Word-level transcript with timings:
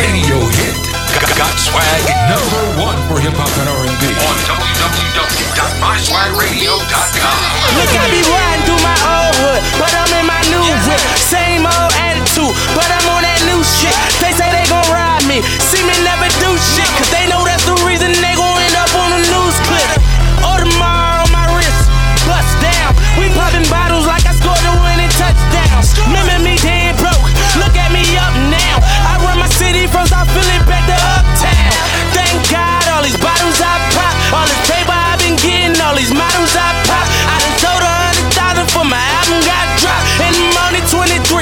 radio 0.00 0.40
hit. 0.56 0.80
Got, 1.20 1.28
got 1.36 1.52
swag 1.60 2.00
number 2.32 2.64
one 2.80 2.96
for 3.04 3.20
hip 3.20 3.36
hop 3.36 3.52
and 3.60 3.68
R&B 3.68 4.16
on 4.24 4.36
www.myswagradio.com. 4.48 7.40
Look, 7.76 7.92
I 7.92 8.08
be 8.08 8.24
riding 8.24 8.64
through 8.64 8.80
my 8.80 8.96
old 9.04 9.36
hood, 9.36 9.60
but 9.76 9.92
I'm 9.92 10.08
in 10.16 10.24
my 10.24 10.40
new 10.48 10.64
whip. 10.88 11.04
Same 11.20 11.68
old 11.68 11.92
attitude, 12.00 12.56
but 12.72 12.88
I'm 12.88 13.04
on 13.12 13.28
that 13.28 13.44
new 13.44 13.60
shit. 13.60 13.92
They 14.24 14.32
say 14.32 14.48
they 14.48 14.64
gon' 14.72 14.88
ride 14.88 15.28
me, 15.28 15.44
see 15.68 15.84
me 15.84 15.92
never 16.00 16.32
do 16.40 16.56
shit, 16.56 16.88
cause 16.96 17.12
they 17.12 17.28
know 17.28 17.44
that's 17.44 17.68
the 17.68 17.76
reason 17.84 18.16
they 18.24 18.32
gon' 18.32 18.49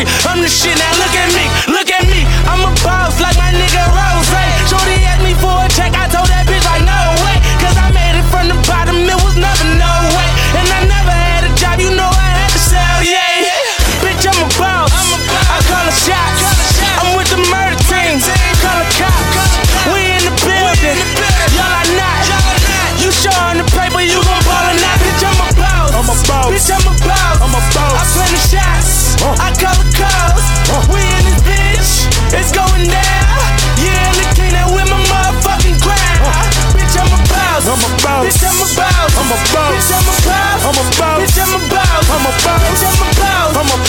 23. 0.05 0.31
I'm 0.31 0.41
the 0.41 0.49
shit 0.49 0.79
now. 0.79 0.93
Look 0.99 1.15
at 1.15 1.35
me. 1.35 1.68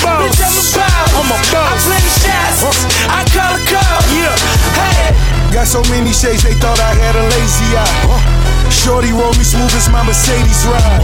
Boss. 0.04 0.24
Bitch, 0.26 0.42
I'm 0.42 0.56
a 0.56 0.66
boss. 0.76 1.10
I'm 1.16 1.30
a 1.30 1.38
boss. 1.52 1.70
I 1.70 1.78
plan 1.84 2.02
the 2.04 2.14
shots. 2.20 2.60
I 3.08 3.20
call 3.32 3.52
the 3.56 3.62
call. 3.68 3.98
Yeah. 4.14 4.36
Hey. 4.78 5.30
Got 5.50 5.68
so 5.68 5.82
many 5.90 6.14
shades, 6.14 6.44
they 6.46 6.54
thought 6.54 6.78
I 6.78 6.94
had 6.94 7.16
a 7.18 7.26
lazy 7.26 7.70
eye. 7.74 8.50
Shorty 8.70 9.10
roll 9.12 9.34
me 9.34 9.44
smooth 9.44 9.74
as 9.74 9.90
my 9.90 10.06
Mercedes 10.06 10.62
ride. 10.70 11.02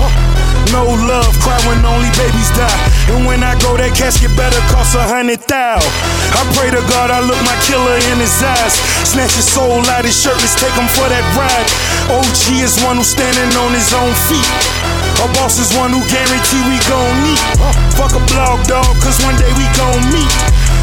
No 0.69 0.85
love, 0.85 1.33
cry 1.41 1.57
when 1.65 1.81
only 1.81 2.09
babies 2.13 2.49
die. 2.53 2.79
And 3.09 3.25
when 3.25 3.41
I 3.41 3.57
go, 3.57 3.77
that 3.77 3.97
casket 3.97 4.29
better 4.37 4.61
cost 4.69 4.93
a 4.93 5.01
hundred 5.01 5.41
thou. 5.49 5.81
I 5.81 6.41
pray 6.53 6.69
to 6.69 6.81
God 6.93 7.09
I 7.09 7.25
look 7.25 7.41
my 7.41 7.57
killer 7.65 7.97
in 8.13 8.17
his 8.21 8.37
eyes. 8.41 8.77
Snatch 9.01 9.33
his 9.33 9.49
soul 9.49 9.81
out 9.89 10.05
his 10.05 10.13
shirt, 10.13 10.37
let's 10.37 10.53
take 10.53 10.73
him 10.77 10.89
for 10.93 11.09
that 11.09 11.25
ride. 11.33 11.69
OG 12.13 12.61
is 12.61 12.77
one 12.85 13.01
who's 13.01 13.09
standing 13.09 13.49
on 13.57 13.73
his 13.73 13.89
own 13.97 14.13
feet. 14.29 14.94
A 15.23 15.27
boss 15.39 15.59
is 15.59 15.71
one 15.77 15.91
who 15.91 16.01
guarantee 16.11 16.61
we 16.67 16.77
gon' 16.89 17.15
meet. 17.23 17.41
Uh, 17.61 17.71
fuck 17.95 18.11
a 18.15 18.23
blog 18.27 18.65
dog, 18.67 18.89
cause 18.99 19.17
one 19.23 19.35
day 19.37 19.51
we 19.55 19.65
gon' 19.77 20.03
meet. 20.11 20.31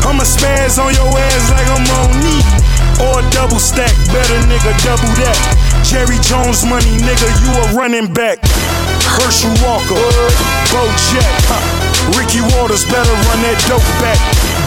I'ma 0.07 0.25
spaz 0.25 0.79
on 0.83 0.95
your 0.95 1.11
ass 1.11 1.45
like 1.53 1.69
I'm 1.69 1.87
on 2.01 2.11
knee. 2.23 2.45
Or 3.03 3.19
double 3.31 3.59
stack, 3.59 3.93
better 4.13 4.39
nigga, 4.47 4.73
double 4.85 5.11
that. 5.23 5.39
Jerry 5.83 6.19
Jones 6.23 6.65
money, 6.65 6.97
nigga, 7.03 7.29
you 7.43 7.51
a 7.51 7.65
running 7.75 8.13
back. 8.13 8.39
Herschel 9.19 9.53
Walker, 9.63 9.99
Bojack, 10.71 11.35
huh. 11.51 11.63
Ricky 12.19 12.41
Watters 12.55 12.85
better 12.87 13.15
run 13.29 13.41
that 13.47 13.59
dope 13.69 13.85
back. 14.03 14.19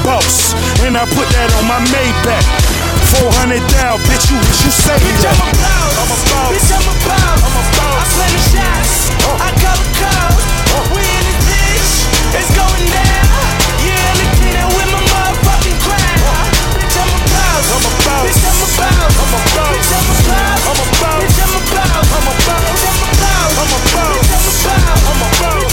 Boss, 0.03 0.53
and 0.85 0.95
I 0.95 1.03
put 1.15 1.27
that 1.35 1.49
on 1.59 1.65
my 1.67 1.79
Maybach. 1.91 2.74
400 3.21 3.63
down, 3.71 3.95
bitch, 4.11 4.27
you 4.27 4.37
wish 4.43 4.59
you 4.65 4.71
say 4.71 4.97
Bitch. 4.99 5.23
I'm 5.23 5.39
a 5.39 5.47
boss. 5.55 5.95
I'm 5.95 6.11
a 6.11 6.17
boss. 6.27 6.51
Bitch, 6.51 6.71
I'm 6.75 6.83
a 6.83 6.95
boss. 7.07 7.39
I'm 7.47 7.55
a 7.55 7.63
boss. 7.79 7.95
I 7.95 8.11
plan 8.11 8.31
the 8.35 8.41
shots. 8.51 8.93
I 9.39 9.49
the 9.55 9.87
calls. 9.95 10.43
We 10.91 10.99
in 10.99 11.23
this 11.23 11.39
bitch. 11.47 11.91
It's 12.35 12.51
going 12.51 12.85
down. 12.91 13.47
Yeah, 13.87 14.19
the 14.19 14.27
king 14.35 14.51
that 14.59 14.67
with 14.67 14.89
my 14.91 14.99
motherfucking 14.99 15.79
crown. 15.79 16.43
Bitch, 16.75 16.97
I'm 16.99 17.07
a 17.07 17.19
boss. 17.31 17.65
I'm 17.71 17.85
a 17.87 17.91
boss. 18.03 18.23
Bitch, 18.27 18.43
I'm 18.43 18.59
a 18.59 18.67
boss. 18.75 19.15
I'm 19.15 19.31
a 19.31 19.39
boss. 19.55 19.71
Bitch, 19.71 19.91
I'm 19.95 20.11
a 20.11 20.17
boss. 20.27 20.59
I'm 20.65 20.75
a 20.75 20.87
boss. 20.99 21.19
Bitch, 21.23 21.39
I'm 21.39 21.55
a 21.55 21.61
boss. 21.71 22.03
I'm 22.11 22.27
a 22.27 22.35
boss. 22.35 22.67
Bitch, 22.67 22.83
I'm 22.83 22.91
a 22.91 22.91
boss. 22.91 22.91
I'm 22.91 22.91
a 22.91 22.91
boss. 22.91 22.91
Bitch, 22.91 22.91
I'm 22.91 22.99
a 22.99 23.15
boss. 23.15 23.55
I'm 23.55 23.71
a 23.71 23.89
boss. 23.95 24.23
Bitch, 24.27 24.67
I'm 24.67 25.23
a 25.23 25.29
boss. 25.39 25.64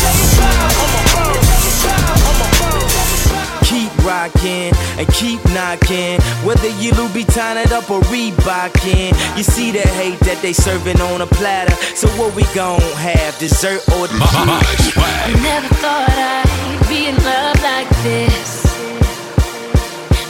Rocking 4.23 4.73
and 4.99 5.07
keep 5.15 5.45
knocking. 5.51 6.21
Whether 6.47 6.69
you 6.81 6.93
Louboutin 6.93 7.65
it 7.65 7.73
up 7.73 7.91
or 7.91 8.01
Reebokin. 8.03 9.11
You 9.37 9.43
see 9.43 9.71
the 9.71 9.81
hate 9.81 10.21
that 10.21 10.39
they 10.43 10.53
serving 10.53 11.01
on 11.01 11.21
a 11.21 11.27
platter. 11.27 11.75
So 11.97 12.09
what 12.19 12.35
we 12.35 12.45
gon' 12.55 12.81
have? 12.97 13.39
Dessert 13.39 13.83
or 13.95 14.07
the 14.07 14.19
My, 14.19 14.45
my, 14.47 14.63
my. 14.97 15.43
Never 15.43 15.75
thought 15.83 16.09
I'd 16.09 16.89
be 16.89 17.09
in 17.09 17.17
love 17.25 17.59
like 17.63 17.91
this. 18.03 18.63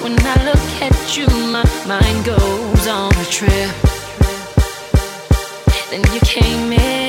When 0.02 0.16
I 0.18 0.36
look 0.44 0.66
at 0.80 1.16
you, 1.16 1.26
my 1.52 1.64
mind 1.86 2.24
goes 2.24 2.86
on 2.86 3.12
a 3.16 3.24
trip. 3.26 3.70
Then 5.90 6.02
you 6.14 6.20
came 6.20 6.72
in 6.72 7.01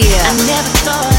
DJ 0.00 1.09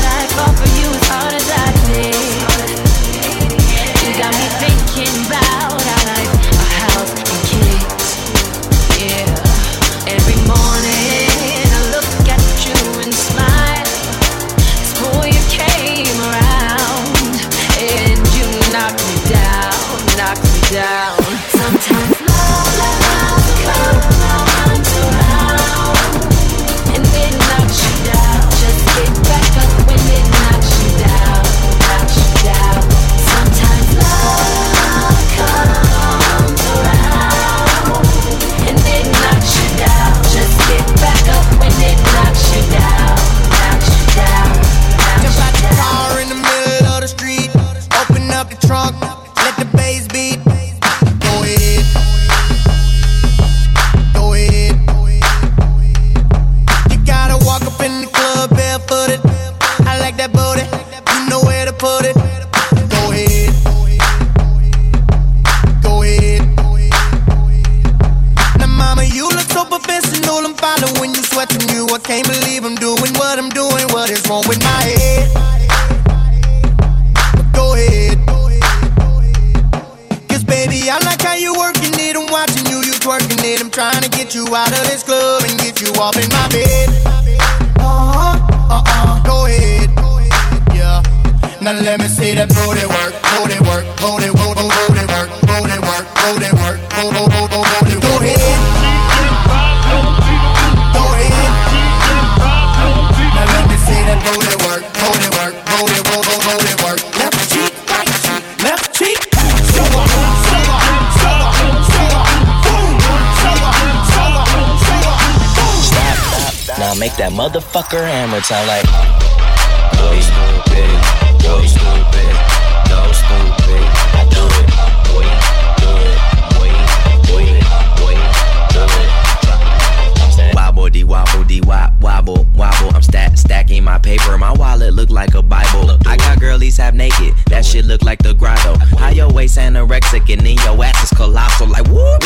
shit 137.71 137.85
look 137.85 138.03
like 138.03 138.19
the 138.21 138.33
grotto. 138.33 138.75
How 138.97 139.09
your 139.09 139.31
waist 139.31 139.57
anorexic 139.57 140.27
and 140.31 140.45
then 140.45 140.57
your 140.65 140.83
ass 140.83 141.03
is 141.03 141.17
colossal. 141.17 141.67
Like 141.67 141.87
whoop. 141.87 142.21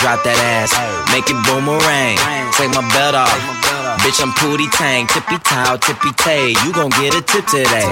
Drop 0.00 0.24
that 0.24 0.40
ass, 0.40 0.72
make 1.12 1.28
it 1.28 1.38
boomerang. 1.46 2.18
Take 2.56 2.72
my 2.74 2.82
belt 2.90 3.14
off. 3.14 3.30
Bitch, 4.00 4.20
I'm 4.20 4.32
Pootie 4.32 4.70
Tang, 4.72 5.06
tippy 5.06 5.38
towel, 5.44 5.78
tippy 5.78 6.10
tay. 6.16 6.48
You 6.64 6.72
gon' 6.72 6.90
get 6.90 7.14
a 7.14 7.22
tip 7.22 7.46
today. 7.46 7.86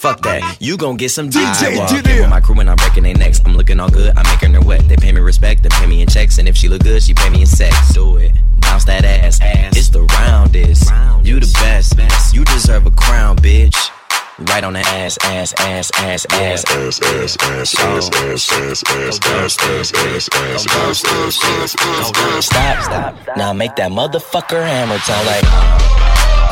Fuck 0.00 0.22
that, 0.22 0.56
you 0.58 0.76
gon' 0.76 0.96
get 0.96 1.10
some 1.10 1.30
DJ 1.30 1.76
DJ. 1.86 2.20
With 2.20 2.30
my 2.30 2.40
crew 2.40 2.56
when 2.56 2.68
I'm 2.68 2.76
breaking 2.76 3.04
their 3.04 3.14
necks. 3.14 3.40
I'm 3.44 3.56
looking 3.56 3.78
all 3.78 3.90
good, 3.90 4.16
I'm 4.16 4.26
making 4.34 4.54
her 4.54 4.66
wet. 4.66 4.88
They 4.88 4.96
pay 4.96 5.12
me 5.12 5.20
respect, 5.20 5.62
they 5.62 5.68
pay 5.68 5.86
me 5.86 6.02
in 6.02 6.08
checks. 6.08 6.38
And 6.38 6.48
if 6.48 6.56
she 6.56 6.68
look 6.68 6.82
good, 6.82 7.02
she 7.02 7.14
pay 7.14 7.30
me 7.30 7.42
in 7.42 7.46
sex. 7.46 7.92
Do 7.92 8.16
it. 8.16 8.32
Bounce 8.60 8.84
that 8.86 9.04
ass. 9.04 9.38
It's 9.76 9.90
the 9.90 10.02
roundest. 10.02 10.90
You 11.22 11.38
the 11.38 11.52
best. 11.60 12.34
You 12.34 12.44
deserve 12.44 12.86
a 12.86 12.90
crown, 12.90 13.36
bitch. 13.36 13.90
Right 14.38 14.62
on 14.64 14.74
the 14.74 14.80
ass, 14.80 15.16
ass, 15.22 15.54
ass, 15.60 15.90
ass, 15.96 16.26
ass. 16.30 16.64
ass, 16.68 17.00
ass, 17.00 17.00
ass, 17.00 17.36
ass, 17.40 17.72
ass, 17.72 18.10
ass, 18.12 18.12
ass, 18.12 18.42
ass, 18.42 18.84
ass, 18.84 19.56
ass, 19.56 19.92
ass, 19.96 20.28
ass, 20.28 20.28
ass, 20.28 21.04
ass, 21.04 21.42
ass, 21.42 21.74
ass. 21.80 22.44
Stop, 22.44 22.82
stop. 22.84 23.36
Now 23.38 23.54
make 23.54 23.74
that 23.76 23.90
motherfucker 23.90 24.62
hammer 24.62 24.98
time 24.98 25.24
like. 25.24 25.42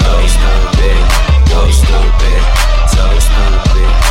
Go 0.00 0.16
stupid, 0.32 0.96
go 1.50 1.70
stupid, 1.70 2.40
so 2.88 3.04
stupid. 3.20 4.03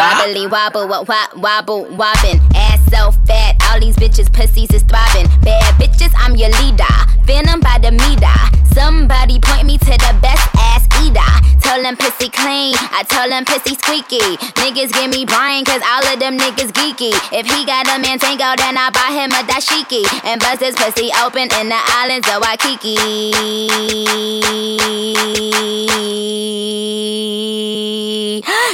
Wobbly 0.00 0.46
wobble, 0.46 0.88
wop, 0.88 1.08
wop, 1.08 1.36
wobble, 1.36 1.84
wobbin'. 1.84 2.40
Ass 2.54 2.80
so 2.88 3.12
fat, 3.26 3.60
all 3.68 3.78
these 3.78 3.96
bitches' 3.96 4.32
pussies 4.32 4.72
is 4.72 4.82
throbbing. 4.84 5.28
Bad 5.42 5.74
bitches, 5.74 6.10
I'm 6.16 6.36
your 6.36 6.48
leader. 6.64 6.96
Venom 7.24 7.60
by 7.60 7.76
the 7.82 7.92
meter. 7.92 8.40
Somebody 8.72 9.38
point 9.40 9.66
me 9.66 9.76
to 9.76 9.84
the 9.84 10.18
best 10.22 10.48
ass 10.56 10.86
eater. 11.10 11.60
Tell 11.60 11.82
them 11.82 11.96
pussy 11.96 12.28
clean, 12.28 12.74
I 12.90 13.04
tell 13.06 13.28
them 13.28 13.44
pussy 13.44 13.74
squeaky. 13.74 14.18
Niggas 14.58 14.92
give 14.92 15.10
me 15.10 15.24
Brian, 15.24 15.64
cause 15.64 15.82
all 15.86 16.04
of 16.12 16.18
them 16.18 16.36
niggas 16.38 16.72
geeky. 16.72 17.12
If 17.32 17.46
he 17.46 17.64
got 17.64 17.86
a 17.86 17.98
man 18.00 18.18
tango, 18.18 18.54
then 18.56 18.76
I 18.76 18.90
buy 18.90 19.12
him 19.14 19.30
a 19.30 19.42
dashiki. 19.46 20.02
And 20.24 20.40
bust 20.40 20.60
his 20.60 20.74
pussy 20.74 21.10
open 21.22 21.48
in 21.60 21.68
the 21.68 21.80
islands 22.00 22.26
of 22.28 22.42
Waikiki. 22.42 22.96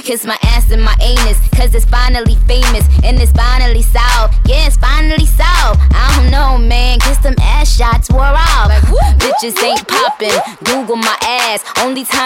Kiss 0.04 0.24
my 0.24 0.38
ass 0.54 0.70
and 0.70 0.82
my 0.82 0.94
anus, 1.02 1.38
cause 1.50 1.74
it's 1.74 1.84
finally 1.84 2.36
famous. 2.46 2.86
And 3.02 3.20
it's 3.20 3.32
finally 3.32 3.82
solved. 3.82 4.34
Yeah, 4.46 4.66
it's 4.66 4.76
finally 4.76 5.26
solved. 5.26 5.80
I 5.92 6.16
don't 6.16 6.30
know, 6.30 6.56
man, 6.56 7.00
cause 7.00 7.18
them 7.20 7.34
ass 7.40 7.76
shots 7.76 8.08
wore 8.10 8.22
off. 8.22 8.70
Bitches 9.18 9.60
ain't 9.62 9.86
popping. 9.88 10.30
Google 10.64 10.96
my 10.96 11.16
ass. 11.22 11.64
Only 11.82 12.04
time 12.04 12.25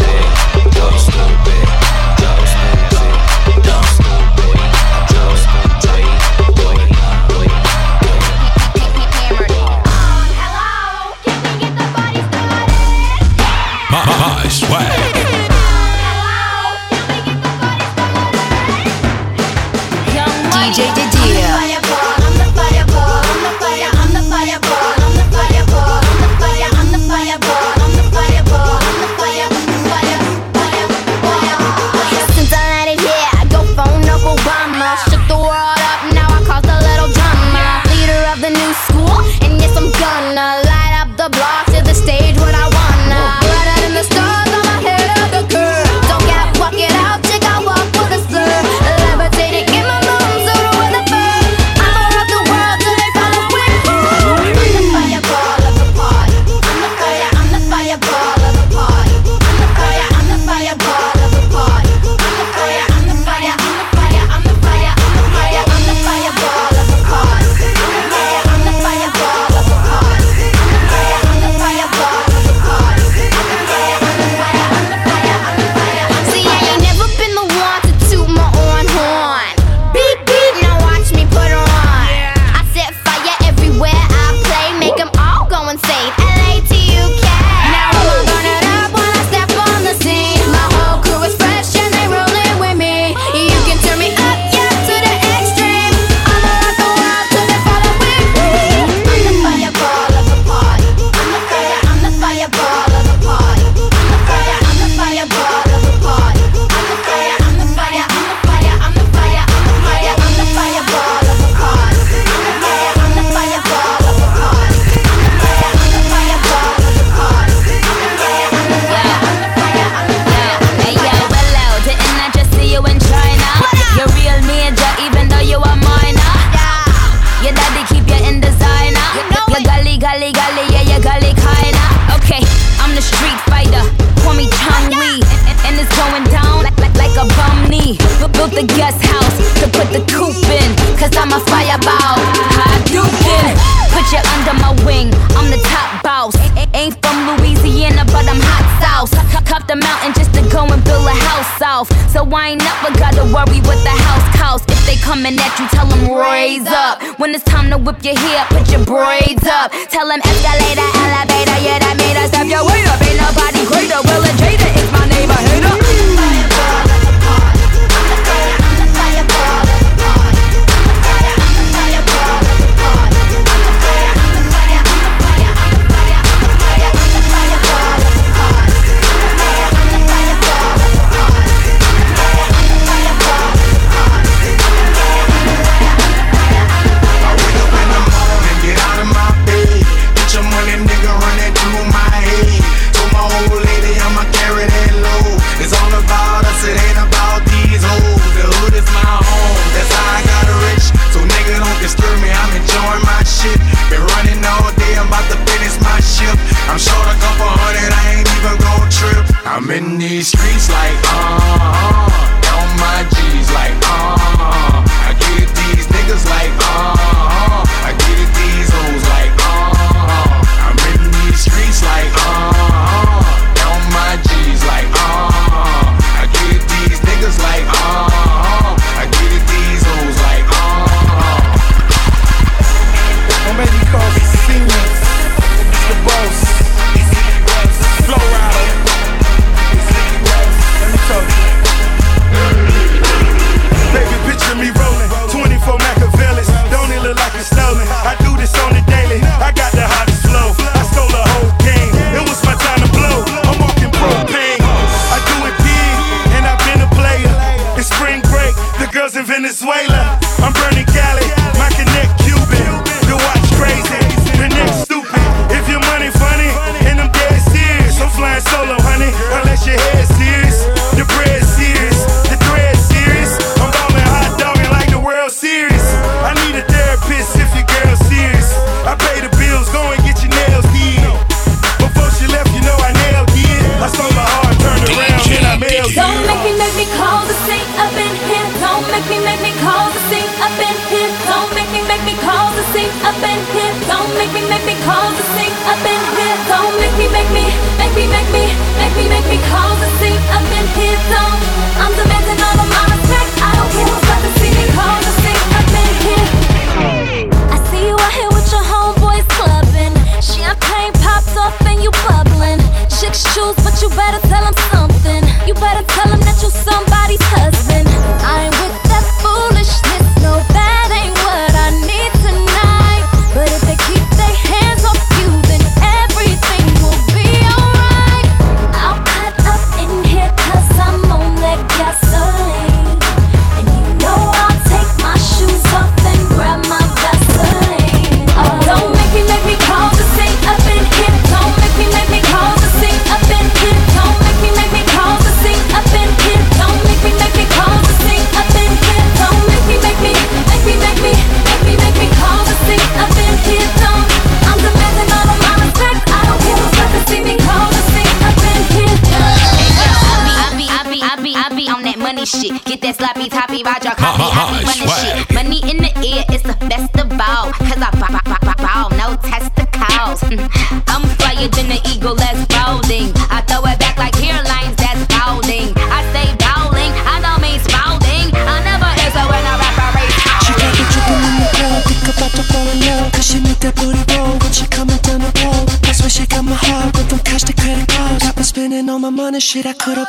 to 157.71 157.77
whip 157.77 158.03
your 158.03 158.17
hair, 158.17 158.45
put 158.49 158.69
your 158.71 158.85
braids 158.85 159.47
up. 159.47 159.71
Tell 159.89 160.09
him 160.09 160.19
escalator 160.23 161.00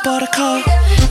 bought 0.03 0.21
a 0.21 0.27
car. 0.27 0.57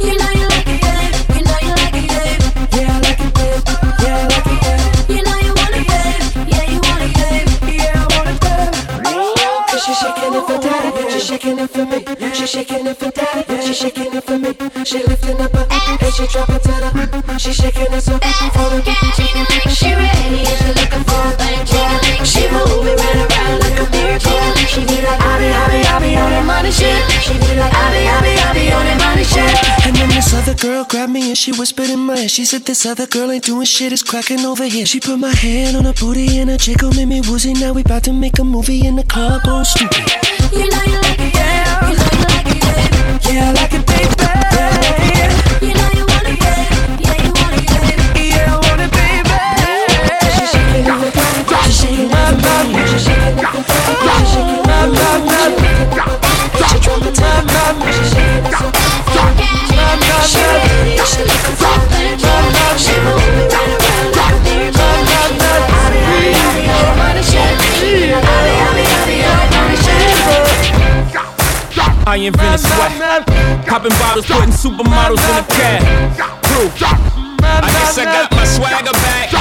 You 0.01 0.19
know 0.19 0.31
you 0.31 0.47
like 0.49 0.69
it, 0.69 0.81
babe. 0.83 1.15
You 1.35 1.43
know 1.49 1.59
you 1.65 1.75
like 1.81 1.97
it, 1.97 2.09
babe. 2.13 2.41
Yeah, 2.77 2.93
I 2.93 3.01
like 3.01 3.21
it, 3.21 3.33
babe. 3.35 3.63
Yeah, 4.03 4.21
I 4.21 4.27
like 4.29 4.49
it, 4.53 4.61
babe. 4.63 5.17
You 5.17 5.23
know 5.25 5.37
you 5.47 5.53
want 5.57 5.75
it, 5.81 5.87
babe. 5.89 6.23
Yeah, 6.53 6.65
you 6.69 6.79
want 6.85 7.03
it, 7.07 7.13
babe. 7.17 7.49
Yeah, 7.81 7.97
I 7.97 8.07
want 8.13 8.29
it, 8.29 8.41
babe. 8.45 8.73
Oh, 9.07 9.65
Cause 9.69 9.85
she's 9.85 9.99
shaking 9.99 10.35
it 10.35 10.45
for 10.47 10.59
daddy. 10.61 11.11
She's 11.11 11.25
shaking 11.25 11.59
it 11.59 11.71
for 11.71 11.85
me. 11.87 11.99
She's 12.35 12.51
shaking 12.51 12.87
it 12.87 12.97
for 12.99 13.11
daddy. 13.11 13.67
She's 13.67 13.79
shaking 13.79 14.15
it 14.15 14.25
for 14.25 14.39
me. 14.39 14.53
She 14.85 14.99
lifting 15.07 15.41
up 15.41 15.53
her 15.53 15.67
and 15.71 16.15
she 16.15 16.27
dropping 16.27 16.61
to 16.61 16.73
the. 16.83 17.39
She's 17.39 17.57
shaking 17.57 17.93
it 17.93 18.03
so 18.03 18.13
for 18.13 18.69
the. 18.77 19.02
other 30.53 30.69
girl 30.69 30.85
grabbed 30.85 31.13
me 31.13 31.29
and 31.29 31.39
she 31.39 31.53
whispered 31.53 31.89
in 31.89 32.01
my 32.01 32.17
ear. 32.17 32.29
She 32.29 32.45
said, 32.45 32.63
This 32.63 32.85
other 32.85 33.07
girl 33.07 33.31
ain't 33.31 33.45
doing 33.45 33.65
shit, 33.65 33.93
it's 33.93 34.03
cracking 34.03 34.41
over 34.41 34.65
here. 34.65 34.85
She 34.85 35.01
put 35.01 35.19
my 35.19 35.35
hand 35.35 35.77
on 35.77 35.85
her 35.85 35.93
booty 35.95 36.39
and 36.39 36.51
her 36.51 36.59
jiggle 36.59 36.93
made 36.93 37.07
me 37.07 37.21
woozy. 37.23 37.55
Now 37.55 37.73
we 37.73 37.81
about 37.83 38.05
to 38.05 38.13
make 38.13 38.39
a 38.39 38.45
movie 38.45 38.87
in 38.87 38.97
the 38.97 39.05
club, 39.05 39.43
go 39.45 39.63
stupid. 39.63 40.05
You 40.53 40.69
know 40.71 40.83
you 40.85 41.01
like 41.01 41.21
it, 41.21 41.35
yeah. 41.35 41.89
You 41.89 41.97
know 41.97 42.09
you 42.13 42.25
like 42.29 42.47
it, 42.49 42.65
yeah. 42.65 43.33
Yeah, 43.33 43.49
I 43.49 43.53
like 43.53 43.73
it, 43.73 43.87
baby. 43.87 44.13
You 45.67 45.75
know 45.75 45.91
you 45.97 46.05
want 46.05 46.29
it, 46.29 46.39
yeah. 46.43 47.01
Yeah, 47.01 47.17
you 47.25 47.33
want 47.33 47.55
it, 47.57 47.67
baby. 48.13 48.29
Yeah, 48.29 48.53
I 48.53 48.57
want 48.61 48.81
it, 48.83 48.91
baby. 48.93 49.37
Just 50.37 50.53
shake 50.53 50.77
it, 50.77 50.85
baby. 50.85 51.09
Just 51.49 51.81
shake 51.81 51.99
it, 51.99 53.41
baby. 53.41 54.02
Swag. 72.75 73.27
Popping 73.67 73.97
bottles, 73.99 74.27
putting 74.27 74.51
supermodels 74.51 75.23
in 75.29 75.37
a 75.39 75.47
cab. 75.49 75.83
I 77.45 77.69
guess 77.71 77.99
I 77.99 78.05
got 78.05 78.31
my 78.33 78.45
swagger 78.45 78.93
back. 78.93 79.33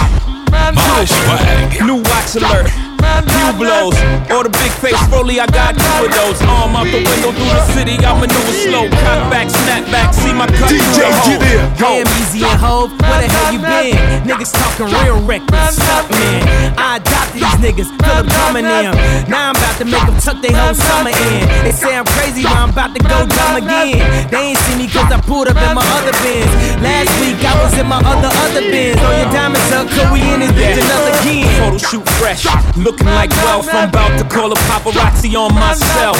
My 0.75 1.05
swag. 1.05 1.85
New 1.85 2.01
watch 2.03 2.35
alert. 2.35 2.90
Few 3.01 3.51
blows, 3.57 3.97
or 4.29 4.43
the 4.45 4.53
big 4.61 4.71
face 4.77 4.97
Rolly, 5.09 5.39
I 5.39 5.47
got 5.47 5.73
two 5.73 6.05
of 6.05 6.11
those. 6.13 6.37
Arm 6.45 6.75
out 6.77 6.87
the 6.89 7.01
window 7.01 7.31
through 7.33 7.53
the 7.53 7.65
city, 7.73 7.97
I 8.01 8.13
maneuver 8.17 8.55
slow. 8.65 8.85
Cut 9.01 9.19
back, 9.33 9.49
snap 9.49 9.85
back, 9.89 10.13
see 10.13 10.33
my 10.33 10.47
cut 10.47 10.69
DJ 10.69 11.09
through 11.25 11.41
the 11.41 11.61
hole. 11.77 12.03
Damn 12.03 12.09
easy 12.21 12.41
and 12.45 12.59
hope, 12.59 12.91
where 13.01 13.21
the 13.21 13.29
hell 13.29 13.53
you 13.53 13.59
been? 13.59 13.97
Niggas 14.25 14.53
talking 14.53 14.89
real 15.01 15.19
reckless, 15.25 15.77
up 15.93 16.05
man. 16.11 16.77
I 16.77 16.97
adopted 17.01 17.41
these 17.41 17.59
niggas, 17.61 17.89
Philip 18.01 18.27
Drummond 18.29 18.67
them. 18.69 18.93
Now 19.29 19.51
I'm 19.51 19.55
about 19.57 19.77
to 19.81 19.85
make 19.85 20.05
them 20.05 20.17
tuck 20.21 20.37
their 20.41 20.55
whole 20.55 20.77
summer 20.77 21.13
in. 21.13 21.41
They 21.65 21.73
say 21.73 21.97
I'm 21.97 22.05
crazy, 22.17 22.43
but 22.43 22.57
I'm 22.57 22.69
about 22.69 22.93
to 22.95 23.01
go 23.01 23.25
dumb 23.25 23.57
again. 23.57 24.01
They 24.29 24.53
ain't 24.53 24.59
see 24.69 24.75
me 24.77 24.87
cause 24.87 25.09
I 25.11 25.19
pulled 25.21 25.49
up 25.49 25.57
in 25.57 25.73
my 25.73 25.85
other 25.97 26.13
bins. 26.21 26.51
Last 26.81 27.11
week 27.21 27.41
I 27.41 27.53
was 27.61 27.73
in 27.77 27.87
my 27.87 28.01
other 28.01 28.31
other 28.45 28.61
bins. 28.61 28.99
Throw 29.01 29.13
your 29.17 29.31
diamonds 29.33 29.71
up, 29.73 29.89
cause 29.89 30.09
we 30.13 30.21
in 30.21 30.41
this 30.41 30.53
bitch 30.53 30.77
another 30.77 31.13
again. 31.21 31.49
Photo 31.59 31.77
shoot 31.77 32.05
fresh, 32.21 32.45
looking 32.91 33.07
like 33.07 33.29
wealth. 33.31 33.69
I'm 33.71 33.89
about 33.89 34.17
to 34.19 34.25
call 34.25 34.51
a 34.51 34.55
paparazzi 34.55 35.35
on 35.35 35.53
myself. 35.53 36.17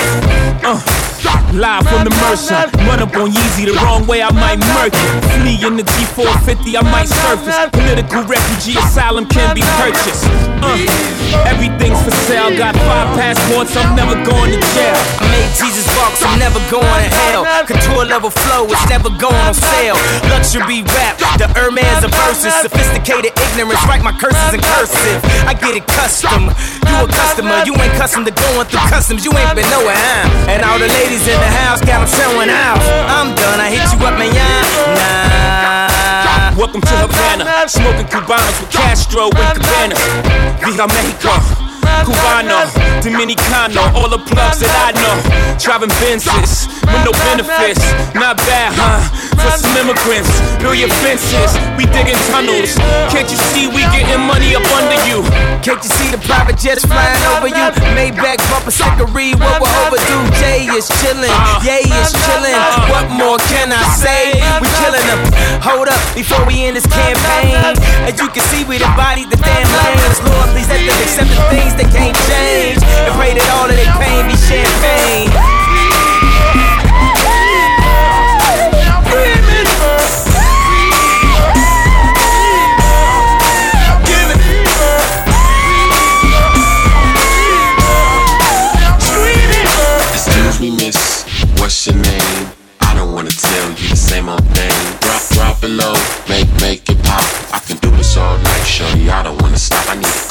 Uh, 0.64 1.11
live 1.54 1.88
from 1.88 2.04
the 2.04 2.14
Mercer. 2.24 2.68
Run 2.88 3.02
up 3.04 3.14
on 3.16 3.32
Yeezy 3.32 3.68
the 3.68 3.76
wrong 3.84 4.08
way, 4.08 4.22
I 4.22 4.32
might 4.32 4.60
murk 4.76 4.94
it. 4.96 5.12
Flee 5.40 5.60
in 5.62 5.78
the 5.78 5.84
G450, 5.84 6.80
I 6.80 6.84
might 6.88 7.10
surface. 7.10 7.58
Political 7.72 8.24
refugee 8.26 8.78
asylum 8.80 9.26
can 9.28 9.54
be 9.56 9.62
purchased. 9.80 10.26
Uh, 10.64 10.78
everything's 11.48 12.00
for 12.04 12.12
sale. 12.28 12.52
Got 12.56 12.76
five 12.88 13.10
passports, 13.18 13.76
I'm 13.76 13.96
never 13.96 14.16
going 14.26 14.52
to 14.56 14.60
jail. 14.76 15.00
I 15.20 15.26
made 15.32 15.52
Jesus 15.58 15.88
box, 15.96 16.24
I'm 16.24 16.40
never 16.40 16.60
going 16.72 16.86
to 16.86 17.10
hell. 17.28 17.44
Couture 17.66 18.06
level 18.06 18.30
flow, 18.30 18.68
it's 18.68 18.88
never 18.90 19.10
going 19.10 19.42
on 19.48 19.54
sale. 19.54 19.98
Luxury 20.32 20.84
rap, 20.96 21.18
the 21.38 21.48
Hermes 21.56 22.04
of 22.04 22.12
verses. 22.26 22.54
Sophisticated 22.62 23.32
ignorance, 23.52 23.82
write 23.88 24.04
my 24.04 24.14
curses 24.16 24.54
in 24.54 24.62
cursive. 24.76 25.20
I 25.48 25.54
get 25.54 25.76
it 25.76 25.86
custom. 25.88 26.52
You 26.88 27.06
a 27.06 27.08
customer, 27.08 27.64
you 27.66 27.74
ain't 27.80 27.94
custom 27.96 28.26
to 28.26 28.32
going 28.32 28.68
through 28.68 28.86
customs. 28.92 29.26
You 29.26 29.32
ain't 29.32 29.56
been 29.56 29.70
nowhere, 29.72 29.96
huh? 29.96 30.52
And 30.52 30.64
all 30.64 30.78
the 30.78 30.88
ladies 30.88 31.21
in 31.28 31.40
the 31.40 31.52
house 31.62 31.82
got 31.82 32.02
them 32.02 32.10
showing 32.10 32.50
out. 32.50 32.82
I'm 33.06 33.36
done, 33.36 33.60
I 33.60 33.70
hit 33.70 33.86
you 33.94 34.00
up, 34.06 34.18
man, 34.18 34.34
yeah. 34.34 34.98
Nah. 34.98 36.58
Welcome 36.58 36.82
to 36.82 36.96
Havana, 36.98 37.46
smoking 37.68 38.08
Cubanos 38.08 38.60
with 38.62 38.72
Castro 38.72 39.30
and 39.30 39.58
Cabanas. 39.62 40.02
Viva 40.66 40.88
Mexico, 40.88 41.61
Cubano, 42.06 42.66
Dominicano, 43.02 43.94
all 43.94 44.10
the 44.10 44.20
plugs 44.20 44.60
that 44.60 44.74
I 44.74 44.92
know. 44.98 45.16
Driving 45.62 45.94
Benzes 46.02 46.66
with 46.82 47.04
no 47.06 47.14
benefits, 47.30 47.82
not 48.18 48.38
bad, 48.50 48.74
huh? 48.74 49.00
For 49.38 49.54
some 49.58 49.74
immigrants, 49.78 50.30
build 50.62 50.78
your 50.78 50.90
fences, 51.02 51.54
we 51.78 51.86
digging 51.90 52.18
tunnels. 52.30 52.78
Can't 53.10 53.30
you 53.30 53.38
see 53.54 53.66
we 53.70 53.86
getting 53.94 54.22
money 54.26 54.54
up 54.58 54.66
under 54.78 54.98
you? 55.10 55.22
Can't 55.62 55.82
you 55.82 55.92
see 55.98 56.10
the 56.10 56.22
private 56.26 56.58
jets 56.58 56.86
flying 56.86 57.22
over 57.38 57.50
you? 57.50 57.68
Maybach 57.98 58.42
bumper 58.50 58.74
stickery, 58.74 59.34
what 59.38 59.62
we're 59.62 59.78
overdue. 59.86 60.26
Jay 60.42 60.66
is 60.70 60.90
chillin', 61.02 61.30
Yay 61.66 61.86
is 61.86 62.12
chillin'. 62.26 62.58
What 62.90 63.10
more 63.14 63.38
can 63.50 63.74
I 63.74 63.82
say? 63.98 64.38
We 64.62 64.70
killin' 64.82 65.06
them. 65.10 65.22
Hold 65.62 65.90
up, 65.90 66.02
before 66.14 66.46
we 66.46 66.66
end 66.66 66.78
this 66.78 66.86
campaign. 66.90 67.58
As 68.06 68.18
you 68.18 68.30
can 68.30 68.46
see, 68.50 68.66
we 68.66 68.78
done 68.78 68.94
bodied 68.98 69.30
the 69.30 69.38
damn 69.38 69.66
lanes. 69.70 70.22
Lord, 70.26 70.50
please 70.54 70.70
let 70.70 70.82
them 70.82 70.98
accept 71.02 71.30
the 71.30 71.42
things 71.50 71.71
that 71.78 71.90
can't 71.92 72.18
change. 72.28 72.82
And 73.06 73.14
pray 73.16 73.34
that 73.34 73.48
all 73.58 73.70
of 73.70 73.76
their 73.76 73.94
pain 74.00 74.28
be 74.28 74.36
champagne. 74.36 75.32
What's 91.72 91.88
your 91.88 91.96
name? 91.96 92.48
I 92.82 92.94
don't 92.94 93.14
wanna 93.14 93.30
tell 93.30 93.70
you 93.70 93.90
the 93.90 93.96
same 93.96 94.30
old 94.30 94.46
thing. 94.50 94.76
Drop, 95.00 95.22
drop 95.30 95.64
it 95.64 95.70
low, 95.70 95.96
make, 96.28 96.52
make 96.60 96.90
it 96.90 97.02
pop. 97.04 97.24
I 97.54 97.60
can 97.60 97.78
do 97.78 97.90
this 97.92 98.18
all 98.18 98.38
night, 98.38 98.66
shorty. 98.66 99.10
I 99.10 99.24
don't 99.24 99.42
wanna 99.42 99.58
stop. 99.58 99.90
I 99.90 99.96
need 99.96 100.31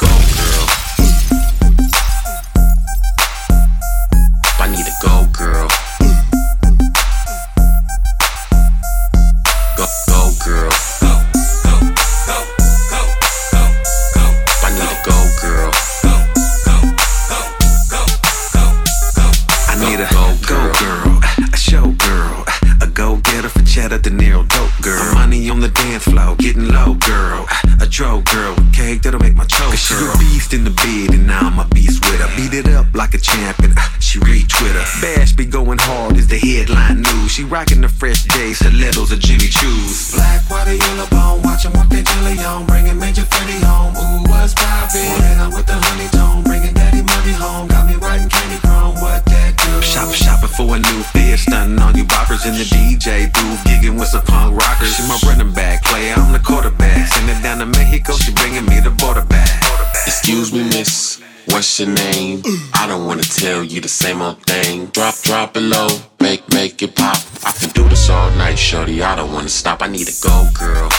I 62.73 62.87
don't 62.87 63.05
wanna 63.05 63.23
tell 63.23 63.63
you 63.63 63.81
the 63.81 63.87
same 63.87 64.21
old 64.21 64.41
thing. 64.43 64.87
Drop, 64.87 65.15
drop 65.21 65.55
it 65.57 65.61
low, 65.61 65.87
make, 66.19 66.47
make 66.53 66.81
it 66.81 66.95
pop. 66.95 67.17
I 67.45 67.51
can 67.51 67.69
do 67.69 67.87
this 67.89 68.09
all 68.09 68.29
night, 68.31 68.55
shorty. 68.57 69.01
I 69.03 69.15
don't 69.15 69.31
wanna 69.31 69.49
stop. 69.49 69.81
I 69.81 69.87
need 69.87 70.07
to 70.07 70.21
go, 70.27 70.47
girl. 70.57 70.89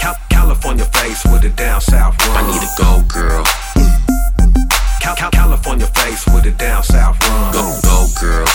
Cal- 0.00 0.18
California 0.30 0.84
face 0.86 1.24
with 1.24 1.44
a 1.44 1.50
down 1.50 1.80
south 1.80 2.16
run. 2.26 2.36
I 2.44 2.50
need 2.50 2.60
to 2.60 2.70
go, 2.76 3.02
girl. 3.08 3.44
Cal- 5.00 5.16
Cal- 5.16 5.30
California 5.30 5.86
face 5.86 6.26
with 6.26 6.46
a 6.46 6.50
down 6.52 6.82
south 6.82 7.16
run. 7.28 7.52
Go, 7.52 7.78
go, 7.82 8.06
girl. 8.20 8.46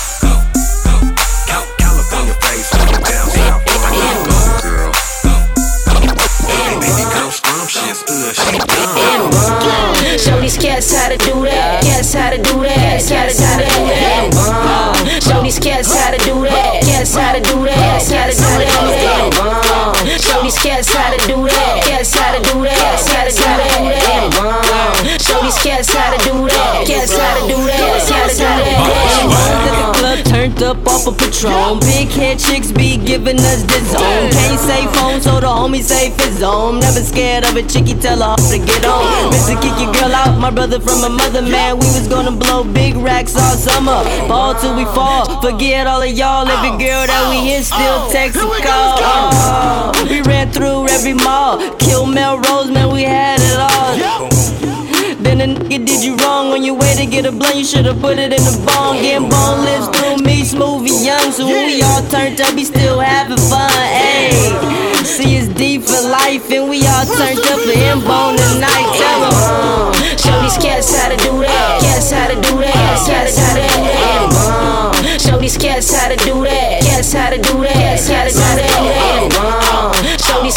Cats 10.90 10.98
how 10.98 11.10
to 11.14 11.18
do 11.22 11.46
that. 11.46 11.84
Cats 11.86 12.14
how 12.14 12.30
to 12.32 12.38
do 12.42 12.66
that. 12.66 12.98
Cats 13.06 13.38
how 13.38 13.62
to 13.62 13.66
do 13.70 13.86
that. 13.94 14.34
Show 15.22 15.44
these 15.44 15.60
cats 15.60 15.94
how 15.94 16.10
to 16.10 16.18
do 16.26 16.42
that. 16.50 16.82
Cats 16.82 17.14
how 17.14 17.32
to 17.32 17.42
do 17.42 17.62
that. 17.62 18.02
How 18.10 18.26
to 18.26 18.34
do 18.34 18.50
that. 18.50 19.30
Show 20.18 20.42
these 20.42 20.58
cats 20.58 20.90
how 20.90 21.14
to 21.14 21.18
do 21.30 21.46
that. 21.46 21.86
Cats 21.86 22.18
how 22.18 22.34
to 22.34 22.42
do 22.42 22.66
that. 22.66 22.74
Cats 22.74 23.06
how 23.06 23.22
to 23.22 23.30
do 23.30 23.38
that. 23.38 23.59
Turned 30.60 30.78
up 30.78 30.88
off 30.88 31.08
a 31.08 31.12
Patron. 31.12 31.80
Big 31.80 32.10
head 32.10 32.40
chicks 32.40 32.72
be 32.72 32.98
giving 32.98 33.38
us 33.40 33.64
the 33.64 33.80
zone. 33.92 34.32
Can't 34.32 34.60
say 34.60 34.86
phone, 35.00 35.22
so 35.22 35.40
the 35.40 35.48
homie 35.48 35.82
say 35.82 36.10
his 36.10 36.40
zone. 36.40 36.80
Never 36.80 37.02
scared 37.02 37.44
of 37.46 37.56
a 37.56 37.64
chickie, 37.64 37.96
tell 37.96 38.20
her 38.22 38.36
to 38.36 38.58
get 38.58 38.86
on. 38.86 39.32
Mr. 39.32 39.56
Kick 39.62 39.80
your 39.80 39.94
girl 39.94 40.14
out, 40.14 40.38
my 40.40 40.52
brother 40.52 40.80
from 40.80 41.04
a 41.04 41.10
mother, 41.10 41.42
man. 41.42 41.80
We 41.80 41.88
was 41.88 42.08
gonna 42.08 42.32
blow 42.32 42.64
big 42.64 42.96
racks 42.96 43.36
all 43.36 43.56
summer. 43.56 44.04
Ball 44.28 44.56
till 44.56 44.76
we 44.76 44.86
fall. 44.86 45.42
Forget 45.42 45.88
all 45.88 46.02
of 46.02 46.12
y'all. 46.12 46.48
Every 46.48 46.72
girl 46.84 47.06
that 47.08 47.24
we 47.30 47.50
hit 47.50 47.66
still 47.66 48.10
text 48.10 48.38
and 48.38 48.64
call. 48.64 49.00
Oh, 49.02 50.08
we 50.10 50.22
ran 50.22 50.52
through 50.52 50.88
every 50.90 51.14
mall. 51.14 51.58
Kill 51.78 52.06
Melrose, 52.06 52.72
man, 52.72 52.92
we 52.94 53.04
had 53.04 53.40
it 53.40 53.60
all. 53.60 54.59
Then 55.20 55.42
a 55.42 55.48
nigga 55.48 55.86
did 55.86 56.04
you 56.04 56.16
wrong 56.18 56.54
on 56.54 56.64
your 56.64 56.76
way 56.76 56.96
to 56.96 57.06
get 57.06 57.26
a 57.26 57.32
blunt. 57.32 57.56
You 57.56 57.66
should've 57.66 58.00
put 58.00 58.18
it 58.18 58.32
in 58.32 58.40
the 58.40 58.56
bone. 58.66 58.96
Getting 59.04 59.30
bone 59.30 59.66
lives 59.66 59.88
through 59.92 60.24
me, 60.24 60.46
smooth 60.46 60.88
and 60.88 61.04
young. 61.04 61.32
So 61.32 61.46
when 61.46 61.68
we 61.68 61.82
all 61.84 62.02
turned 62.08 62.40
up, 62.40 62.56
we 62.56 62.64
still 62.64 63.00
having 63.00 63.38
fun. 63.38 63.70
Ayy, 63.92 65.04
see 65.04 65.36
it's 65.36 65.50
deep 65.60 65.84
for 65.84 66.02
life, 66.08 66.50
and 66.52 66.70
we 66.70 66.88
all 66.88 67.06
turned 67.06 67.40
up 67.52 67.60
for 67.60 67.76
him 67.76 68.00
bone 68.08 68.38
tonight. 68.40 68.88
Tell 68.96 69.20
him. 69.28 69.94
Show 70.16 70.40
these 70.40 70.58
cats 70.58 70.96
how 70.96 71.10
to 71.10 71.18
do 71.18 71.44
that. 71.44 71.82
Cats 71.82 72.12
how 72.12 72.28
to 72.28 72.36
do 72.36 72.58
that. 72.64 72.74
Cats 73.06 73.38
how 73.38 73.54
to 73.56 73.62
do 73.62 73.84
that. 73.92 75.20
Show 75.20 75.38
these 75.38 75.58
cats 75.58 75.94
how 75.94 76.08
to 76.08 76.16
do 76.16 76.44
that. 76.48 76.82
Cats 76.82 77.12
how 77.12 77.30
to 77.30 77.38
do 77.38 77.60
that. 77.60 77.76
Cats 77.76 78.08
how 78.08 78.24
to 78.24 78.32
do 78.32 78.40
that. 78.40 79.36
Wrong. 79.36 79.69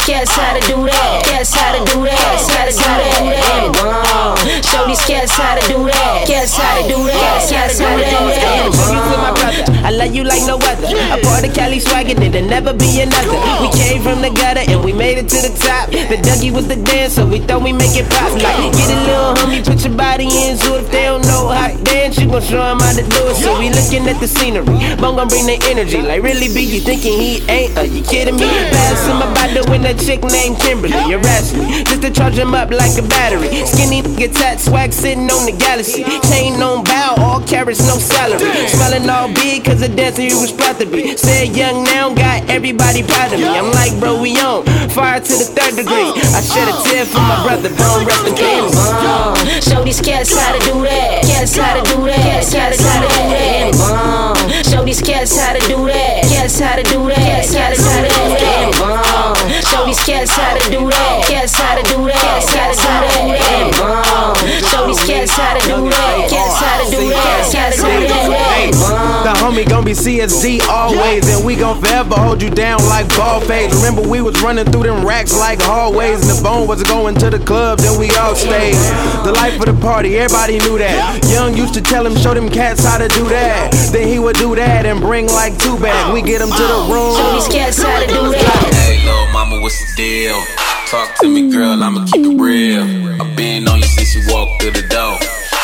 Cats 0.03 0.35
how 0.35 0.59
to 0.59 0.61
do 0.67 0.83
that. 0.83 1.23
Cats 1.25 1.55
how 1.55 1.79
to 1.79 1.85
do 1.87 2.03
that. 2.03 2.19
Cats 2.51 2.79
how 2.83 2.99
to 2.99 3.07
do 3.23 3.31
that. 3.31 4.65
Show 4.67 4.87
these 4.87 5.01
cats 5.07 5.33
how 5.33 5.55
to 5.55 5.63
do 5.71 5.85
that. 5.87 6.27
Cats 6.27 6.57
how 6.57 6.83
to 6.83 6.89
do 6.89 7.07
that. 7.07 7.47
Cats 7.49 7.79
how 7.79 7.95
to 7.95 8.03
do 8.03 8.19
that. 8.35 8.67
You 8.91 8.99
with 8.99 9.23
my 9.23 9.31
brother. 9.31 9.63
I 9.87 9.91
love 9.91 10.15
you 10.15 10.25
like 10.25 10.43
no 10.43 10.57
other. 10.59 10.91
A 10.91 11.23
part 11.23 11.47
of 11.47 11.55
Cali 11.55 11.79
swagger, 11.79 12.15
there'll 12.15 12.49
never 12.49 12.73
be 12.73 13.01
another. 13.01 13.39
We 13.63 13.71
came 13.79 14.03
from 14.03 14.23
the 14.23 14.31
gutter 14.31 14.67
and 14.67 14.83
we 14.83 14.93
made 14.93 15.19
it 15.19 15.29
to 15.31 15.39
the 15.39 15.55
top. 15.55 15.91
The 15.91 16.19
Dougie 16.19 16.51
was 16.51 16.67
the 16.67 16.77
dancer, 16.77 17.25
we 17.25 17.39
thought 17.39 17.63
we 17.63 17.73
make 17.73 17.95
it 17.95 18.11
pop. 18.11 18.33
Like, 18.33 18.75
get 18.75 18.91
a 18.91 18.99
little 19.07 19.35
homie, 19.39 19.65
put 19.65 19.85
your 19.85 19.95
body 19.95 20.27
in. 20.27 20.59
So 20.59 20.77
if 20.77 20.91
they 20.91 21.05
don't 21.05 21.23
know 21.27 21.49
how 21.49 21.69
to 21.69 21.79
dance, 21.85 22.19
you 22.19 22.27
gon' 22.27 22.43
show 22.43 22.63
'em 22.63 22.81
how 22.81 22.93
to 22.93 23.03
do 23.03 23.21
it. 23.31 23.37
So 23.37 23.59
we 23.59 23.71
looking 23.71 24.09
at 24.09 24.19
the 24.19 24.27
scenery. 24.27 24.67
Bone 24.99 25.15
gon' 25.15 25.29
bring 25.29 25.47
the 25.47 25.59
energy. 25.71 26.03
Like, 26.03 26.23
really 26.23 26.49
be 26.51 26.63
you 26.63 26.81
thinking 26.81 27.21
he 27.21 27.43
ain't? 27.49 27.79
Are 27.79 27.87
you 27.87 28.03
kidding 28.03 28.37
me? 28.37 28.49
Pass 28.71 29.07
him 29.07 29.23
about 29.23 29.51
to 29.55 29.63
win 29.71 29.83
a 29.93 30.05
chick 30.05 30.25
named 30.25 30.59
Kimberly. 30.59 30.95
Asking 30.95 31.69
me 31.69 31.85
just 31.85 32.03
to 32.03 32.11
charge 32.11 32.35
him 32.35 32.55
up 32.55 32.71
like 32.71 32.97
a 32.99 33.03
battery. 33.03 33.49
Skinny 33.67 34.03
nigga 34.03 34.33
tat 34.33 34.61
swag 34.61 34.93
sitting 34.93 35.29
on 35.31 35.45
the 35.45 35.53
galaxy. 35.53 36.05
Chain 36.31 36.61
on 36.63 36.85
bow, 36.85 37.15
all 37.19 37.41
carrots, 37.45 37.85
no 37.87 37.99
salary. 37.99 38.41
Smiling 38.69 39.09
all 39.09 39.29
big 39.35 39.65
cause 39.65 39.81
the 39.81 39.89
dancer 39.89 40.23
he 40.23 40.35
was 40.35 40.53
proud 40.53 40.79
to 40.81 40.87
be. 40.87 41.17
Said 41.17 41.57
young 41.57 41.85
now, 41.85 42.13
got 42.15 42.49
everybody 42.49 43.03
proud 43.03 43.33
of 43.33 43.41
me. 43.41 43.49
I'm 43.49 43.71
like, 43.73 43.93
bro, 44.01 44.21
we 44.21 44.37
on 44.41 44.65
fire 44.91 45.21
to 45.21 45.33
the 45.33 45.49
third 45.53 45.77
degree. 45.77 46.11
I 46.37 46.41
shed 46.41 46.69
a 46.69 46.75
tear 46.89 47.05
for 47.07 47.21
my 47.21 47.43
brother, 47.45 47.69
bone 47.77 48.07
rest 48.07 48.25
the. 48.25 48.33
Uh, 48.73 49.35
show 49.61 49.85
these 49.85 50.01
cats 50.01 50.37
how 50.37 50.53
to 50.53 50.61
do 50.65 50.83
that. 50.83 51.23
Cats 51.25 51.57
how 51.57 51.75
to 51.75 51.83
do 51.91 52.05
that. 52.07 52.21
Cats 52.23 52.53
how 52.53 52.71
to 52.71 52.77
do 52.77 52.85
that. 52.85 53.73
Uh, 53.77 54.63
show 54.63 54.85
these 54.85 55.01
cats 55.01 55.37
how 55.37 55.53
to 55.53 55.61
do 55.67 55.87
that. 55.87 56.25
Cats 56.29 56.59
how 56.61 56.77
to 56.77 56.83
do 56.83 57.09
that. 57.09 57.19
Cats 57.19 57.55
how 57.55 57.71
to 57.71 57.77
do 57.77 57.83
that. 57.83 58.12
Cats 60.03 60.33
how 60.33 60.59
to 60.59 60.71
do 60.71 60.91
that. 60.91 61.25
Cats 61.29 61.55
how 61.55 61.77
to 61.77 61.83
do 61.87 62.03
that. 62.11 62.19
Cats 62.51 62.83
how 62.83 63.03
to 63.03 63.09
do 63.23 63.39
that. 63.39 64.43
Show 64.67 64.87
these 64.89 65.05
cats 65.07 65.31
how 65.31 65.55
to 65.55 65.63
do 65.63 65.89
that. 65.91 66.27
Cats 66.29 66.59
how 66.59 66.83
to 66.83 66.91
do 66.91 67.09
that. 67.09 67.53
Cats 67.53 67.81
how 67.81 68.01
to 68.01 68.07
do 68.07 68.33
that. 68.35 69.23
The 69.23 69.33
homie 69.39 69.69
gon' 69.69 69.85
be 69.85 69.93
CSD 69.93 70.67
always, 70.69 71.29
and 71.31 71.47
we 71.47 71.55
gon' 71.55 71.81
forever 71.81 72.17
hold 72.17 72.43
you 72.43 72.51
down 72.51 72.83
like 72.87 73.09
ball 73.17 73.41
fades. 73.43 73.77
Remember 73.77 74.03
we 74.03 74.21
was 74.21 74.43
running 74.43 74.65
through 74.67 74.83
them 74.83 75.07
racks 75.07 75.39
like 75.39 75.63
hallways, 75.63 76.21
and 76.29 76.37
the 76.37 76.43
bone 76.43 76.67
was 76.67 76.83
going 76.83 77.15
to 77.17 77.31
the 77.31 77.39
club, 77.39 77.79
then 77.79 77.97
we 77.99 78.11
all 78.19 78.35
stayed. 78.35 78.75
The 79.23 79.33
life 79.37 79.55
of 79.61 79.67
the 79.67 79.81
party, 79.81 80.19
everybody 80.19 80.59
knew 80.59 80.79
that. 80.79 81.23
Young 81.31 81.57
used 81.57 81.75
to 81.75 81.81
tell 81.81 82.05
him, 82.05 82.17
show 82.17 82.35
them 82.35 82.49
cats 82.49 82.85
how 82.85 82.99
to 82.99 83.07
do 83.07 83.23
that. 83.29 83.71
Then 83.93 84.09
he 84.09 84.19
would 84.19 84.37
do 84.37 84.57
that 84.57 84.85
and 84.85 85.01
bring 85.01 85.29
like 85.29 85.57
two 85.59 85.79
back. 85.79 86.13
We 86.13 86.23
get 86.23 86.41
him 86.41 86.51
to 86.51 86.65
the 86.67 86.91
room. 86.91 87.15
Show 87.15 87.33
these 87.35 87.47
cats 87.47 87.81
how 87.81 88.01
to 88.01 88.07
do 88.09 88.33
that. 88.33 89.02
What's 89.63 89.79
the 89.79 89.95
deal? 89.95 90.43
Talk 90.91 91.15
to 91.21 91.29
me, 91.29 91.49
girl, 91.49 91.81
I'ma 91.85 92.05
keep 92.11 92.27
it 92.27 92.35
real. 92.35 92.83
I've 93.23 93.37
been 93.37 93.69
on 93.69 93.79
you 93.79 93.87
since 93.87 94.13
you 94.17 94.23
walked 94.27 94.61
through 94.61 94.73
the 94.73 94.83
door. 94.91 95.15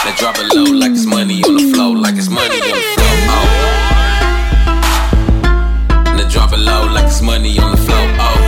Now 0.07 0.15
drop 0.15 0.39
it 0.39 0.55
low 0.55 0.71
like 0.71 0.93
it's 0.93 1.05
money 1.05 1.43
on 1.43 1.57
the 1.59 1.67
floor, 1.75 1.97
like 1.99 2.15
it's 2.15 2.31
money 2.31 2.63
on 2.63 2.79
the 2.79 2.95
floor. 2.95 3.17
Oh. 3.35 3.43
Now 6.15 6.29
drop 6.31 6.53
it 6.53 6.61
low 6.63 6.87
like 6.95 7.07
it's 7.11 7.23
money 7.23 7.59
on 7.59 7.73
the 7.75 7.83
floor. 7.83 8.07
Oh. 8.23 8.39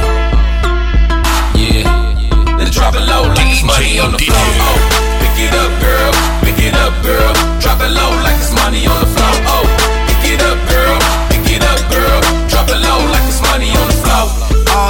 Yeah. 1.58 1.82
Now 2.54 2.70
drop 2.70 2.94
it 2.94 3.02
low 3.02 3.26
like 3.34 3.50
it's 3.50 3.66
money 3.66 3.98
on 3.98 4.12
the 4.12 4.22
floor. 4.22 4.38
Oh. 4.38 4.78
Pick 5.18 5.50
it 5.50 5.54
up, 5.58 5.72
girl. 5.82 6.14
Pick 6.46 6.62
it 6.62 6.78
up, 6.78 6.94
girl. 7.02 7.34
Drop 7.58 7.82
it 7.82 7.90
low 7.90 8.10
like 8.22 8.38
it's 8.38 8.54
money 8.54 8.86
on 8.86 8.99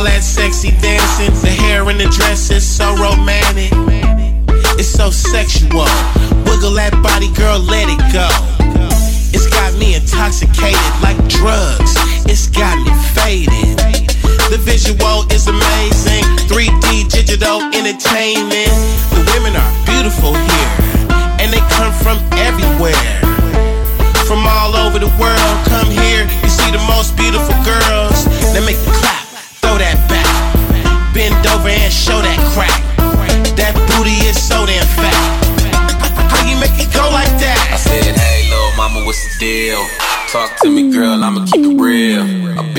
All 0.01 0.09
that 0.09 0.25
sexy 0.25 0.73
dancing, 0.81 1.29
the 1.45 1.53
hair 1.53 1.85
and 1.85 2.01
the 2.01 2.09
dress 2.09 2.49
is 2.49 2.65
so 2.65 2.89
romantic. 2.97 3.69
It's 4.81 4.89
so 4.89 5.13
sexual. 5.13 5.85
Wiggle 6.49 6.73
that 6.81 6.97
body, 7.05 7.29
girl, 7.37 7.61
let 7.61 7.85
it 7.85 8.01
go. 8.09 8.25
It's 9.37 9.45
got 9.53 9.77
me 9.77 10.01
intoxicated 10.01 10.81
like 11.05 11.21
drugs. 11.29 11.93
It's 12.25 12.49
got 12.49 12.81
me 12.81 12.97
faded. 13.13 13.77
The 14.49 14.57
visual 14.57 15.29
is 15.29 15.53
amazing. 15.53 16.25
3D 16.49 17.13
digital 17.13 17.61
entertainment. 17.69 18.73
The 19.13 19.21
women 19.37 19.53
are 19.53 19.73
beautiful 19.85 20.33
here, 20.33 20.73
and 21.45 21.53
they 21.53 21.61
come 21.77 21.93
from 22.01 22.17
everywhere. 22.41 23.21
From 24.25 24.49
all 24.49 24.81
over 24.81 24.97
the 24.97 25.13
world, 25.21 25.57
come 25.69 25.93
here. 25.93 26.25
You 26.25 26.49
see 26.49 26.73
the 26.73 26.81
most 26.89 27.20
and 31.91 31.99
show 31.99 32.23
that 32.23 32.39
crack. 32.55 32.79
That 33.59 33.75
booty 33.91 34.23
is 34.31 34.39
so 34.39 34.65
damn 34.65 34.87
fat. 34.95 35.11
How 36.31 36.47
you 36.47 36.55
make 36.63 36.79
it 36.79 36.93
go 36.95 37.03
like 37.11 37.35
that? 37.43 37.59
I 37.75 37.77
said, 37.77 38.15
hey, 38.15 38.49
little 38.49 38.71
mama, 38.77 39.05
what's 39.05 39.35
the 39.35 39.39
deal? 39.43 39.83
Talk 40.31 40.55
to 40.63 40.71
me, 40.71 40.93
girl, 40.93 41.23
I'ma 41.25 41.45
keep 41.47 41.67
it 41.67 41.75
real. 41.75 42.23
I've 42.59 42.70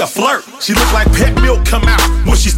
a 0.00 0.06
flirt. 0.06 0.44
She 0.64 0.72
look 0.72 0.90
like 0.96 1.06
pet 1.12 1.36
milk 1.44 1.60
come 1.68 1.84
out 1.84 2.00
when 2.24 2.36
she's. 2.36 2.56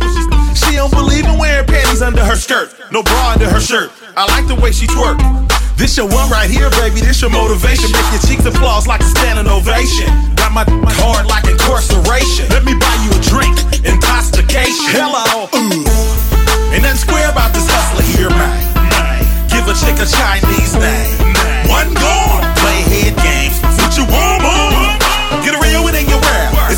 She 0.54 0.78
don't 0.78 0.94
believe 0.94 1.26
in 1.26 1.38
wearing 1.38 1.66
panties 1.66 2.00
under 2.00 2.22
her 2.24 2.36
skirt. 2.38 2.70
No 2.94 3.02
bra 3.02 3.34
under 3.34 3.50
her 3.50 3.60
shirt. 3.60 3.90
I 4.16 4.30
like 4.30 4.46
the 4.46 4.54
way 4.54 4.70
she 4.70 4.86
twerk. 4.86 5.18
This 5.74 5.96
your 5.98 6.06
one 6.06 6.30
right 6.30 6.46
here, 6.46 6.70
baby. 6.78 7.02
This 7.02 7.20
your 7.20 7.34
motivation. 7.34 7.90
Make 7.90 8.06
your 8.14 8.22
cheeks 8.22 8.46
applause 8.46 8.86
like 8.86 9.02
a 9.02 9.10
standing 9.10 9.50
ovation. 9.50 10.06
Got 10.38 10.54
my 10.54 10.62
card 11.02 11.26
like 11.26 11.42
incarceration. 11.50 12.46
Let 12.54 12.62
me 12.62 12.78
buy 12.78 12.94
you 13.02 13.10
a 13.10 13.20
drink. 13.26 13.58
Intoxication. 13.82 14.94
Hello. 14.94 15.50
Ooh. 15.50 15.82
Ain't 16.70 16.86
nothing 16.86 17.02
square 17.02 17.26
about 17.26 17.50
this 17.50 17.66
hustler 17.66 18.06
here, 18.14 18.30
man. 18.30 18.54
Give 19.50 19.66
a 19.66 19.74
chick 19.74 19.98
a 19.98 20.06
Chinese 20.06 20.78
name. 20.78 21.34
One 21.66 21.90
gone. 21.98 22.46
Play 22.62 22.86
head 22.86 23.18
games. 23.18 23.58
What 23.82 23.98
you 23.98 24.06
want, 24.06 24.46
boy? 24.46 25.42
Get 25.42 25.58
a 25.58 25.60
real 25.60 25.90
in 25.90 26.06
your 26.06 26.21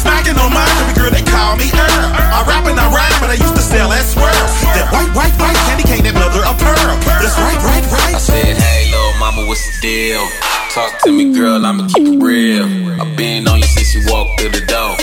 knocking 0.05 0.37
on 0.39 0.53
mine, 0.53 0.71
baby 0.81 0.95
girl, 0.95 1.11
they 1.11 1.25
call 1.25 1.57
me 1.57 1.69
Earl. 1.73 2.09
I 2.15 2.45
rap 2.47 2.65
and 2.69 2.79
I 2.79 2.87
rhyme, 2.93 3.19
but 3.21 3.31
I 3.33 3.39
used 3.41 3.57
to 3.57 3.65
sell 3.65 3.89
that 3.91 4.05
swirl. 4.05 4.47
That 4.77 4.89
white, 4.93 5.11
white, 5.17 5.35
white 5.41 5.59
candy 5.67 5.85
cane, 5.85 6.05
that 6.05 6.15
mother 6.15 6.45
of 6.45 6.57
pearl. 6.61 6.95
That's 7.21 7.37
right, 7.41 7.61
right, 7.65 7.85
right. 7.91 8.15
I 8.15 8.21
said, 8.21 8.55
hey, 8.57 8.93
little 8.93 9.17
mama, 9.19 9.49
what's 9.49 9.65
the 9.65 9.75
deal? 9.83 10.23
Talk 10.71 11.03
to 11.05 11.11
me, 11.13 11.33
girl, 11.33 11.65
I'ma 11.65 11.89
keep 11.89 12.07
it 12.07 12.23
real. 12.23 12.67
I've 13.01 13.17
been 13.17 13.49
on 13.49 13.59
you 13.59 13.69
since 13.71 13.95
you 13.95 14.03
walked 14.13 14.41
through 14.41 14.51
the 14.51 14.65
door. 14.67 14.97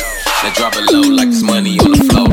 Now 0.43 0.51
drop 0.53 0.73
it 0.75 0.85
low 0.91 1.05
like 1.05 1.29
it's 1.29 1.43
money 1.43 1.79
on 1.79 1.91
the 1.91 2.03
floor, 2.09 2.30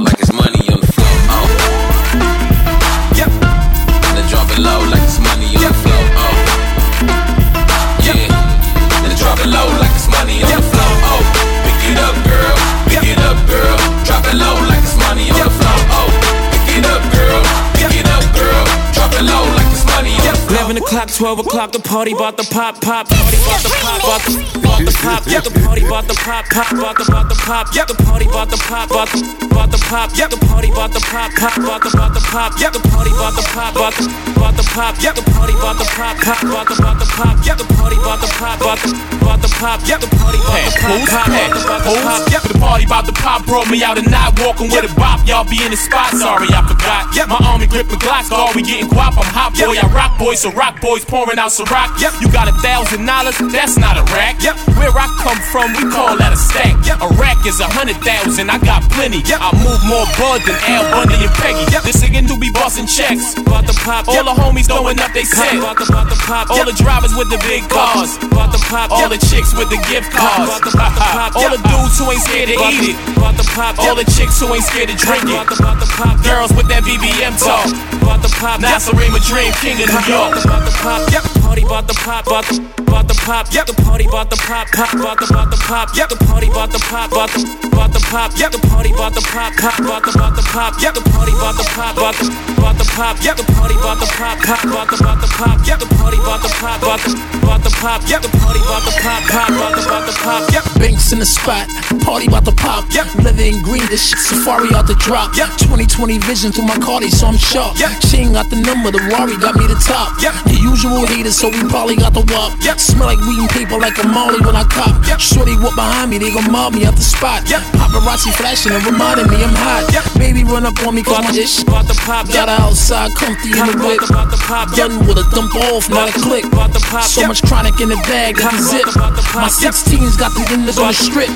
o'clock, 21.08 21.36
12 21.36 21.38
o'clock, 21.46 21.72
the 21.72 21.80
party 21.80 22.12
bout 22.12 22.36
the 22.36 22.44
pop, 22.52 22.80
pop, 22.80 23.08
party 23.08 23.36
bout 23.48 23.62
the 23.62 23.70
pop, 23.80 24.02
bout 24.02 24.22
the, 24.24 24.60
bout 24.60 24.80
the 24.84 24.92
pop, 25.00 25.26
yeah, 25.26 25.40
the 25.40 25.50
party 25.50 25.82
bout 25.88 26.06
the 26.06 26.14
pop, 26.14 26.44
pop, 26.50 26.70
bout 26.76 26.96
the, 26.96 27.04
bout 27.08 27.28
the 27.28 27.34
pop, 27.34 27.66
yeah, 27.74 27.84
the 27.84 27.94
party 28.04 28.26
bout 28.26 28.50
the 28.50 28.56
pop, 28.68 28.88
bout 28.88 29.08
the, 29.08 29.20
bout 29.48 29.70
the 29.70 29.78
pop, 29.88 30.10
yeah, 30.16 30.28
the 30.28 30.36
party 30.46 30.70
bout 30.70 30.92
the 30.92 31.00
pop, 31.00 31.32
pop, 31.32 31.54
bout 31.56 31.80
the, 31.80 31.92
bout 31.96 32.12
the 32.14 32.20
pop, 32.28 32.52
yeah, 32.60 32.70
the 32.70 32.82
party 32.92 33.10
bout 33.16 33.34
the 33.34 33.42
pop, 33.52 33.74
bout 33.74 33.94
the, 33.96 34.04
bout 34.36 34.54
the 34.56 34.64
pop, 34.74 34.94
yeah, 35.00 35.12
the 35.12 35.22
party 35.32 35.54
bout 35.56 35.76
the 35.78 35.86
pop, 35.96 36.16
pop, 36.20 36.40
bout 36.44 36.66
the, 36.68 36.76
bout 36.76 37.00
the 37.00 37.08
pop, 37.16 37.36
yeah, 37.44 37.56
the 37.56 37.64
party 37.74 37.96
bout 37.96 38.20
the 38.20 38.28
pop, 38.36 38.60
about 38.60 38.78
to, 38.84 39.18
about 39.28 39.42
to 39.44 39.48
pop. 39.60 39.80
Yep, 39.84 40.00
the 40.00 40.10
party 40.16 40.38
about 40.40 40.64
to 40.64 40.70
pop, 40.72 40.96
pop, 40.96 41.52
about 41.52 41.84
to 41.84 41.92
pop. 42.00 42.32
Yep, 42.32 42.42
the 42.42 42.58
party 42.58 42.84
about 42.84 43.04
to 43.06 43.12
pop. 43.12 43.44
Brought 43.46 43.70
me 43.70 43.82
out 43.84 43.98
and 43.98 44.10
not 44.10 44.38
walking 44.40 44.70
with 44.70 44.88
a 44.88 44.92
bop. 44.96 45.26
Y'all 45.26 45.44
be 45.44 45.60
in 45.62 45.70
the 45.70 45.76
spot. 45.76 46.12
Sorry, 46.16 46.48
I 46.48 46.64
forgot. 46.66 47.14
Yep, 47.14 47.28
my 47.28 47.38
army 47.44 47.66
gripping 47.66 47.98
Glocks. 47.98 48.30
All 48.32 48.52
we 48.54 48.62
getting 48.62 48.88
guap. 48.88 49.20
I'm 49.20 49.28
hot 49.28 49.52
boy. 49.54 49.76
I 49.76 49.86
rock 49.92 50.18
boy. 50.18 50.34
So 50.34 50.50
rock 50.52 50.80
boys 50.98 51.04
pouring 51.04 51.38
out 51.38 51.52
some 51.52 51.66
rock. 51.66 52.00
Yep, 52.00 52.20
you 52.20 52.30
got 52.30 52.48
a 52.48 52.52
thousand 52.60 53.06
dollars. 53.06 53.36
That's 53.52 53.78
not 53.78 53.96
a 53.96 54.04
rack. 54.14 54.42
Yep, 54.42 54.56
where 54.78 54.90
I 54.90 55.06
come 55.22 55.38
from, 55.50 55.72
we 55.74 55.84
call 55.90 56.16
that 56.18 56.32
a 56.32 56.38
stack. 56.38 56.74
Yep, 56.86 57.02
a 57.02 57.10
rack 57.18 57.38
is 57.46 57.60
a 57.60 57.68
hundred 57.68 57.98
thousand. 58.02 58.50
I 58.50 58.58
got 58.58 58.82
plenty. 58.90 59.22
Yep, 59.22 59.38
I 59.38 59.50
move 59.62 59.80
more 59.86 60.06
bud 60.18 60.42
than 60.46 60.58
Al 60.66 60.84
Bundy 60.90 61.18
and 61.22 61.34
Peggy. 61.38 61.64
Yep, 61.70 61.82
this 61.86 62.02
nigga 62.02 62.26
do 62.26 62.38
be 62.38 62.50
bossing 62.50 62.86
checks. 62.86 63.36
About 63.38 63.66
to 63.66 63.74
pop. 63.84 64.08
All 64.08 64.24
the 64.24 64.34
homies 64.34 64.66
throwing 64.66 64.98
up 64.98 65.12
they 65.14 65.24
set. 65.24 65.58
About 65.58 65.78
to, 65.78 65.86
about 65.86 66.10
to 66.10 66.18
pop. 66.24 66.50
All 66.50 66.64
the 66.64 66.76
drivers 66.76 67.14
with 67.14 67.30
the 67.30 67.38
big 67.46 67.66
cars. 67.70 68.18
About 68.22 68.50
to 68.54 68.60
pop. 68.66 68.90
All 68.90 69.08
the 69.08 69.20
chicks 69.30 69.54
with 69.54 69.70
the 69.70 69.80
gift 69.90 70.10
cards. 70.10 70.50
About 70.50 70.94
to 70.94 71.04
pop. 71.04 71.36
All 71.36 71.50
the 71.50 71.62
dudes 71.68 71.98
who 71.98 72.10
ain't 72.10 72.22
scared 72.22 72.50
to 72.50 72.56
eat 72.74 72.94
it. 72.94 72.96
About 73.16 73.36
to 73.38 73.46
pop. 73.54 73.78
All 73.78 73.94
the 73.94 74.06
chicks 74.16 74.40
who 74.40 74.50
ain't 74.50 74.64
scared 74.64 74.90
to 74.90 74.96
drink 74.98 75.26
it. 75.28 75.36
About 75.36 75.78
to 75.78 75.88
pop. 75.94 76.16
Girls 76.24 76.50
with 76.56 76.66
that 76.72 76.82
BBM 76.82 77.38
talk. 77.38 77.70
About 78.02 78.22
to 78.24 78.30
pop. 78.34 78.60
Nasarima 78.60 79.20
Dream 79.22 79.52
King 79.62 79.78
of 79.84 79.88
New 79.92 80.04
York. 80.10 80.34
To 80.38 80.74
pop 80.80 80.87
pop, 80.88 81.12
yep. 81.12 81.22
Party 81.44 81.64
bought 81.64 81.86
the 81.86 81.94
pop, 81.94 82.24
bought 82.24 82.46
the 82.48 82.56
bought 82.88 83.06
the 83.08 83.14
pop, 83.24 83.46
yep. 83.52 83.66
The 83.66 83.74
party 83.84 84.06
bought 84.08 84.30
the 84.30 84.36
pop, 84.36 84.66
pop, 84.72 84.92
bought 84.96 85.18
the 85.20 85.26
bought 85.28 85.50
the 85.50 85.58
pop, 85.68 85.88
yep. 85.96 86.08
The 86.08 86.16
party 86.24 86.48
bought 86.48 86.72
the 86.72 86.80
pop, 86.88 87.10
bought 87.10 87.30
the 87.30 87.40
bought 87.76 87.92
the 87.92 88.00
pop, 88.08 88.32
yep. 88.40 88.50
The 88.52 88.60
party 88.68 88.92
bought 88.92 89.14
the 89.14 89.22
pop, 89.28 89.52
pop, 89.56 89.76
bought 89.84 90.04
the 90.04 90.12
bought 90.16 90.34
the 90.36 90.44
pop, 90.48 90.72
yep. 90.80 90.94
The 90.94 91.04
party 91.12 91.32
bought 91.36 91.56
the 91.56 91.66
pop, 91.76 91.94
bought 91.96 92.16
the 92.16 92.24
bought 92.56 92.76
the 92.78 92.86
pop, 92.96 93.16
yep. 93.20 93.36
The 93.36 93.44
party 93.52 93.76
bought 93.76 94.00
the 94.00 94.08
pop, 94.16 94.36
pop, 94.40 94.62
bought 94.64 94.88
the 94.88 94.96
bought 95.04 95.20
the 95.20 95.28
pop, 95.36 95.58
yep. 95.68 95.78
The 95.78 95.88
party 96.00 96.18
bought 96.24 96.40
the 96.40 96.50
pop, 96.56 96.80
bought 96.80 97.00
the 97.04 97.12
bought 97.44 97.62
the 97.64 97.72
pop, 97.80 98.00
yep. 98.08 98.20
The 98.22 98.32
party 98.40 98.60
bought 98.64 98.84
the 98.88 98.94
pop, 98.96 99.22
pop, 99.28 99.48
bought 99.60 99.74
the 99.76 99.82
bought 99.84 100.04
the 100.08 100.14
pop, 100.24 100.42
yep. 100.52 100.64
Banks 100.80 101.12
in 101.12 101.18
the 101.20 101.28
spot, 101.28 101.68
party 102.00 102.28
bought 102.28 102.44
the 102.44 102.56
pop, 102.56 102.88
yep. 102.92 103.06
Leather 103.20 103.44
and 103.44 103.60
green, 103.62 103.84
this 103.92 104.08
shit 104.08 104.18
safari 104.18 104.72
out 104.74 104.86
the 104.86 104.96
drop, 104.96 105.36
yep. 105.36 105.52
2020 105.60 106.18
vision 106.24 106.52
through 106.52 106.66
my 106.66 106.78
cardi, 106.80 107.10
so 107.10 107.28
I'm 107.28 107.36
sharp. 107.36 107.76
Yep. 107.78 107.92
Ching 108.08 108.32
got 108.32 108.48
the 108.48 108.56
number, 108.56 108.90
the 108.90 109.02
worry 109.12 109.36
got 109.36 109.54
me 109.56 109.66
the 109.68 109.78
top. 109.84 110.16
Yep. 110.22 110.34
The 110.48 110.58
usual 110.78 111.06
haters, 111.10 111.34
so 111.34 111.50
we 111.50 111.58
probably 111.66 111.96
got 111.98 112.14
the 112.14 112.22
wop. 112.30 112.54
Yep. 112.62 112.78
Smell 112.78 113.10
like 113.10 113.18
weed 113.26 113.42
and 113.42 113.50
paper 113.50 113.78
like 113.82 113.98
a 113.98 114.06
molly 114.06 114.38
when 114.46 114.54
I 114.54 114.62
cop. 114.62 114.94
Yep. 115.10 115.18
Shorty 115.18 115.58
walk 115.58 115.74
behind 115.74 116.10
me, 116.10 116.22
they 116.22 116.30
gon' 116.30 116.46
mob 116.54 116.74
me 116.74 116.86
out 116.86 116.94
the 116.94 117.02
spot. 117.02 117.42
Yep. 117.50 117.66
Paparazzi 117.74 118.30
flashing 118.38 118.70
and 118.70 118.84
reminding 118.86 119.26
me 119.26 119.42
I'm 119.42 119.50
hot. 119.58 119.90
Yep. 119.90 120.06
Baby 120.22 120.46
run 120.46 120.62
up 120.70 120.78
on 120.86 120.94
me 120.94 121.02
cause 121.02 121.18
my 121.26 121.34
dish 121.34 121.66
about 121.66 121.90
to 121.90 121.98
pop. 122.06 122.30
Got 122.30 122.46
her 122.46 122.62
outside, 122.62 123.10
comfy 123.18 123.50
in 123.50 123.58
the 123.58 123.74
whip. 123.82 123.98
About 124.06 124.30
to 124.30 124.38
pop. 124.38 124.70
Done 124.78 125.02
with 125.02 125.18
a 125.18 125.26
dump 125.34 125.50
off, 125.74 125.90
not 125.90 126.14
a 126.14 126.14
click. 126.14 126.46
About 126.46 126.70
to 126.70 126.82
pop. 126.86 127.02
So 127.02 127.26
much 127.26 127.42
chronic 127.42 127.74
in 127.82 127.90
the 127.90 127.98
bag, 128.06 128.38
got 128.38 128.54
the 128.54 128.62
zip. 128.62 128.86
My 129.34 129.50
16's 129.50 130.14
got 130.14 130.30
the 130.38 130.46
windows 130.46 130.78
on 130.78 130.94
the 130.94 130.98
strip. 130.98 131.30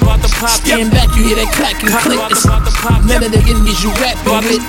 Stand 0.63 0.95
back, 0.95 1.11
you 1.19 1.27
hear 1.27 1.39
that 1.43 1.51
clack 1.51 1.83
and 1.83 1.91
click. 1.91 2.21
It's 2.31 2.47
none 2.47 3.27
of 3.27 3.31
the 3.35 3.43
enemies 3.43 3.83
you 3.83 3.91
rap 3.99 4.15
with. 4.23 4.63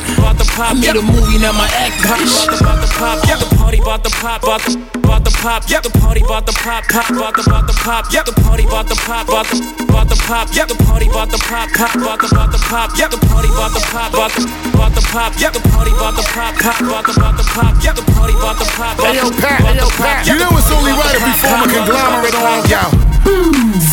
I 0.54 0.74
made 0.74 0.98
a 0.98 1.02
movie, 1.06 1.38
now 1.38 1.54
my 1.54 1.70
act. 1.78 2.02
About 2.02 2.82
to 2.82 2.90
pop. 2.98 3.22
Yep. 3.30 3.38
The 3.38 3.50
party 3.54 3.78
about 3.78 4.02
to 4.04 4.10
pop. 4.18 4.42
About 4.42 4.63
Bought 5.04 5.28
the 5.28 5.34
pop, 5.44 5.68
yep. 5.68 5.84
the 5.84 5.92
party 6.00 6.22
bought 6.24 6.46
the 6.46 6.54
pop, 6.54 6.88
pop, 6.88 7.08
bought 7.12 7.36
the 7.36 7.44
bought 7.44 7.68
the 7.68 7.76
pop, 7.84 8.08
yep. 8.14 8.24
the 8.26 8.32
party 8.32 8.64
bought 8.64 8.88
the 8.88 8.96
pop, 8.96 9.28
bought 9.28 9.44
the 9.52 9.60
bought 9.92 10.08
the 10.08 10.16
pop, 10.24 10.48
yep. 10.56 10.72
the 10.72 10.76
party 10.88 11.08
bought 11.12 11.28
the 11.32 11.38
pop, 11.44 11.68
pop, 11.76 11.92
bought 12.00 12.22
the 12.24 12.32
bought 12.32 12.52
the 12.52 12.60
pop, 12.72 12.96
yep. 12.96 13.12
the 13.12 13.20
party 13.28 13.52
bought 13.52 13.76
the 13.76 13.84
pop, 13.92 14.12
bought 14.16 14.32
the 14.32 14.44
bought 14.72 14.96
the 14.96 15.04
pop, 15.12 15.36
yep. 15.36 15.52
the 15.52 15.60
party 15.68 15.92
bought 16.00 16.16
the 16.16 16.24
pop, 16.32 16.56
pop, 16.56 16.80
bought 16.80 17.04
the 17.04 17.14
bought 17.20 17.36
the 17.36 17.44
pop, 17.44 17.76
yep. 17.84 17.96
the 17.96 18.06
party 18.16 18.34
bought 18.40 18.56
the 18.56 18.68
pop, 18.72 18.96
hey 19.04 19.20
yo 19.20 19.28
Pat, 19.36 19.60
hey 19.68 19.76
yo 19.76 19.88
Pat, 20.00 20.24
you 20.24 20.40
know 20.40 20.56
it's 20.56 20.72
only 20.72 20.96
right 20.96 21.12
if 21.12 21.20
we 21.20 21.34
form 21.44 21.60
a 21.60 21.68
conglomerate 21.68 22.36
on 22.40 22.64
y'all. 22.72 23.13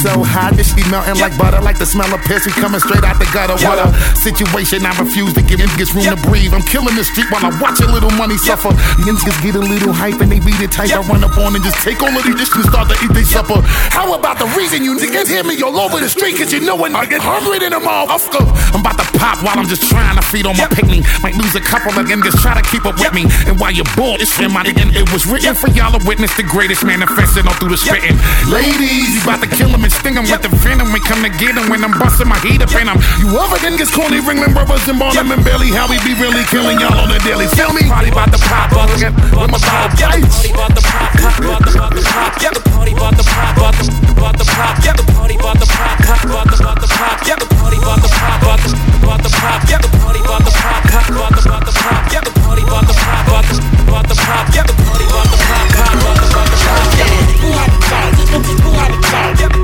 So 0.00 0.24
hot, 0.24 0.56
this 0.56 0.72
be 0.72 0.82
melting 0.88 1.20
like 1.20 1.36
butter, 1.36 1.60
like 1.60 1.78
the 1.78 1.84
smell 1.84 2.08
of 2.08 2.20
piss. 2.24 2.46
We 2.46 2.52
coming 2.56 2.80
straight 2.80 3.04
out 3.04 3.20
the 3.20 3.28
gutter. 3.30 3.54
What 3.60 3.78
a 3.78 3.92
situation! 4.16 4.82
I 4.86 4.96
refuse 4.96 5.34
to 5.36 5.42
give 5.42 5.60
niggas 5.60 5.92
room 5.92 6.08
to 6.08 6.18
breathe. 6.24 6.56
I'm 6.56 6.64
killing 6.64 6.96
the 6.96 7.04
street 7.04 7.28
while 7.28 7.44
I 7.44 7.52
watch 7.60 7.78
a 7.84 7.88
little 7.90 8.10
money 8.16 8.40
suffer. 8.40 8.72
The 8.72 9.12
niggas 9.12 9.38
get 9.44 9.54
a 9.54 9.62
little 9.62 9.92
hype 9.92 10.18
and 10.24 10.32
they 10.32 10.40
beat 10.40 10.58
it 10.58 10.72
tight. 10.72 10.90
I 10.96 11.04
run 11.04 11.22
up 11.22 11.36
on 11.36 11.54
and 11.54 11.62
just 11.62 11.78
take 11.84 12.00
all 12.02 12.10
of 12.10 12.22
these 12.24 12.34
dishes 12.34 12.64
and 12.64 12.72
start 12.72 12.88
to 12.88 12.96
eat 13.04 13.12
their 13.12 13.28
supper. 13.28 13.60
How 13.92 14.08
about 14.16 14.40
the 14.40 14.48
reason 14.56 14.82
you 14.82 14.96
niggas 14.96 15.28
hear 15.28 15.44
me 15.44 15.60
all 15.60 15.76
over 15.78 16.00
the 16.00 16.08
street? 16.08 16.40
Cause 16.40 16.52
you 16.52 16.64
know 16.64 16.74
when 16.74 16.96
I 16.96 17.04
get 17.04 17.20
hungry 17.20 17.60
than 17.60 17.76
a 17.76 17.80
motherfucker. 17.80 18.46
I'm 18.72 18.80
about 18.80 18.96
to 18.98 19.06
pop 19.20 19.44
while 19.44 19.58
I'm 19.58 19.68
just 19.68 19.84
trying 19.86 20.16
to 20.16 20.24
feed 20.24 20.46
on 20.48 20.56
my 20.56 20.66
picnic. 20.72 21.04
Might 21.20 21.36
lose 21.36 21.54
a 21.54 21.62
couple 21.62 21.92
of 21.92 22.08
niggas 22.08 22.40
try 22.40 22.56
to 22.56 22.64
keep 22.66 22.88
up 22.88 22.96
with 22.96 23.12
me. 23.12 23.28
And 23.44 23.60
while 23.60 23.70
you're 23.70 23.88
bored, 23.96 24.24
it's 24.24 24.32
in 24.40 24.48
my 24.50 24.64
and 24.64 24.96
it 24.96 25.08
was 25.12 25.26
written 25.26 25.54
for 25.54 25.68
y'all 25.76 25.92
to 25.92 26.00
witness 26.06 26.32
the 26.36 26.44
greatest 26.44 26.84
manifesting 26.84 27.46
all 27.48 27.56
through 27.60 27.76
the 27.76 27.80
spitting. 27.80 28.16
Ladies, 28.48 29.19
about 29.22 29.40
to 29.44 29.48
kill 29.48 29.68
them 29.68 29.84
and 29.84 29.92
sting 29.92 30.14
them 30.14 30.24
with 30.24 30.42
the 30.42 30.48
venom. 30.64 30.92
We 30.92 31.00
come 31.00 31.22
to 31.22 31.30
get 31.30 31.54
them 31.54 31.68
when 31.68 31.84
I'm 31.84 31.92
busting 31.98 32.28
my 32.28 32.38
heat 32.40 32.62
up 32.62 32.72
in 32.72 32.86
them. 32.88 32.98
You 33.20 33.28
other 33.36 33.58
than 33.60 33.76
gets 33.76 33.92
corny, 33.92 34.20
Ringling 34.20 34.52
Brothers 34.54 34.86
and 34.88 34.98
Barnum 34.98 35.30
and 35.32 35.44
Billy. 35.44 35.68
How 35.70 35.88
we 35.88 36.00
be 36.06 36.16
really 36.16 36.44
killing 36.48 36.80
y'all 36.80 36.96
on 36.96 37.08
the 37.12 37.20
daily. 37.20 37.46
Feel 37.52 37.72
me? 37.72 37.84
Party 37.88 38.10
about 38.10 38.32
to 38.32 38.40
pop, 38.40 38.72
up. 38.72 38.88
With 38.90 39.12
my 39.50 39.60
pop, 39.60 39.92
Party 39.96 40.50
about 40.50 40.72
to 40.76 40.82
pop, 40.82 41.10
pop, 41.20 41.38
about 41.38 41.62
to 41.64 41.70
about 41.76 41.92
to 41.96 42.02
pop. 42.02 42.32
Yeah, 42.40 42.50
the 42.50 42.62
party 42.70 42.92
about 42.92 43.16
to 43.16 43.24
pop, 43.24 43.56
about 43.56 43.74
to 43.76 43.84
about 44.16 44.36
to 44.38 44.44
pop. 44.44 44.74
Yeah, 44.84 44.94
the 44.96 45.04
party 45.12 45.36
about 45.36 45.58
to 45.60 45.66
pop, 45.68 45.96
pop, 46.00 46.24
about 46.24 46.46
to 46.48 46.56
about 46.56 46.78
to 46.80 46.88
pop. 46.88 47.16
Yeah, 47.26 47.36
the 47.36 47.46
party 47.56 47.78
about 47.78 48.00
to 48.00 48.08
pop, 48.08 48.42
about 48.42 48.60
to 48.64 48.70
about 49.04 49.20
to 49.24 49.30
pop. 49.30 49.58
Yeah, 49.68 49.80
the 49.80 49.88
party 50.00 50.20
about 50.20 50.44
to 50.44 50.52
pop, 50.54 50.84
pop, 50.90 51.08
about 51.10 51.32
to 51.34 51.44
about 51.44 51.68
to 51.68 51.74
pop. 51.76 52.12
Yeah, 52.12 52.22
the 52.24 52.32
party 52.40 52.62
about 52.62 52.86
to 52.88 52.94
pop, 52.94 53.26
about 53.28 53.44
to 53.48 53.56
about 53.84 54.06
to 54.08 54.14
pop. 54.16 54.44
Yeah, 54.54 54.64
the 54.64 54.74
party 54.80 55.04
about 55.04 55.28
to 55.28 55.36
pop, 55.36 55.64
pop, 55.70 55.92
about 55.92 56.16
to 56.16 56.30
about 56.30 56.46
to 56.48 56.56
pop. 56.56 56.94
Yeah, 56.96 57.40
who 57.40 57.50
had 57.52 57.70
the 57.72 57.80
charge? 57.80 58.18
Who 58.30 58.72
had 58.72 58.92
the 58.92 59.09
yeah. 59.12 59.59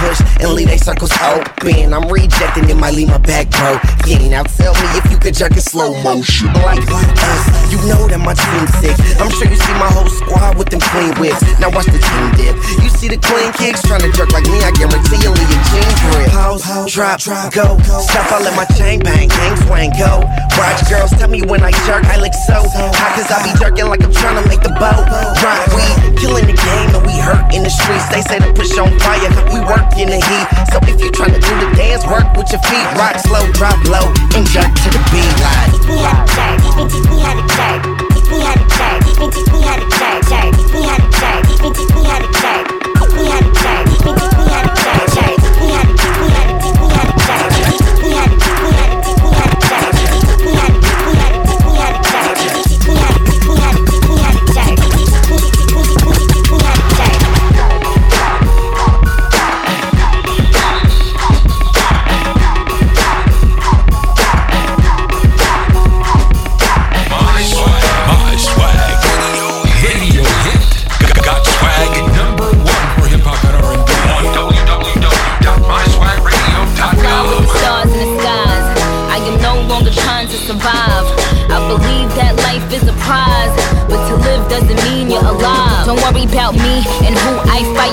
Push 0.00 0.20
and 0.40 0.52
leave 0.52 0.68
they 0.68 0.78
circles 0.78 1.12
open. 1.22 1.92
I'm 1.92 2.10
rejecting, 2.10 2.68
it 2.68 2.76
might 2.76 2.94
leave 2.94 3.08
my 3.08 3.18
back 3.18 3.50
broken. 3.50 4.30
Now 4.30 4.42
tell 4.42 4.74
me 4.74 4.86
if 4.98 5.10
you 5.10 5.18
could 5.18 5.34
jerk 5.34 5.52
in 5.52 5.60
slow 5.60 5.94
motion. 6.02 6.52
Like 6.64 6.82
us, 6.82 7.14
uh, 7.20 7.70
you 7.70 7.78
know 7.86 8.08
that 8.08 8.20
my 8.20 8.34
team 8.34 8.66
sick. 8.82 8.96
I'm 9.20 9.30
sure 9.30 9.46
you 9.46 9.58
see 9.58 9.76
my 9.78 9.90
whole 9.90 10.10
squad 10.10 10.58
with 10.58 10.70
them 10.70 10.80
clean 10.80 11.14
whips. 11.20 11.42
Now 11.60 11.70
watch 11.70 11.86
the 11.86 12.00
team 12.00 12.26
dip. 12.34 12.54
You 12.82 12.90
see 12.90 13.08
the 13.08 13.20
clean 13.20 13.52
kicks 13.54 13.82
trying 13.86 14.02
to 14.02 14.10
jerk 14.12 14.32
like 14.32 14.46
me, 14.50 14.62
I 14.64 14.70
guarantee 14.74 15.20
you'll 15.22 15.36
leave 15.36 15.50
your 15.50 15.64
jeans 15.70 15.98
grip. 16.10 16.28
Pause, 16.34 16.92
drop, 16.92 17.20
go. 17.52 17.78
Stop, 18.02 18.32
I 18.32 18.38
let 18.42 18.54
my 18.56 18.66
chain 18.76 19.00
bang, 19.00 19.28
gang 19.28 19.56
swing, 19.66 19.92
go. 19.94 20.24
Watch 20.58 20.82
girls 20.90 21.10
tell 21.14 21.28
me 21.28 21.42
when 21.42 21.62
I 21.62 21.70
jerk, 21.86 22.04
I 22.10 22.18
look 22.18 22.34
so 22.34 22.58
hot 22.58 23.10
cause 23.14 23.30
I 23.30 23.42
be 23.44 23.52
jerking 23.58 23.86
like 23.86 24.02
I'm 24.02 24.12
trying 24.12 24.42
to 24.42 24.44
make 24.48 24.62
the 24.62 24.74
boat. 24.74 25.06
Rock 25.42 25.62
we 25.74 25.86
killing 26.18 26.46
the 26.46 26.56
game 26.56 26.90
and 26.94 27.04
we 27.04 27.14
hurt 27.20 27.52
in 27.54 27.62
the 27.62 27.70
streets. 27.70 28.08
They 28.08 28.22
say 28.22 28.38
to 28.40 28.52
push 28.52 28.76
on 28.78 28.90
fire, 29.00 29.30
we 29.52 29.60
work 29.68 29.83
stuck 29.84 29.98
in 30.00 30.08
the 30.08 30.16
heat. 30.16 30.46
So 30.72 30.78
if 30.82 31.00
you're 31.00 31.12
tryna 31.12 31.40
do 31.40 31.52
the 31.60 31.76
dance, 31.76 32.06
work 32.06 32.26
with 32.36 32.50
your 32.50 32.60
feet. 32.62 32.86
Rock 32.96 33.18
slow, 33.18 33.44
drop 33.52 33.78
low, 33.88 34.12
and 34.34 34.46
jump 34.48 34.74
to 34.74 34.88
the 34.90 35.00
beat. 35.12 35.34
Like, 35.40 35.72
teach 35.72 35.88
me 35.88 35.98
how 35.98 36.24
to 36.24 36.34
jerk, 36.34 36.90
teach 36.90 37.08
me 37.10 37.20
how 37.20 37.34
to 37.34 37.44
jerk, 37.54 37.82
teach 38.14 38.30
me 38.30 38.40
how 38.40 38.54
to 38.54 38.66
jerk, 38.76 39.00
teach 39.04 39.52
me 39.52 39.60
how 39.62 39.76
to 39.76 39.86
jerk, 39.98 40.56
teach 40.56 40.72
me 40.72 40.82
how 40.82 40.96
to 40.96 41.08
jerk, 41.20 41.74
teach 41.74 41.94
me 41.94 42.04
how 42.04 42.18
to 42.18 42.40
jerk. 42.40 42.73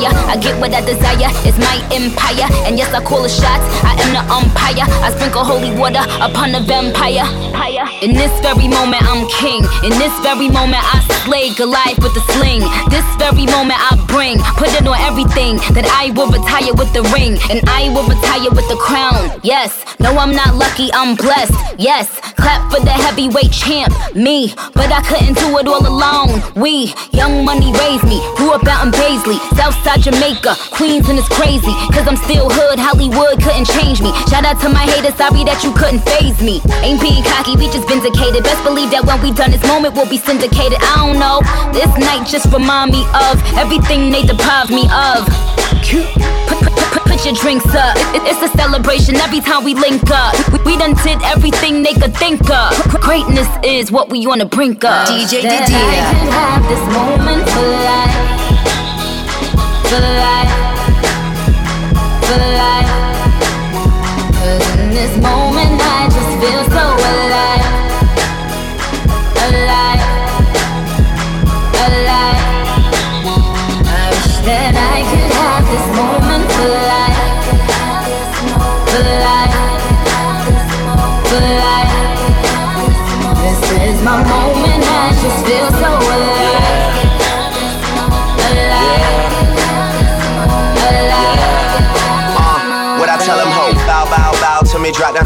playa. 0.02 0.11
I 0.32 0.38
get 0.38 0.56
what 0.62 0.72
I 0.74 0.80
desire, 0.80 1.28
it's 1.44 1.60
my 1.60 1.76
empire. 1.92 2.48
And 2.64 2.80
yes, 2.80 2.94
I 2.96 3.04
call 3.04 3.22
the 3.22 3.28
shots, 3.28 3.68
I 3.84 4.00
am 4.00 4.16
the 4.16 4.24
umpire. 4.32 4.88
I 5.04 5.12
sprinkle 5.12 5.44
holy 5.44 5.76
water 5.76 6.00
upon 6.24 6.56
the 6.56 6.62
vampire. 6.64 7.28
In 8.02 8.16
this 8.16 8.32
very 8.40 8.68
moment, 8.68 9.04
I'm 9.04 9.28
king. 9.28 9.68
In 9.84 9.92
this 10.00 10.16
very 10.24 10.48
moment, 10.48 10.80
I 10.80 11.04
slay 11.28 11.52
Goliath 11.54 12.00
with 12.00 12.16
the 12.16 12.24
sling. 12.32 12.64
This 12.88 13.04
very 13.20 13.44
moment, 13.44 13.76
I 13.76 14.00
bring, 14.08 14.40
put 14.56 14.72
it 14.72 14.88
on 14.88 14.96
everything 15.04 15.60
that 15.76 15.84
I 15.92 16.16
will 16.16 16.32
retire 16.32 16.74
with 16.80 16.96
the 16.96 17.04
ring. 17.12 17.36
And 17.52 17.60
I 17.68 17.92
will 17.92 18.08
retire 18.08 18.50
with 18.56 18.68
the 18.72 18.80
crown. 18.80 19.40
Yes, 19.44 19.84
no, 20.00 20.16
I'm 20.16 20.32
not 20.32 20.56
lucky, 20.56 20.90
I'm 20.94 21.16
blessed. 21.16 21.54
Yes, 21.78 22.08
clap 22.40 22.72
for 22.72 22.80
the 22.80 22.92
heavyweight 22.92 23.52
champ, 23.52 23.92
me. 24.16 24.56
But 24.74 24.96
I 24.96 25.04
couldn't 25.04 25.36
do 25.36 25.52
it 25.60 25.68
all 25.68 25.84
alone. 25.84 26.40
We, 26.56 26.96
young 27.12 27.44
money 27.44 27.76
raised 27.76 28.08
me, 28.08 28.24
grew 28.40 28.56
up 28.56 28.66
out 28.66 28.88
in 28.88 28.92
Baisley, 28.96 29.38
Southside 29.60 30.02
Jamaica, 30.02 30.21
Queens, 30.22 31.10
and 31.10 31.18
it's 31.18 31.28
crazy. 31.30 31.74
Cause 31.90 32.06
I'm 32.06 32.16
still 32.16 32.46
hood, 32.46 32.78
Hollywood 32.78 33.42
couldn't 33.42 33.66
change 33.66 34.06
me. 34.06 34.14
Shout 34.30 34.46
out 34.46 34.62
to 34.62 34.70
my 34.70 34.86
haters, 34.86 35.18
sorry 35.18 35.42
that 35.50 35.66
you 35.66 35.74
couldn't 35.74 36.06
phase 36.06 36.38
me. 36.46 36.62
Ain't 36.86 37.02
being 37.02 37.26
cocky, 37.26 37.58
we 37.58 37.66
just 37.74 37.90
vindicated. 37.90 38.46
Best 38.46 38.62
believe 38.62 38.94
that 38.94 39.02
when 39.02 39.18
we 39.26 39.34
done 39.34 39.50
this 39.50 39.66
moment, 39.66 39.98
we'll 39.98 40.06
be 40.10 40.22
syndicated. 40.22 40.78
I 40.78 40.94
don't 41.02 41.18
know, 41.18 41.42
this 41.74 41.90
night 41.98 42.30
just 42.30 42.54
remind 42.54 42.94
me 42.94 43.02
of 43.18 43.42
everything 43.58 44.14
they 44.14 44.22
deprived 44.22 44.70
me 44.70 44.86
of. 44.94 45.26
Put, 45.90 46.70
put, 46.70 46.86
put, 46.94 47.04
put 47.10 47.20
your 47.26 47.34
drinks 47.34 47.66
up. 47.74 47.98
It- 48.14 48.22
it's 48.30 48.46
a 48.46 48.50
celebration 48.54 49.18
every 49.26 49.42
time 49.42 49.66
we 49.66 49.74
link 49.74 50.06
up. 50.14 50.38
We, 50.54 50.62
we 50.70 50.74
done 50.78 50.94
did 51.02 51.18
everything 51.26 51.82
they 51.82 51.98
could 51.98 52.14
think 52.14 52.46
of. 52.46 52.78
Greatness 53.02 53.50
is 53.66 53.90
what 53.90 54.14
we 54.14 54.22
on 54.30 54.38
the 54.38 54.46
brink 54.46 54.86
of. 54.86 55.10
DJ 55.10 55.42
Didier. 55.42 55.82
I 55.82 56.14
could 56.14 56.30
have 56.30 56.62
this 56.70 56.84
moment 56.94 57.42
for 57.50 57.66
life. 57.90 58.38
For 59.92 60.00
life. 60.00 60.54
For 62.24 62.38
life. 62.38 62.91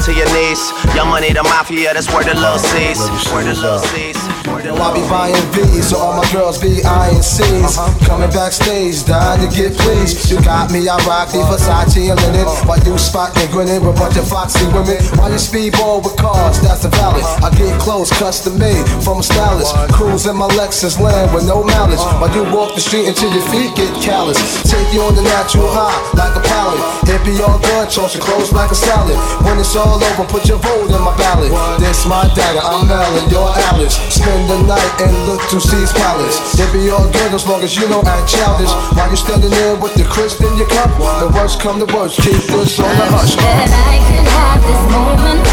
To 0.06 0.14
your 0.14 0.32
knees. 0.34 0.72
Your 0.94 1.06
money, 1.06 1.34
the 1.34 1.42
mafia, 1.42 1.94
that's 1.94 2.14
where 2.14 2.24
the 2.24 2.36
little 2.36 2.60
C's. 2.60 3.10
Where 3.32 3.44
the 3.44 3.56
little 3.56 3.80
C's. 3.80 4.35
Yo, 4.66 4.74
I 4.82 4.98
be 4.98 5.06
buying 5.06 5.46
V's, 5.54 5.94
so 5.94 6.02
all 6.02 6.18
my 6.18 6.26
girls 6.34 6.58
be 6.58 6.82
eyeing 6.82 7.22
C's. 7.22 7.78
Uh-huh. 7.78 7.86
Coming 8.02 8.34
backstage, 8.34 9.06
dying 9.06 9.46
to 9.46 9.50
get 9.54 9.78
pleased. 9.78 10.34
You 10.34 10.42
got 10.42 10.74
me, 10.74 10.90
I 10.90 10.98
rock 11.06 11.30
the 11.30 11.46
Versace 11.46 12.10
and 12.10 12.18
linen. 12.26 12.50
Uh-huh. 12.50 12.74
While 12.74 12.82
you 12.82 12.98
spot 12.98 13.38
and 13.38 13.46
grinning 13.54 13.86
with 13.86 13.94
a 13.94 14.00
bunch 14.02 14.18
of 14.18 14.26
foxy 14.26 14.66
women. 14.74 14.98
While 15.22 15.30
you 15.30 15.38
speedball 15.38 16.02
with 16.02 16.18
cars, 16.18 16.58
that's 16.66 16.82
the 16.82 16.90
valid. 16.98 17.22
Uh-huh. 17.22 17.46
I 17.46 17.54
get 17.54 17.78
clothes 17.78 18.10
custom 18.18 18.58
made 18.58 18.82
from 19.06 19.22
a 19.22 19.26
stylist. 19.30 19.70
Cruise 19.94 20.26
in 20.26 20.34
my 20.34 20.50
Lexus 20.58 20.98
land 20.98 21.30
with 21.30 21.46
no 21.46 21.62
mileage. 21.62 22.02
While 22.18 22.34
you 22.34 22.50
walk 22.50 22.74
the 22.74 22.82
street 22.82 23.06
until 23.06 23.30
your 23.38 23.46
feet 23.54 23.70
get 23.78 23.94
callous. 24.02 24.42
Take 24.66 24.90
you 24.90 25.06
on 25.06 25.14
the 25.14 25.22
natural 25.22 25.70
high, 25.70 25.94
like 26.18 26.34
a 26.34 26.42
pallet. 26.42 26.82
It 27.06 27.22
be 27.22 27.38
all 27.38 27.62
good, 27.62 27.94
toss 27.94 28.18
your 28.18 28.26
clothes 28.26 28.50
like 28.50 28.74
a 28.74 28.80
salad. 28.82 29.14
When 29.46 29.62
it's 29.62 29.78
all 29.78 30.02
over, 30.02 30.26
put 30.26 30.50
your 30.50 30.58
vote 30.58 30.90
in 30.90 31.02
my 31.06 31.14
ballot. 31.22 31.54
This 31.78 32.02
my 32.10 32.26
dagger, 32.34 32.66
I'm 32.66 32.90
Melon, 32.90 33.30
you're 33.30 33.54
Alice. 33.70 34.02
Spend 34.10 34.55
the 34.62 34.68
night 34.68 35.02
and 35.02 35.14
look 35.28 35.42
to 35.50 35.60
C's 35.60 35.92
palace. 35.94 36.60
It 36.60 36.72
be 36.72 36.90
all 36.90 37.10
good 37.12 37.34
as 37.34 37.48
long 37.48 37.64
as 37.64 37.76
you 37.76 37.88
don't 37.88 38.08
act 38.08 38.30
childish. 38.30 38.72
While 38.96 39.10
you 39.10 39.18
standing 39.18 39.50
there 39.50 39.76
with 39.76 39.96
the 39.96 40.06
crisp 40.06 40.42
in 40.42 40.56
your 40.58 40.68
cup, 40.68 40.92
the 41.20 41.32
worst 41.36 41.60
come 41.60 41.80
to 41.80 41.88
worst, 41.94 42.22
keep 42.22 42.42
this 42.48 42.80
on 42.80 42.90
the 42.90 43.06
hush. 43.12 43.36
That 43.36 43.72
I 43.72 44.00
could 44.08 44.28
have 44.38 44.62
this 44.64 44.84
moment. 44.92 45.44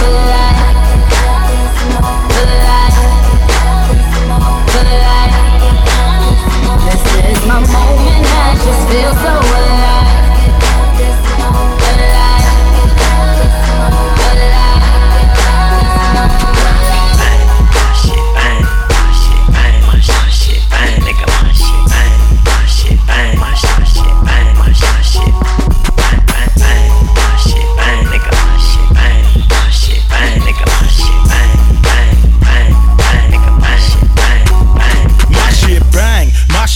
This 6.83 7.39
is 7.39 7.47
my 7.47 7.59
moment, 7.61 8.27
I 8.27 8.55
just 8.65 8.83
feel 8.91 9.13
so 9.23 9.62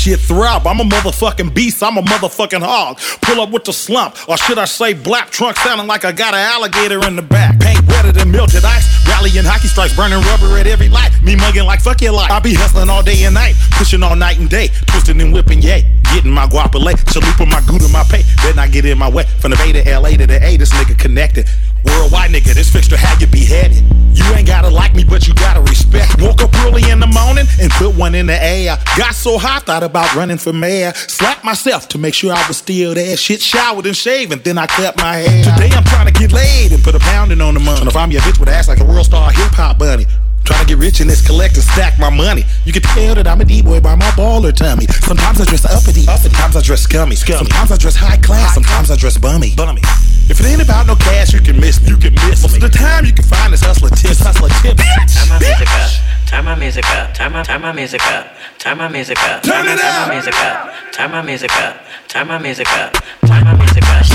shit 0.06 0.20
throb. 0.20 0.66
I'm 0.66 0.78
a 0.78 0.84
motherfucking 0.84 1.52
beast, 1.52 1.82
I'm 1.82 1.96
a 1.96 2.02
motherfucking 2.02 2.62
hog. 2.62 2.98
Pull 3.22 3.40
up 3.40 3.50
with 3.50 3.64
the 3.64 3.72
slump, 3.72 4.16
or 4.28 4.36
should 4.36 4.58
I 4.58 4.64
say 4.64 4.94
black 4.94 5.30
trunk 5.30 5.56
sounding 5.56 5.88
like 5.88 6.04
I 6.04 6.12
got 6.12 6.32
an 6.32 6.40
alligator 6.40 7.04
in 7.08 7.16
the 7.16 7.22
back. 7.22 7.58
Paint 7.58 7.84
wetter 7.88 8.12
than 8.12 8.30
melted 8.30 8.64
ice, 8.64 8.86
rallying 9.08 9.44
hockey 9.44 9.66
strikes, 9.66 9.96
burning 9.96 10.22
rubber 10.22 10.56
at 10.58 10.68
every 10.68 10.88
light. 10.88 11.10
Me 11.22 11.34
mugging 11.34 11.64
like 11.64 11.80
fuck 11.80 12.00
your 12.00 12.12
life. 12.12 12.30
I 12.30 12.38
be 12.38 12.54
hustling 12.54 12.88
all 12.88 13.02
day 13.02 13.24
and 13.24 13.34
night, 13.34 13.54
pushing 13.72 14.02
all 14.04 14.14
night 14.14 14.38
and 14.38 14.48
day, 14.48 14.68
twisting 14.86 15.20
and 15.20 15.32
whipping, 15.32 15.60
yay. 15.60 15.82
Getting 16.14 16.30
my 16.30 16.46
guapole, 16.46 16.94
chalupa 17.10 17.50
my 17.50 17.60
gouda, 17.66 17.88
my 17.88 18.04
pay. 18.04 18.22
Then 18.44 18.60
I 18.60 18.68
get 18.68 18.84
in 18.84 18.98
my 18.98 19.10
way. 19.10 19.24
From 19.40 19.50
the 19.50 19.56
Bay 19.56 19.72
to 19.72 19.98
LA 19.98 20.10
to 20.10 20.26
the 20.26 20.38
A, 20.44 20.56
this 20.56 20.70
nigga 20.70 20.96
connected. 20.96 21.46
Worldwide 21.86 22.30
nigga, 22.30 22.54
this 22.54 22.70
fixture 22.70 22.96
how 22.96 23.18
you 23.18 23.26
beheaded. 23.26 23.84
You 24.16 24.24
ain't 24.34 24.46
gotta 24.46 24.70
like 24.70 24.94
me, 24.94 25.04
but 25.04 25.28
you 25.28 25.34
gotta 25.34 25.60
respect. 25.60 26.20
Woke 26.20 26.42
up 26.42 26.54
early 26.64 26.88
in 26.90 27.00
the 27.00 27.06
morning 27.06 27.46
and 27.60 27.70
put 27.72 27.94
one 27.94 28.14
in 28.14 28.26
the 28.26 28.42
air. 28.42 28.78
Got 28.96 29.14
so 29.14 29.38
hot, 29.38 29.66
thought 29.66 29.82
about 29.82 30.14
running 30.14 30.38
for 30.38 30.52
mayor. 30.52 30.92
Slapped 30.94 31.44
myself 31.44 31.88
to 31.88 31.98
make 31.98 32.14
sure 32.14 32.32
I 32.32 32.46
was 32.48 32.56
still 32.56 32.94
there. 32.94 33.16
Shit 33.16 33.40
showered 33.40 33.86
and 33.86 33.96
shaving, 33.96 34.40
then 34.40 34.58
I 34.58 34.66
cut 34.66 34.96
my 34.96 35.16
hair. 35.16 35.44
Today 35.44 35.70
I'm 35.76 35.84
trying 35.84 36.12
to 36.12 36.18
get 36.18 36.32
laid 36.32 36.72
and 36.72 36.82
put 36.82 36.94
a 36.94 36.98
pounding 36.98 37.40
on 37.40 37.54
the 37.54 37.60
money. 37.60 37.80
And 37.80 37.88
if 37.88 37.96
I'm 37.96 38.10
your 38.10 38.22
bitch 38.22 38.40
with 38.40 38.48
ass 38.48 38.68
like 38.68 38.80
a 38.80 38.84
world 38.84 39.06
star 39.06 39.30
hip 39.30 39.52
hop 39.52 39.78
bunny. 39.78 40.06
Trying 40.46 40.62
to 40.62 40.66
get 40.66 40.78
rich 40.78 41.00
in 41.00 41.08
this 41.08 41.26
collect 41.26 41.54
and 41.54 41.64
stack 41.64 41.98
my 41.98 42.08
money. 42.08 42.44
You 42.64 42.72
can 42.72 42.82
tell 42.82 43.14
that 43.16 43.26
I'm 43.26 43.40
a 43.40 43.44
D-boy 43.44 43.80
by 43.80 43.96
my 43.96 44.10
baller 44.14 44.54
tummy. 44.54 44.86
Sometimes 45.02 45.40
I 45.40 45.44
dress 45.44 45.66
uppity, 45.66 46.06
sometimes 46.06 46.56
I 46.56 46.62
dress 46.62 46.82
scummy. 46.82 47.16
scummy. 47.16 47.50
Sometimes 47.50 47.72
I 47.72 47.76
dress 47.76 47.96
high 47.96 48.16
class, 48.18 48.54
sometimes 48.54 48.90
I 48.90 48.96
dress 48.96 49.18
bummy. 49.18 49.54
Bummy. 49.56 49.82
If 50.28 50.40
it 50.40 50.46
ain't 50.46 50.62
about 50.62 50.86
no 50.86 50.96
cash, 50.96 51.32
you 51.32 51.40
can 51.40 51.58
miss 51.60 51.82
me. 51.82 51.90
You 51.90 51.96
can 51.98 52.14
miss 52.14 52.42
Most 52.42 52.56
of 52.56 52.60
the 52.62 52.68
time, 52.68 53.04
you 53.04 53.12
can 53.12 53.24
find 53.24 53.52
this 53.52 53.62
hustler 53.62 53.90
tips. 53.90 54.18
Hustler 54.20 54.48
tips. 54.62 54.82
Turn 55.14 55.28
my 55.28 55.38
music 55.38 55.68
up. 55.70 55.90
Turn 56.26 56.44
my 56.44 56.54
music 56.54 56.86
up. 56.90 57.14
Turn 57.14 57.32
my 57.32 57.42
turn 57.42 57.60
my 57.62 57.72
music 57.72 58.02
up. 58.06 58.26
Turn 58.58 58.78
my 58.78 58.88
music 58.88 59.18
up. 59.22 59.42
Turn 59.42 59.66
it 59.66 59.78
Turn 59.78 59.86
up. 59.86 60.08
my 60.08 60.14
music 60.14 60.34
up. 60.34 60.72
Turn 60.92 61.10
my 61.10 61.22
music 61.22 61.52
up. 61.52 61.76
Turn 62.08 62.26
my 62.26 62.38
music 62.38 62.68
up. 62.72 62.92
Turn 63.26 63.44
my 63.44 63.54
music 63.54 63.84
up. 63.84 64.05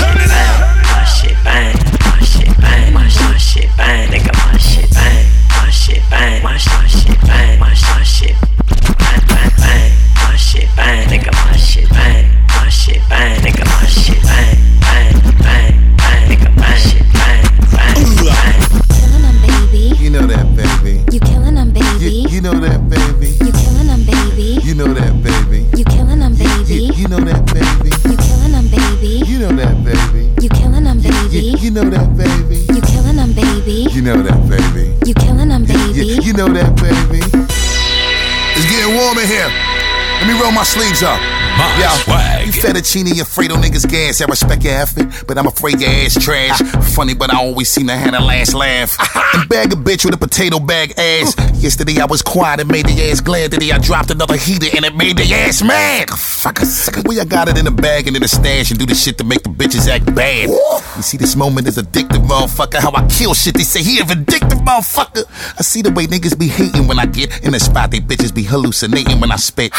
Roll 41.02 41.12
my 41.12 41.18
sleeves 41.18 41.26
up. 41.26 41.42
My 41.58 41.88
swag. 42.04 42.46
You 42.46 42.52
fettuccine 42.52 43.12
Fredo 43.24 43.56
niggas 43.56 43.88
gas. 43.88 44.20
I 44.20 44.26
respect 44.26 44.64
your 44.64 44.74
effort, 44.74 45.26
but 45.26 45.38
I'm 45.38 45.46
afraid 45.46 45.80
your 45.80 45.90
ass 45.90 46.14
trash. 46.14 46.60
Funny, 46.94 47.14
but 47.14 47.32
I 47.32 47.38
always 47.38 47.68
seem 47.68 47.86
to 47.88 47.96
have 47.96 48.12
the 48.12 48.20
last 48.20 48.54
laugh. 48.54 48.96
and 49.34 49.48
bag 49.48 49.72
a 49.72 49.76
bitch 49.76 50.04
with 50.04 50.14
a 50.14 50.18
potato 50.18 50.58
bag 50.58 50.94
ass. 50.96 51.34
Yesterday 51.62 52.00
I 52.00 52.06
was 52.06 52.22
quiet 52.22 52.58
and 52.58 52.68
made 52.68 52.86
the 52.86 53.08
ass 53.08 53.20
glad. 53.20 53.52
Today 53.52 53.70
I 53.70 53.78
dropped 53.78 54.10
another 54.10 54.36
heater 54.36 54.66
and 54.74 54.84
it 54.84 54.96
made 54.96 55.16
the 55.16 55.32
ass 55.32 55.62
mad. 55.62 56.10
Fuck 56.10 56.58
a 56.58 56.66
sucker. 56.66 57.02
We 57.06 57.20
I 57.20 57.24
got 57.24 57.48
it 57.48 57.56
in 57.56 57.64
the 57.64 57.70
bag 57.70 58.08
and 58.08 58.16
in 58.16 58.22
the 58.22 58.26
stash 58.26 58.72
and 58.72 58.80
do 58.80 58.84
the 58.84 58.96
shit 58.96 59.16
to 59.18 59.24
make 59.24 59.44
the 59.44 59.48
bitches 59.48 59.86
act 59.86 60.12
bad. 60.12 60.48
You 60.48 61.02
see, 61.02 61.18
this 61.18 61.36
moment 61.36 61.68
is 61.68 61.78
addictive, 61.78 62.26
motherfucker. 62.26 62.80
How 62.80 62.90
I 62.90 63.06
kill 63.06 63.32
shit. 63.32 63.54
They 63.54 63.62
say 63.62 63.80
he 63.80 64.00
a 64.00 64.04
vindictive 64.04 64.58
motherfucker. 64.58 65.22
I 65.56 65.62
see 65.62 65.82
the 65.82 65.92
way 65.92 66.08
niggas 66.08 66.36
be 66.36 66.48
hating 66.48 66.88
when 66.88 66.98
I 66.98 67.06
get 67.06 67.44
in 67.44 67.52
the 67.52 67.60
spot. 67.60 67.92
They 67.92 68.00
bitches 68.00 68.34
be 68.34 68.42
hallucinating 68.42 69.20
when 69.20 69.30
I 69.30 69.36
spit. 69.36 69.72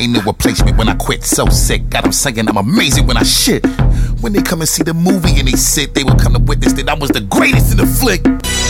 Ain't 0.00 0.14
no 0.14 0.20
replacement 0.22 0.76
when 0.78 0.88
I 0.88 0.96
quit. 0.96 1.22
So 1.22 1.46
sick. 1.46 1.90
Got 1.90 2.06
'em 2.06 2.12
saying 2.12 2.48
I'm 2.48 2.56
amazing 2.56 3.06
when 3.06 3.16
I 3.16 3.22
shit. 3.22 3.64
When 4.22 4.32
they 4.32 4.40
come 4.40 4.60
and 4.60 4.68
see 4.68 4.84
the 4.84 4.94
movie 4.94 5.34
and 5.40 5.48
they 5.48 5.58
sit, 5.58 5.94
they 5.94 6.04
will 6.04 6.14
come 6.14 6.34
to 6.34 6.38
witness 6.38 6.74
that 6.74 6.88
I 6.88 6.94
was 6.94 7.10
the 7.10 7.22
greatest 7.22 7.72
in 7.72 7.78
the 7.78 7.86
flick. 7.86 8.22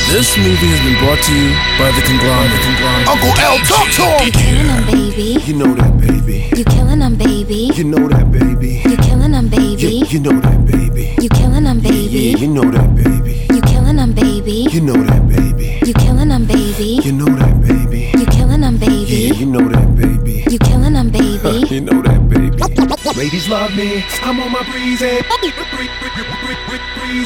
This 0.08 0.32
movie 0.40 0.72
has 0.72 0.80
been 0.80 0.96
brought 0.96 1.20
to 1.28 1.32
you 1.36 1.52
by 1.76 1.92
the 1.92 2.00
conglomerate. 2.08 3.04
Uncle 3.04 3.36
L, 3.36 3.60
talk 3.68 3.84
to 3.92 4.04
him. 4.16 4.24
You 4.24 4.32
killing 4.32 4.64
them, 4.64 4.80
baby. 4.88 5.28
You 5.44 5.54
know 5.60 5.74
that, 5.76 5.92
baby. 6.00 6.48
You 6.56 6.64
killing 6.64 7.00
them, 7.04 7.16
baby. 7.20 7.68
You 7.76 7.84
know 7.84 8.08
that, 8.08 8.32
baby. 8.32 8.80
You 8.88 8.96
killing 8.96 9.32
them, 9.32 9.48
baby. 9.52 10.00
You 10.08 10.20
know 10.24 10.40
that, 10.40 10.64
baby. 10.64 11.20
You 11.20 11.28
killing 11.28 11.64
them, 11.64 11.80
baby. 11.84 12.32
You 12.40 12.48
know 12.48 12.70
that, 12.72 12.88
baby. 12.96 13.44
You 13.52 13.60
killing 13.68 13.96
them, 14.00 14.12
baby. 14.16 14.56
You 14.72 14.80
know 14.80 15.04
that, 15.04 15.28
baby. 15.28 15.68
You 15.84 15.92
killing 16.00 16.28
them, 16.32 16.46
baby. 16.48 16.88
You 17.04 17.12
know 17.12 17.28
that, 17.28 17.52
baby. 17.60 18.00
You 18.16 18.26
killing 18.32 18.60
them, 18.64 18.78
baby. 18.80 19.36
You 19.36 19.46
know 19.52 19.68
that, 19.68 19.88
baby. 20.00 20.44
You 20.48 20.58
killing 20.58 20.96
them, 20.96 21.10
baby. 21.12 21.68
You 21.68 21.80
know 21.84 22.00
that, 22.00 22.20
baby. 22.32 22.91
Ladies 23.16 23.46
love 23.48 23.76
me. 23.76 24.02
I'm 24.22 24.40
on 24.40 24.52
my 24.52 24.62
breezy. 24.70 25.20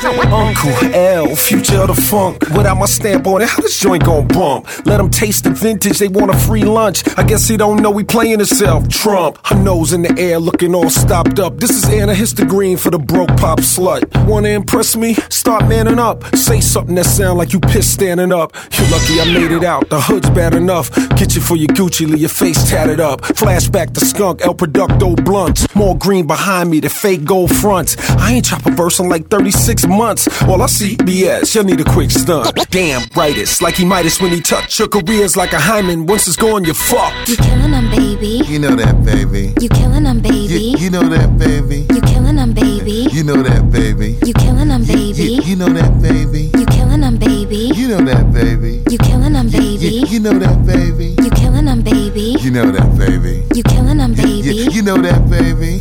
Uncle 0.07 0.95
L, 0.95 1.37
future 1.37 1.81
of 1.83 1.89
the 1.89 1.95
funk. 1.95 2.41
Without 2.51 2.77
my 2.77 2.87
stamp 2.87 3.27
on 3.27 3.41
it, 3.41 3.49
how 3.49 3.63
this 3.63 3.79
joint 3.79 4.05
gon' 4.05 4.27
bump? 4.27 4.67
Let 4.85 4.97
them 4.99 5.11
taste 5.11 5.45
the 5.45 5.51
vintage, 5.51 5.99
they 5.99 6.09
want 6.09 6.35
a 6.35 6.37
free 6.37 6.65
lunch. 6.65 7.05
I 7.17 7.23
guess 7.23 7.47
he 7.47 7.57
don't 7.57 7.81
know 7.81 7.91
we 7.91 8.03
playing 8.03 8.39
himself. 8.39 8.89
Trump, 8.89 9.39
her 9.47 9.55
nose 9.55 9.93
in 9.93 10.03
the 10.03 10.13
air, 10.19 10.41
looking 10.41 10.75
all 10.75 10.91
stopped 10.91 11.39
up. 11.39 11.59
This 11.59 11.71
is 11.71 11.89
Anna 11.89 12.15
Histogreen 12.15 12.79
for 12.79 12.91
the 12.91 12.99
broke 12.99 13.35
pop 13.37 13.61
slut. 13.61 14.05
Wanna 14.27 14.49
impress 14.49 14.97
me? 14.97 15.15
Start 15.31 15.69
manning 15.69 16.01
up. 16.01 16.25
Say 16.35 16.61
something 16.61 16.97
that 16.97 17.07
sound 17.07 17.39
like 17.39 17.53
you 17.53 17.61
pissed 17.61 17.93
standing 17.93 18.33
up. 18.33 18.55
You're 18.73 18.89
lucky 18.91 19.21
I 19.21 19.25
made 19.33 19.53
it 19.53 19.65
out. 19.65 19.89
The 19.89 20.01
hood's 20.01 20.31
bad 20.31 20.55
enough. 20.55 20.91
Get 21.17 21.37
you 21.37 21.41
for 21.41 21.57
your 21.57 21.69
Gucci, 21.69 22.09
leave 22.09 22.19
your 22.19 22.29
face 22.29 22.69
tatted 22.69 22.99
up. 22.99 23.21
Flashback 23.23 23.95
to 23.95 24.05
skunk, 24.05 24.43
El 24.43 24.55
Producto 24.55 25.15
blunts. 25.25 25.67
More 25.77 25.95
green 25.99 26.27
behind 26.27 26.71
me, 26.71 26.81
the 26.81 26.89
fake 26.89 27.27
gold 27.27 27.55
fronts. 27.55 27.97
I 28.13 28.33
ain't 28.33 28.47
chop 28.47 28.65
a 28.65 28.71
verse 28.71 28.99
in 28.99 29.11
like 29.11 29.29
36 29.29 29.87
months. 29.87 30.27
All 30.45 30.63
I 30.63 30.67
see 30.67 30.97
BS, 30.97 31.55
you'll 31.55 31.65
need 31.65 31.79
a 31.81 31.85
quick 31.85 32.11
stunt. 32.11 32.57
Damn, 32.71 33.07
brightest, 33.11 33.61
like 33.61 33.75
he 33.75 33.85
Midas 33.85 34.19
when 34.19 34.31
he 34.31 34.41
touch 34.41 34.79
your 34.79 34.89
careers 34.89 35.37
like 35.37 35.53
a 35.53 35.61
hymen. 35.61 36.07
Once 36.07 36.29
it's 36.29 36.37
gone, 36.39 36.65
you're 36.65 36.73
fucked. 36.73 37.29
You 37.29 37.37
killing 37.37 37.73
them, 37.73 37.91
baby. 37.91 38.41
You 38.47 38.59
know 38.59 38.75
that, 38.75 39.05
baby. 39.05 39.53
You 39.61 39.69
killing 39.69 40.05
them, 40.05 40.21
baby. 40.21 40.55
You, 40.55 40.79
you 40.79 40.89
know 40.89 41.07
that, 41.11 41.39
baby. 41.39 41.87
You 41.95 42.01
killing 42.01 42.37
them, 42.37 42.55
baby. 42.55 43.09
You 43.13 43.23
know 43.23 43.43
that, 43.43 43.71
baby. 43.71 44.17
You 44.25 44.33
killing 44.33 44.69
them, 44.69 44.83
baby. 44.83 45.25
You, 45.25 45.43
you 45.43 45.57
know 45.57 45.69
that, 45.69 46.01
baby. 46.01 46.51
You 46.59 46.65
killing 46.65 46.86
them, 47.01 47.17
baby. 47.17 47.71
You 47.75 47.89
know 47.89 48.05
that, 48.05 48.33
baby. 48.33 48.83
You 48.91 48.99
killing 48.99 49.33
them, 49.33 49.49
baby. 49.49 50.05
You, 50.09 50.21
know 50.21 50.39
that, 50.39 50.67
baby. 50.67 51.17
You 51.23 51.31
killing 51.31 51.65
them, 51.65 51.83
baby. 51.83 52.37
You 52.41 52.51
know 52.51 52.71
that, 52.71 52.99
baby. 52.99 53.45
You 53.55 53.63
killing 53.63 53.99
them, 53.99 54.15
baby. 54.15 54.69
you 54.73 54.83
know 54.83 54.97
that, 55.03 55.29
baby. 55.29 55.81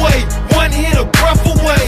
Away. 0.00 0.24
One 0.56 0.72
hit 0.72 0.96
a 0.96 1.04
breath 1.04 1.44
away. 1.44 1.84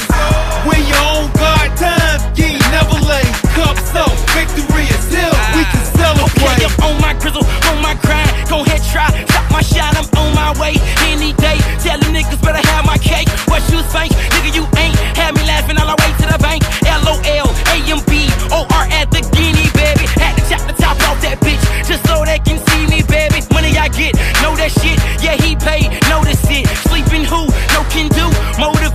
When 0.68 0.80
you're 0.84 1.08
on 1.16 1.32
guard 1.32 1.72
time, 1.76 2.20
you 2.36 2.52
ain't 2.52 2.62
never 2.70 2.96
late. 3.08 3.32
Cups 3.56 3.96
up, 3.96 4.12
victory 4.36 4.86
is 4.86 5.08
here. 5.08 5.32
We 5.56 5.64
can 5.64 5.80
ah. 5.80 5.96
celebrate. 5.96 6.60
Okay, 6.60 6.68
I'm 6.68 6.76
on 6.84 6.96
my 7.00 7.14
grizzle, 7.16 7.44
on 7.72 7.80
my 7.80 7.94
grind. 8.04 8.30
Go 8.48 8.62
ahead, 8.62 8.82
try. 8.92 9.08
Stop 9.32 9.50
my 9.50 9.62
shot, 9.64 9.96
I'm 9.96 10.08
on 10.20 10.30
my 10.36 10.52
way. 10.60 10.76
Any 11.08 11.32
day, 11.40 11.58
tell 11.80 11.98
them 11.98 12.12
niggas 12.12 12.40
better 12.44 12.62
have 12.68 12.84
my 12.84 12.98
cake. 12.98 13.28
What 13.48 13.64
you 13.72 13.80
think? 13.90 14.12
Nigga, 14.36 14.54
you 14.54 14.64
ain't. 14.76 14.96
Had 15.16 15.34
me 15.34 15.42
laughing 15.48 15.76
all 15.80 15.88
the 15.88 15.96
way 15.96 16.12
to 16.20 16.26
the 16.28 16.38
bank. 16.38 16.62
LOL, 16.84 17.48
AMB, 17.72 18.12
OR 18.52 18.84
at 18.92 19.10
the 19.10 19.24
guinea, 19.32 19.68
baby. 19.72 20.04
Had 20.20 20.36
to 20.36 20.42
chop 20.48 20.62
the 20.68 20.76
top 20.76 20.96
off 21.08 21.18
that 21.24 21.40
bitch, 21.40 21.62
just 21.88 22.04
so 22.06 22.24
they 22.24 22.38
can 22.38 22.60
see 22.68 22.86
me, 22.86 23.02
baby. 23.08 23.40
Money 23.52 23.76
I 23.76 23.88
get, 23.88 24.14
know 24.44 24.54
that 24.56 24.70
shit. 24.70 25.00
Yeah, 25.22 25.36
he 25.40 25.56
paid, 25.56 26.01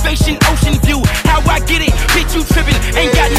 Motivation, 0.08 0.39
ocean 0.47 0.80
view. 0.88 1.01
How 1.28 1.43
I 1.51 1.60
get 1.68 1.82
it? 1.82 1.91
Bitch, 2.16 2.34
you 2.34 2.41
tripping. 2.47 2.80
Ain't 2.95 3.14
got 3.14 3.37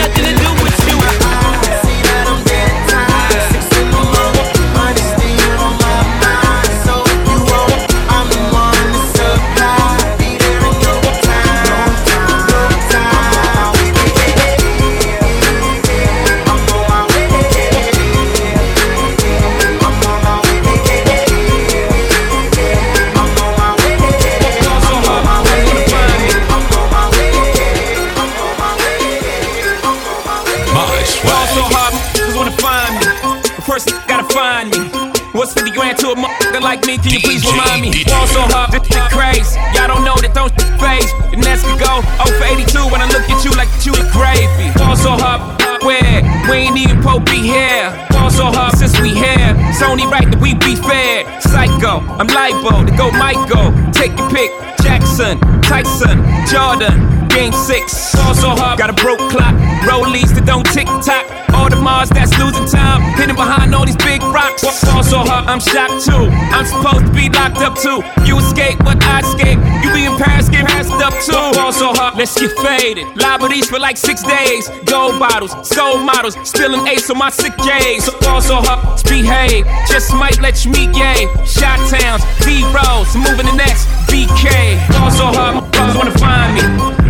like 36.69 36.85
me? 36.85 36.99
Can 36.99 37.17
you 37.17 37.21
please 37.21 37.41
remind 37.49 37.81
me? 37.81 38.05
Ball 38.05 38.27
so 38.29 38.45
hard, 38.53 38.77
shit 38.85 39.09
crazy. 39.09 39.57
Y'all 39.73 39.89
don't 39.89 40.05
know 40.05 40.17
that 40.21 40.37
don't 40.37 40.53
phase. 40.77 41.09
And 41.33 41.41
that's 41.41 41.65
we 41.65 41.73
go 41.81 42.05
0 42.21 42.37
for 42.37 42.45
82 42.45 42.93
when 42.93 43.01
I 43.01 43.09
look 43.09 43.25
at 43.25 43.41
you 43.41 43.53
like 43.57 43.73
you 43.89 43.97
the 43.97 44.05
gravy. 44.13 44.69
Ball 44.77 44.93
so 44.93 45.17
hard, 45.17 45.41
where? 45.81 46.21
We 46.45 46.69
ain't 46.69 46.77
even 46.77 47.01
po 47.01 47.25
be 47.25 47.41
here. 47.41 47.89
Ball 48.13 48.29
so 48.29 48.53
hard 48.53 48.77
since 48.77 49.01
we 49.01 49.17
here. 49.17 49.57
It's 49.73 49.81
only 49.81 50.05
right 50.13 50.29
that 50.29 50.41
we 50.45 50.53
be 50.61 50.77
fair. 50.77 51.25
Psycho, 51.41 52.05
I'm 52.21 52.29
libo 52.29 52.85
to 52.85 52.93
go 52.93 53.09
Michael. 53.17 53.73
Take 53.97 54.13
your 54.21 54.29
pick. 54.29 54.53
Jackson, 54.99 55.39
Tyson, 55.63 56.19
Jordan, 56.51 57.29
Game 57.29 57.53
six. 57.53 58.15
Ball 58.17 58.35
so 58.35 58.51
hard, 58.51 58.79
got 58.79 58.91
a 58.91 58.99
broke 58.99 59.23
clock. 59.31 59.55
Rollies 59.87 60.35
that 60.35 60.43
don't 60.43 60.67
tick 60.75 60.91
tock. 61.07 61.23
All 61.55 61.71
the 61.71 61.77
Mars 61.77 62.11
that's 62.11 62.35
losing 62.35 62.67
time. 62.67 63.03
Hidden 63.15 63.37
behind 63.37 63.75
all 63.77 63.87
these 63.87 64.01
big 64.03 64.23
rocks. 64.23 64.65
Also, 64.91 65.23
her, 65.23 65.43
I'm 65.47 65.61
shocked 65.61 66.03
too. 66.03 66.27
I'm 66.51 66.67
supposed 66.67 67.07
to 67.07 67.13
be 67.15 67.31
locked 67.31 67.63
up 67.63 67.79
too. 67.79 68.03
You 68.27 68.43
escape, 68.43 68.79
but 68.83 68.99
I 69.07 69.23
escape. 69.23 69.63
You 69.87 69.95
be 69.95 70.03
in 70.11 70.19
Paris, 70.19 70.49
get 70.49 70.67
passed 70.67 70.91
up 70.99 71.15
too. 71.23 71.61
Also, 71.61 71.95
her, 71.95 72.11
let's 72.19 72.35
get 72.35 72.51
faded. 72.59 73.07
Liberties 73.15 73.71
for 73.71 73.79
like 73.79 73.97
six 73.97 74.25
days. 74.27 74.67
Gold 74.91 75.23
bottles, 75.23 75.55
soul 75.63 76.03
models, 76.03 76.35
spilling 76.43 76.89
ace 76.89 77.09
on 77.09 77.19
my 77.19 77.31
sick 77.31 77.55
days. 77.63 78.03
So 78.03 78.19
also, 78.27 78.59
her, 78.67 78.99
behave. 79.07 79.63
Just 79.87 80.13
might 80.15 80.41
let 80.41 80.65
you 80.65 80.73
meet 80.73 80.91
gay. 80.93 81.31
Shot 81.47 81.79
towns, 81.87 82.27
B 82.43 82.67
rolls, 82.75 83.15
moving 83.15 83.47
the 83.47 83.55
next 83.55 83.87
BK. 84.09 84.79
Also, 85.01 85.27
her, 85.27 85.61
brothers 85.71 85.97
wanna 85.97 86.19
find 86.19 86.55
me. 86.55 86.63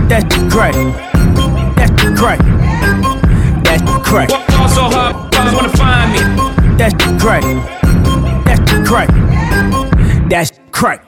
That's 0.09 0.25
crack. 0.53 0.75
That's 1.77 1.93
crack. 2.19 2.41
That's 3.65 3.83
crack. 4.07 4.31
Also, 4.59 4.83
her, 4.91 5.13
brothers 5.31 5.55
wanna 5.55 5.77
find 5.77 6.13
me. 6.13 6.19
That's 6.77 6.95
the 6.95 7.19
crack. 7.21 7.43
That's 8.45 8.89
crack. 8.89 9.09
That's 10.29 10.61
crack. 10.71 11.08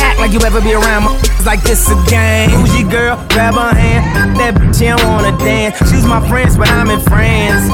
like 0.21 0.33
you 0.33 0.39
ever 0.45 0.61
be 0.61 0.73
around 0.73 1.03
my 1.03 1.31
like 1.45 1.63
this 1.63 1.89
a 1.89 1.95
game. 2.07 2.51
Who's 2.51 2.79
your 2.79 2.89
girl? 2.89 3.15
Grab 3.29 3.55
her 3.55 3.73
hand. 3.73 4.37
That 4.37 4.53
bitch, 4.53 4.77
she 4.77 4.85
don't 4.85 5.03
wanna 5.03 5.35
dance. 5.39 5.77
She's 5.89 6.05
my 6.05 6.21
friends, 6.29 6.55
but 6.55 6.69
I'm 6.69 6.91
in 6.91 6.99
France. 7.01 7.65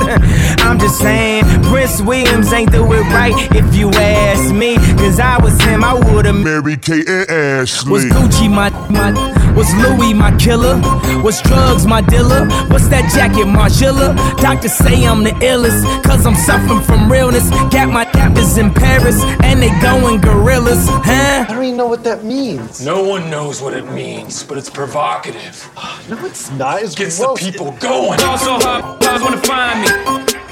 I'm 0.64 0.80
just 0.80 0.98
saying, 0.98 1.44
Prince 1.64 2.02
Williams 2.02 2.54
ain't 2.54 2.72
do 2.72 2.84
it 2.94 3.02
right 3.12 3.36
if 3.52 3.76
you 3.76 3.90
ask 3.90 4.54
me. 4.56 4.78
Cause 4.96 5.20
I 5.20 5.38
was 5.44 5.60
him, 5.62 5.84
I 5.84 5.94
would've 5.94 6.36
married 6.36 6.82
Kate 6.82 7.08
and 7.10 7.30
Ashley. 7.30 7.92
Was 7.92 8.06
Gucci 8.06 8.50
my, 8.50 8.70
my, 8.90 9.12
was 9.58 9.74
Louis 9.76 10.14
my 10.14 10.32
killer? 10.38 10.76
Was 11.24 11.42
drugs 11.42 11.86
my 11.88 12.02
dealer? 12.02 12.46
What's 12.70 12.88
that 12.90 13.12
jacket, 13.14 13.48
Margiela? 13.48 14.16
Doctors 14.38 14.74
say 14.74 15.06
I'm 15.06 15.24
the 15.24 15.32
illest, 15.32 15.82
cause 16.04 16.26
I'm 16.26 16.36
suffering 16.36 16.82
from 16.82 17.12
realness. 17.12 17.50
Got 17.74 17.90
my 17.90 18.06
captors 18.06 18.58
in 18.58 18.72
Paris, 18.74 19.22
and 19.44 19.62
they 19.62 19.72
going 19.82 20.22
gorillas, 20.22 20.86
huh? 20.88 21.46
I 21.50 21.54
don't 21.54 21.64
even 21.64 21.78
know 21.78 21.88
what 21.88 22.04
that 22.04 22.24
means. 22.24 22.86
No 22.86 23.04
one 23.04 23.30
knows 23.32 23.60
what 23.62 23.74
it 23.74 23.86
means, 23.92 24.44
but 24.44 24.58
it's 24.58 24.70
provocative. 24.70 25.70
No, 26.10 26.26
it's 26.26 26.50
not. 26.52 26.82
It's 26.82 26.96
Gets 26.96 27.20
gross. 27.20 27.40
the 27.40 27.52
people 27.52 27.72
going. 27.80 28.22
Also, 28.22 28.54
her, 28.54 28.98
brothers 29.00 29.22
wanna 29.22 29.38
find 29.42 29.82
me. 29.82 30.47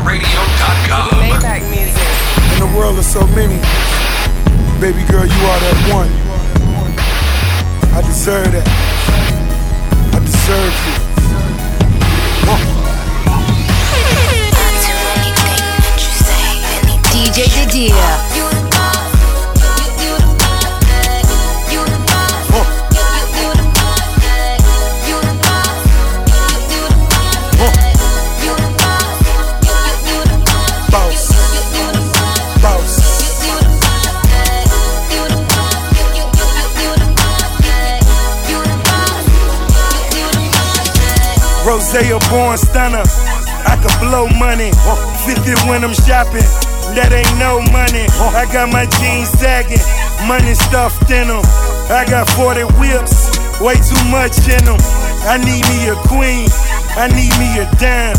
www.myswagradio.com. 0.00 1.20
In 2.52 2.58
the 2.60 2.76
world 2.76 2.98
of 2.98 3.04
so 3.04 3.26
many, 3.28 3.56
baby 4.80 5.04
girl, 5.10 5.24
you 5.26 5.46
are 5.46 5.60
that 5.60 5.76
one. 5.92 6.10
I 7.94 8.02
deserve 8.02 8.52
that. 8.52 8.66
I 10.14 10.18
deserve 10.20 10.74
you. 10.86 11.00
DJ 17.10 17.44
Didier. 17.54 18.19
Rosea 41.92 42.18
born 42.30 42.56
stunner. 42.56 43.02
I 43.66 43.74
could 43.82 43.98
blow 43.98 44.28
money. 44.38 44.70
50 45.26 45.66
when 45.66 45.82
I'm 45.82 45.94
shopping. 46.06 46.46
That 46.94 47.10
ain't 47.10 47.34
no 47.34 47.58
money. 47.74 48.06
I 48.30 48.46
got 48.54 48.70
my 48.70 48.86
jeans 49.02 49.26
sagging. 49.34 49.82
Money 50.30 50.54
stuffed 50.54 51.10
in 51.10 51.26
them. 51.26 51.42
I 51.90 52.06
got 52.06 52.30
40 52.38 52.62
whips. 52.78 53.34
Way 53.58 53.74
too 53.82 53.98
much 54.06 54.38
in 54.46 54.62
them. 54.62 54.78
I 55.26 55.42
need 55.42 55.66
me 55.66 55.90
a 55.90 55.98
queen. 56.06 56.46
I 56.94 57.10
need 57.10 57.34
me 57.42 57.58
a 57.58 57.66
dime. 57.82 58.14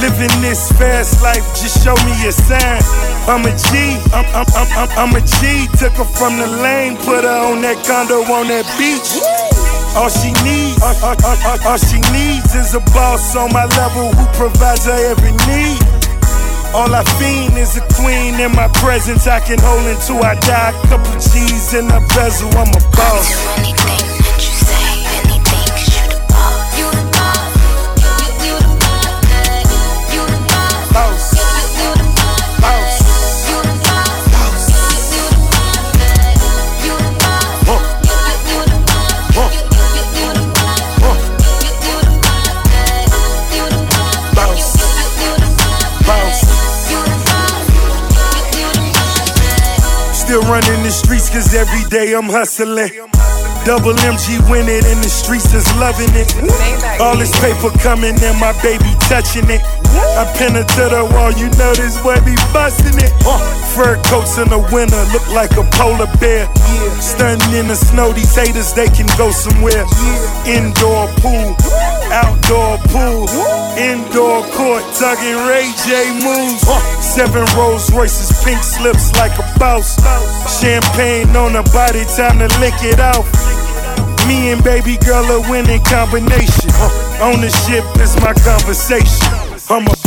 Living 0.00 0.32
this 0.40 0.72
fast 0.80 1.20
life, 1.20 1.44
just 1.52 1.84
show 1.84 1.96
me 2.08 2.16
a 2.24 2.32
sign. 2.32 2.80
I'm 3.28 3.44
a 3.44 3.52
G, 3.52 4.00
I'm, 4.16 4.24
I'm, 4.32 4.48
I'm, 4.56 4.68
I'm, 4.80 4.90
I'm 4.96 5.12
a 5.12 5.20
G. 5.20 5.68
Took 5.76 5.92
her 6.00 6.08
from 6.08 6.40
the 6.40 6.48
lane, 6.64 6.96
put 6.96 7.28
her 7.28 7.40
on 7.52 7.60
that 7.60 7.84
condo 7.84 8.24
on 8.32 8.48
that 8.48 8.64
beach. 8.80 9.49
All 9.96 10.08
she 10.08 10.30
needs, 10.46 10.80
all, 10.82 10.94
all, 11.02 11.16
all, 11.24 11.58
all, 11.66 11.78
she 11.78 11.98
needs 12.14 12.54
is 12.54 12.74
a 12.74 12.80
boss 12.94 13.34
on 13.34 13.52
my 13.52 13.66
level 13.66 14.12
who 14.12 14.24
provides 14.38 14.86
her 14.86 15.00
every 15.10 15.32
need. 15.50 15.82
All 16.72 16.94
I 16.94 17.02
fiend 17.18 17.58
is 17.58 17.76
a 17.76 17.82
queen 17.98 18.38
in 18.38 18.52
my 18.52 18.68
presence. 18.78 19.26
I 19.26 19.40
can 19.40 19.58
hold 19.58 19.86
until 19.86 20.22
I 20.22 20.34
die. 20.36 20.72
Couple 20.88 21.12
G's 21.14 21.74
in 21.74 21.90
a 21.90 22.00
bezel, 22.14 22.50
I'm 22.56 22.70
a. 22.70 22.80
Boss. 22.94 24.09
Streets 51.10 51.30
cause 51.30 51.54
every 51.54 51.82
day 51.90 52.14
I'm 52.14 52.26
hustling. 52.26 52.88
Double 53.66 53.94
MG 54.06 54.38
win 54.48 54.68
it 54.68 54.86
in 54.86 54.98
the 55.02 55.10
streets 55.10 55.52
is 55.52 55.66
loving 55.74 56.08
it. 56.14 56.30
All 57.00 57.16
this 57.16 57.34
paper 57.40 57.76
coming 57.80 58.14
and 58.22 58.38
my 58.38 58.52
baby 58.62 58.94
touching 59.10 59.50
it. 59.50 59.79
I 60.20 60.28
pin 60.36 60.52
her 60.52 60.64
to 60.64 60.84
the 60.92 61.04
wall, 61.16 61.32
you 61.32 61.48
know 61.56 61.72
this 61.74 61.96
boy 62.02 62.18
be 62.24 62.36
busting 62.52 62.98
it. 63.00 63.12
Fur 63.72 63.96
coats 64.10 64.36
in 64.38 64.48
the 64.50 64.60
winter 64.74 65.00
look 65.14 65.24
like 65.32 65.52
a 65.56 65.64
polar 65.78 66.10
bear. 66.18 66.50
Stunting 67.00 67.54
in 67.54 67.68
the 67.68 67.76
snow, 67.76 68.12
these 68.12 68.34
haters 68.34 68.72
they 68.74 68.88
can 68.88 69.08
go 69.16 69.30
somewhere. 69.30 69.86
Indoor 70.44 71.08
pool, 71.22 71.56
outdoor 72.12 72.76
pool, 72.92 73.24
indoor 73.78 74.44
court, 74.52 74.84
tugging 74.98 75.40
Ray 75.48 75.70
J 75.86 76.12
moves. 76.20 76.62
Seven 77.00 77.46
Rolls 77.56 77.90
Royces, 77.92 78.30
pink 78.44 78.62
slips 78.62 79.14
like 79.16 79.32
a 79.38 79.46
boss. 79.58 79.96
Champagne 80.60 81.34
on 81.36 81.54
the 81.54 81.64
body, 81.72 82.04
time 82.16 82.38
to 82.38 82.48
lick 82.60 82.76
it 82.82 83.00
off. 83.00 83.26
Me 84.28 84.52
and 84.52 84.62
baby 84.62 84.96
girl 84.98 85.24
a 85.24 85.40
winning 85.50 85.82
combination. 85.84 86.70
Ownership 87.22 87.84
is 87.98 88.14
my 88.20 88.34
conversation. 88.44 89.49
I'm 89.72 89.82
a 89.82 89.84
boss. 89.84 90.02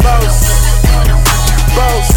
Boss. 0.00 0.36
Boss. 1.76 2.08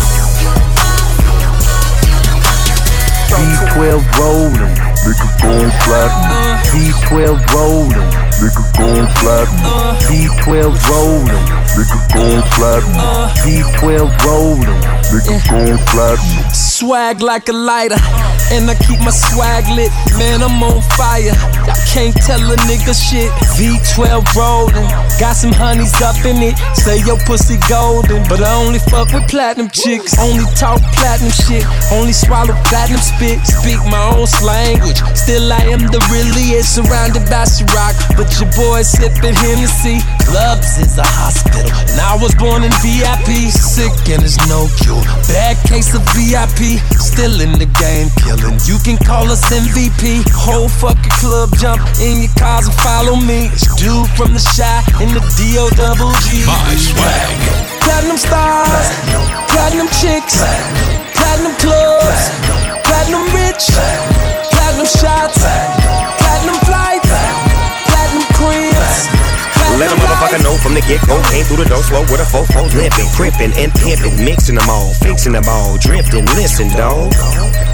V12 3.28 4.00
rolling, 4.16 4.72
niggas 5.04 5.36
going 5.42 5.72
platinum. 5.84 6.32
V12 6.72 7.44
rolling, 7.52 8.08
niggas 8.40 8.72
going 8.78 9.08
platinum. 9.20 9.68
V12 10.08 10.80
rolling, 10.88 11.44
niggas 11.76 12.06
going 12.14 12.44
platinum. 12.56 13.04
V12 13.44 14.26
rolling, 14.26 14.80
niggas 15.12 15.44
going 15.50 15.78
platinum. 15.88 16.54
Swag 16.54 17.20
like 17.20 17.50
a 17.50 17.54
lighter. 17.54 18.31
And 18.52 18.68
I 18.70 18.76
keep 18.76 19.00
my 19.00 19.16
swag 19.16 19.64
lit, 19.72 19.92
man, 20.20 20.44
I'm 20.44 20.60
on 20.60 20.84
fire. 21.00 21.32
I 21.32 21.76
can't 21.88 22.16
tell 22.28 22.44
a 22.44 22.58
nigga 22.68 22.92
shit. 22.92 23.32
V12 23.56 24.28
rolling, 24.36 24.88
got 25.24 25.40
some 25.40 25.56
honeys 25.56 25.96
up 26.04 26.20
in 26.28 26.44
it. 26.44 26.60
Say 26.76 27.00
your 27.08 27.16
pussy 27.24 27.56
golden, 27.72 28.28
but 28.28 28.44
I 28.44 28.52
only 28.60 28.80
fuck 28.92 29.14
with 29.16 29.24
platinum 29.32 29.70
chicks. 29.72 30.20
Only 30.20 30.44
talk 30.60 30.84
platinum 31.00 31.32
shit, 31.32 31.64
only 31.96 32.12
swallow 32.12 32.52
platinum 32.68 33.00
spit. 33.00 33.40
Speak 33.48 33.80
my 33.88 34.20
own 34.20 34.28
language, 34.44 35.00
still 35.16 35.48
I 35.48 35.72
am 35.72 35.88
the 35.88 36.04
realest. 36.12 36.76
Surrounded 36.76 37.24
by 37.32 37.48
Ciroc, 37.48 37.96
but 38.20 38.28
your 38.36 38.52
boy 38.60 38.84
sipping 38.84 39.36
Hennessy. 39.36 40.04
Clubs 40.28 40.76
is 40.78 40.98
a 41.00 41.08
hospital, 41.08 41.72
and 41.88 42.00
I 42.04 42.20
was 42.20 42.36
born 42.36 42.68
in 42.68 42.72
VIP. 42.84 43.48
Sick 43.48 43.96
and 44.12 44.22
there's 44.22 44.40
no 44.52 44.68
cure. 44.84 45.00
Bad 45.32 45.56
case 45.68 45.96
of 45.96 46.04
VIP, 46.12 46.84
still 47.00 47.40
in 47.40 47.56
the 47.56 47.70
game, 47.80 48.12
killing. 48.42 48.60
You 48.66 48.78
can 48.80 48.98
call 48.98 49.30
us 49.30 49.42
MVP. 49.50 50.26
Whole 50.34 50.70
fucking 50.70 51.12
club 51.22 51.50
jump 51.58 51.82
in 52.02 52.22
your 52.22 52.34
cars 52.38 52.68
and 52.68 52.76
follow 52.82 53.16
me. 53.16 53.50
It's 53.54 53.68
dude 53.76 54.10
from 54.18 54.34
the 54.34 54.42
Chi 54.42 54.82
in 55.02 55.14
the 55.14 55.22
D 55.38 55.58
O 55.58 55.70
double 55.70 56.12
G. 56.26 56.46
My 56.46 56.76
swag. 56.76 57.62
Platinum 57.82 58.18
stars, 58.18 58.88
platinum 59.50 59.88
chicks, 60.00 60.38
platinum 61.18 61.54
clubs, 61.58 62.22
platinum 62.86 63.26
rich, 63.34 63.68
platinum 64.54 64.86
shots, 64.86 65.81
Let 69.82 69.90
a 69.90 69.96
motherfucker 69.98 70.44
know 70.44 70.54
from 70.62 70.76
the 70.78 70.82
get 70.86 71.02
go. 71.10 71.18
Came 71.34 71.42
through 71.50 71.66
the 71.66 71.66
door 71.66 71.82
slow 71.82 72.06
with 72.06 72.22
a 72.22 72.26
four 72.30 72.46
four 72.54 72.70
limping, 72.78 73.10
crimping 73.18 73.50
and 73.58 73.74
pimping, 73.74 74.14
mixing 74.22 74.54
them 74.54 74.70
all, 74.70 74.94
fixing 75.02 75.34
them 75.34 75.50
all, 75.50 75.82
drifting. 75.82 76.24
Listen, 76.38 76.70
dog. 76.78 77.10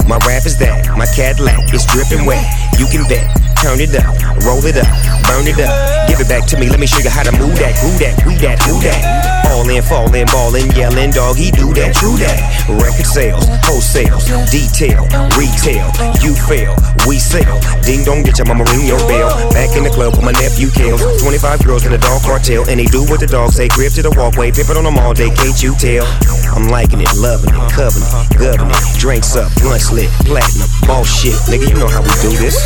My 0.07 0.15
rap 0.23 0.47
is 0.47 0.55
that, 0.63 0.87
my 0.95 1.03
Cadillac 1.11 1.67
is 1.75 1.83
dripping 1.83 2.23
wet. 2.23 2.47
You 2.79 2.87
can 2.87 3.03
bet. 3.11 3.27
Turn 3.59 3.81
it 3.81 3.91
up, 3.97 4.13
roll 4.45 4.63
it 4.63 4.77
up, 4.77 4.87
burn 5.27 5.49
it 5.49 5.59
up. 5.59 5.73
Give 6.07 6.21
it 6.21 6.29
back 6.29 6.45
to 6.53 6.55
me, 6.55 6.69
let 6.69 6.79
me 6.79 6.85
show 6.85 7.03
you 7.03 7.09
how 7.09 7.27
to 7.27 7.33
move 7.35 7.57
that, 7.59 7.75
who 7.81 7.89
that, 7.99 8.15
we 8.23 8.37
that, 8.37 8.61
who 8.63 8.79
that. 8.85 9.49
All 9.51 9.67
in, 9.67 9.81
falling, 9.81 10.29
ballin', 10.29 10.69
yelling, 10.77 11.09
dog, 11.09 11.35
he 11.35 11.49
do 11.49 11.73
that, 11.73 11.91
true 11.97 12.15
that. 12.21 12.37
Record 12.69 13.09
sales, 13.09 13.49
wholesales, 13.65 14.29
detail, 14.47 15.09
retail, 15.35 15.89
you 16.21 16.37
fail, 16.37 16.77
we 17.07 17.17
sell. 17.17 17.47
Ding 17.87 18.03
dong, 18.03 18.21
get 18.21 18.37
your 18.37 18.45
mama 18.45 18.67
ring 18.75 18.85
your 18.85 18.99
bell. 19.07 19.31
Back 19.55 19.71
in 19.79 19.87
the 19.87 19.89
club 19.89 20.13
with 20.19 20.25
my 20.27 20.35
nephew 20.35 20.67
Kales. 20.67 20.99
25 21.23 21.63
girls 21.63 21.85
in 21.87 21.93
a 21.93 21.97
dog 21.97 22.21
cartel, 22.21 22.67
and 22.67 22.79
they 22.79 22.85
do 22.85 23.07
what 23.07 23.23
the 23.23 23.27
dogs 23.27 23.55
say. 23.55 23.71
Grip 23.71 23.93
to 23.95 24.03
the 24.03 24.11
walkway, 24.11 24.51
pimpin' 24.51 24.75
on 24.75 24.83
them 24.83 24.99
all 24.99 25.15
day, 25.15 25.31
can't 25.31 25.55
you 25.63 25.73
tell? 25.79 26.03
I'm 26.51 26.67
liking 26.67 26.99
it, 26.99 27.09
loving 27.15 27.55
it, 27.55 27.63
covering 27.71 28.03
it, 28.03 28.11
governing 28.35 28.75
it. 28.75 28.83
Drinks 28.99 29.39
up, 29.39 29.47
blunts 29.63 29.89
lit, 29.89 30.11
platinum, 30.27 30.67
ball 30.83 31.07
shit. 31.07 31.39
Nigga, 31.47 31.71
you 31.71 31.79
know 31.79 31.87
how 31.87 32.03
we 32.03 32.11
do 32.19 32.35
this. 32.35 32.59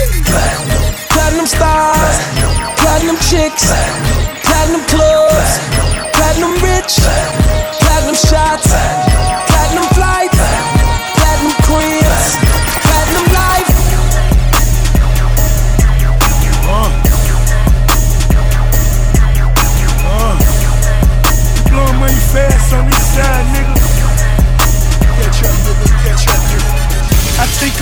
Platinum 1.14 1.46
stars, 1.46 2.18
platinum 2.82 3.18
chicks, 3.30 3.70
platinum 4.42 4.82
clubs, 4.90 5.62
platinum 6.18 6.58
rich, 6.66 6.98
platinum 7.78 8.18
shots, 8.18 8.74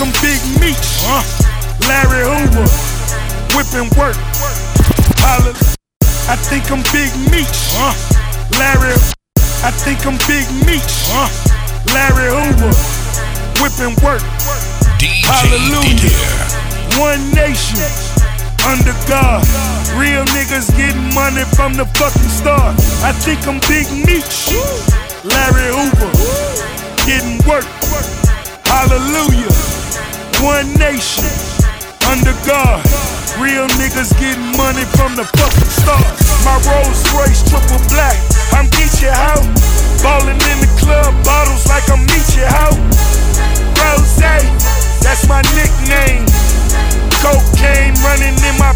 I 0.00 0.02
think 0.02 0.16
I'm 0.16 0.22
Big 0.24 0.40
Meech, 0.64 0.88
huh? 1.04 1.20
Larry 1.84 2.24
Hoover, 2.24 2.64
whipping 3.52 3.92
work. 4.00 4.16
Holla. 5.20 5.52
I 6.24 6.40
think 6.40 6.72
I'm 6.72 6.80
Big 6.88 7.12
Meech, 7.28 7.60
huh? 7.76 7.92
Larry. 8.56 8.96
I 9.60 9.68
think 9.68 10.00
I'm 10.08 10.16
Big 10.24 10.48
Meech, 10.64 11.04
huh? 11.12 11.28
Larry 11.92 12.32
Hoover, 12.32 12.72
whipping 13.60 13.92
work. 14.00 14.24
Hallelujah. 15.28 16.16
One 16.96 17.20
nation 17.36 17.84
under 18.64 18.96
God. 19.04 19.44
Real 20.00 20.24
niggas 20.32 20.72
getting 20.80 21.12
money 21.12 21.44
from 21.52 21.76
the 21.76 21.84
fucking 22.00 22.32
start. 22.32 22.72
I 23.04 23.12
think 23.12 23.44
I'm 23.44 23.60
Big 23.68 23.84
Meech, 23.92 24.48
Larry 25.28 25.68
Hoover, 25.76 26.08
getting 27.04 27.36
work. 27.44 27.68
Hallelujah. 28.64 29.69
One 30.40 30.72
nation 30.80 31.28
under 32.08 32.32
God. 32.48 32.80
Real 33.36 33.68
niggas 33.76 34.12
getting 34.16 34.56
money 34.56 34.84
from 34.96 35.14
the 35.14 35.24
fucking 35.36 35.68
start. 35.68 36.16
My 36.44 36.56
Rolls 36.64 37.04
Royce 37.12 37.44
triple 37.44 37.80
black. 37.92 38.16
I'm 38.56 38.66
Geechee 38.72 39.12
out. 39.12 39.44
Ballin' 40.02 40.40
in 40.48 40.58
the 40.64 40.70
club, 40.80 41.12
bottles 41.24 41.68
like 41.68 41.84
I'm 41.92 42.06
Meechee 42.08 42.40
out. 42.48 42.72
Rose, 43.76 44.16
that's 45.04 45.28
my 45.28 45.42
nickname. 45.52 46.24
Cocaine 47.20 47.92
running 48.00 48.32
in 48.40 48.56
my 48.56 48.69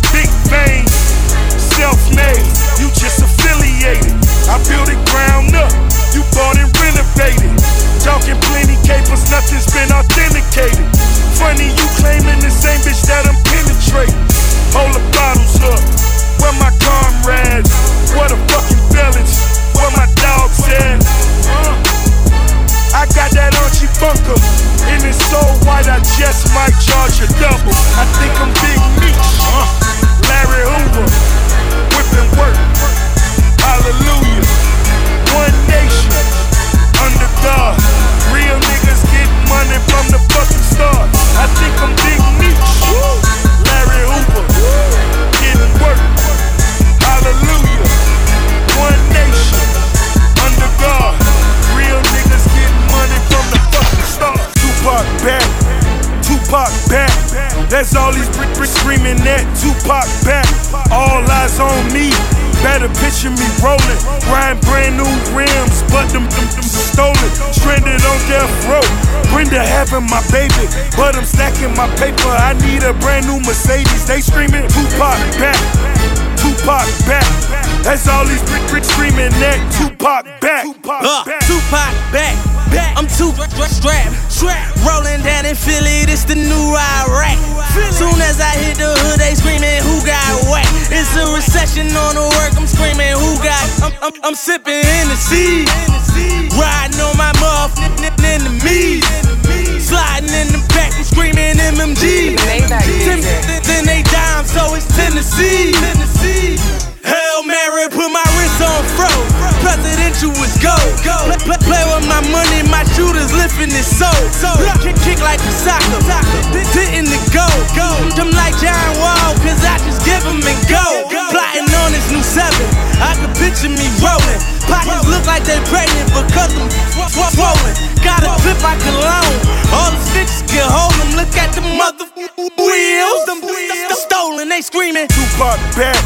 back, 135.76 135.96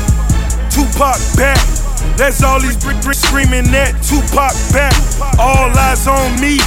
Tupac 0.71 1.19
back. 1.37 1.59
That's 2.17 2.43
all 2.43 2.61
these 2.61 2.77
brick 2.77 3.01
brick 3.03 3.17
screaming 3.17 3.67
at 3.75 3.93
Tupac 4.03 4.55
back. 4.73 4.95
All 5.39 5.71
eyes 5.77 6.07
on 6.07 6.41
me. 6.41 6.59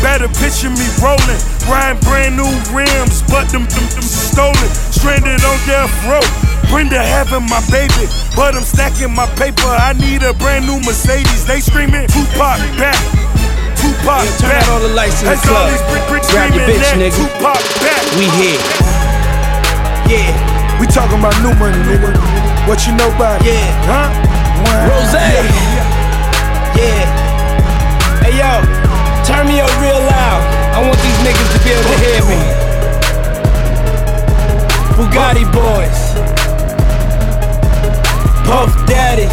Better 0.00 0.28
picture 0.40 0.72
me 0.72 0.88
rolling, 1.04 1.40
riding 1.68 2.00
brand 2.08 2.32
new 2.32 2.48
rims, 2.72 3.20
but 3.28 3.52
them, 3.52 3.68
them, 3.68 3.84
them 3.92 4.00
stolen, 4.08 4.70
stranded 4.88 5.44
on 5.44 5.58
death 5.68 5.92
row. 6.08 6.24
Brenda 6.72 6.96
having 6.96 7.44
my 7.52 7.60
baby, 7.68 8.08
but 8.32 8.56
I'm 8.56 8.64
stacking 8.64 9.12
my 9.12 9.26
paper. 9.36 9.68
I 9.68 9.92
need 10.00 10.22
a 10.24 10.32
brand 10.32 10.64
new 10.64 10.80
Mercedes. 10.88 11.44
They 11.44 11.60
screaming 11.60 12.08
Tupac 12.08 12.56
back, 12.80 12.96
Tupac 13.76 14.24
Turn 14.40 14.48
back. 14.48 14.64
out 14.64 14.68
all 14.72 14.80
the 14.80 14.94
lights 14.96 15.20
in 15.20 15.28
the 15.28 15.36
That's 15.36 15.44
club. 15.44 15.68
all 15.68 15.68
these 15.68 15.84
brick 15.92 16.04
brick 16.08 16.22
Grab 16.32 16.48
your 16.54 16.64
screaming 16.64 16.80
bitch, 16.80 16.92
at 16.92 16.96
nigga. 16.96 17.20
Tupac 17.20 17.60
back. 17.84 18.02
We 18.16 18.24
here. 18.40 18.60
Yeah. 20.08 20.80
We 20.80 20.86
talking 20.86 21.18
about 21.20 21.36
new 21.44 21.52
money, 21.60 21.76
nigga. 21.84 22.49
What 22.70 22.86
you 22.86 22.94
know 22.94 23.10
about 23.16 23.42
it? 23.42 23.46
Yeah. 23.50 23.66
Huh? 23.82 24.14
Rose. 24.86 25.10
Yeah. 26.78 27.02
Hey 28.22 28.38
yo, 28.38 28.62
turn 29.26 29.48
me 29.48 29.58
up 29.58 29.74
real 29.82 29.98
loud. 29.98 30.38
I 30.70 30.78
want 30.78 30.94
these 31.02 31.18
niggas 31.26 31.50
to 31.50 31.58
be 31.66 31.70
able 31.74 31.90
to 31.90 31.98
hear 31.98 32.22
me. 32.30 32.38
Bugatti 34.94 35.44
boys. 35.50 36.14
Puff 38.46 38.70
Daddy. 38.86 39.26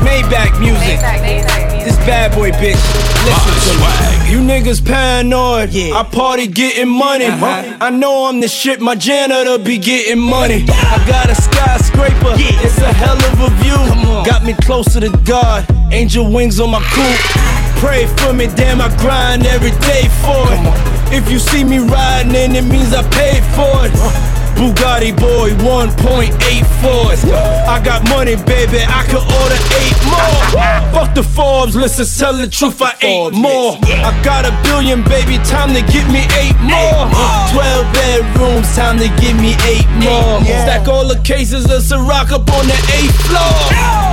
Maybach 0.00 0.58
music. 0.58 1.71
This 1.84 1.96
bad 2.06 2.32
boy 2.32 2.50
bitch. 2.52 2.80
Listen 3.24 3.54
to 3.66 3.78
me. 3.78 4.30
You 4.30 4.38
niggas 4.38 4.84
paranoid. 4.84 5.70
Yeah. 5.70 5.98
I 5.98 6.02
party 6.04 6.46
getting 6.46 6.88
money. 6.88 7.26
I 7.26 7.90
know 7.90 8.26
I'm 8.26 8.40
the 8.40 8.48
shit. 8.48 8.80
My 8.80 8.94
janitor 8.94 9.58
be 9.58 9.78
getting 9.78 10.18
money. 10.20 10.64
I 10.68 11.04
got 11.06 11.28
a 11.28 11.34
skyscraper. 11.34 12.34
yeah. 12.38 12.64
It's 12.66 12.78
a 12.78 12.92
hell 12.92 13.16
of 13.16 13.40
a 13.40 13.50
view. 13.62 14.24
Got 14.24 14.44
me 14.44 14.54
closer 14.54 15.00
to 15.00 15.10
God. 15.24 15.66
Angel 15.92 16.30
wings 16.30 16.60
on 16.60 16.70
my 16.70 16.80
coupe. 16.94 17.52
Pray 17.82 18.06
for 18.18 18.32
me, 18.32 18.46
damn, 18.46 18.80
I 18.80 18.88
grind 18.98 19.44
every 19.44 19.72
day 19.82 20.06
for 20.22 20.46
it. 20.54 21.12
If 21.12 21.28
you 21.28 21.40
see 21.40 21.64
me 21.64 21.78
riding, 21.78 22.32
then 22.32 22.54
it 22.54 22.62
means 22.62 22.94
I 22.94 23.02
paid 23.10 23.42
for 23.58 23.86
it. 23.86 24.31
Bugatti 24.56 25.12
boy 25.16 25.50
1.84s. 25.64 27.24
I 27.66 27.80
got 27.84 28.06
money, 28.08 28.36
baby, 28.36 28.80
I 28.86 29.02
could 29.08 29.22
order 29.22 29.58
eight 29.80 29.98
more. 30.06 30.92
Fuck 30.92 31.14
the 31.14 31.22
Forbes, 31.22 31.74
listen, 31.74 32.06
tell 32.06 32.34
the 32.36 32.46
truth, 32.48 32.80
I 32.82 32.94
ate 33.00 33.32
more. 33.34 33.76
I 33.82 34.12
got 34.22 34.44
a 34.44 34.52
billion, 34.62 35.02
baby, 35.04 35.38
time 35.44 35.72
to 35.74 35.82
get 35.92 36.06
me 36.10 36.24
eight 36.38 36.56
more. 36.62 37.08
12 37.52 37.92
bedrooms, 37.94 38.68
time 38.76 38.98
to 38.98 39.08
give 39.20 39.36
me 39.40 39.54
eight 39.66 39.88
more. 40.02 40.40
Stack 40.64 40.88
all 40.88 41.06
the 41.06 41.20
cases 41.24 41.64
of 41.66 41.82
Ciroc 41.82 42.30
up 42.32 42.46
on 42.52 42.66
the 42.66 42.78
eighth 42.98 43.16
floor. 43.26 43.56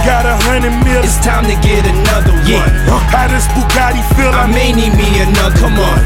Got 0.07 0.23
a 0.25 0.39
hundred 0.47 0.71
mil. 0.87 1.03
It's 1.03 1.19
time 1.19 1.43
to 1.43 1.55
get 1.59 1.83
another 1.83 2.31
one. 2.47 2.71
How 3.11 3.27
does 3.27 3.43
Bugatti 3.51 3.99
feel? 4.15 4.31
I 4.31 4.47
may 4.47 4.71
need 4.71 4.95
me 4.95 5.05
another. 5.19 5.59
Come 5.59 5.75
on. 5.75 5.99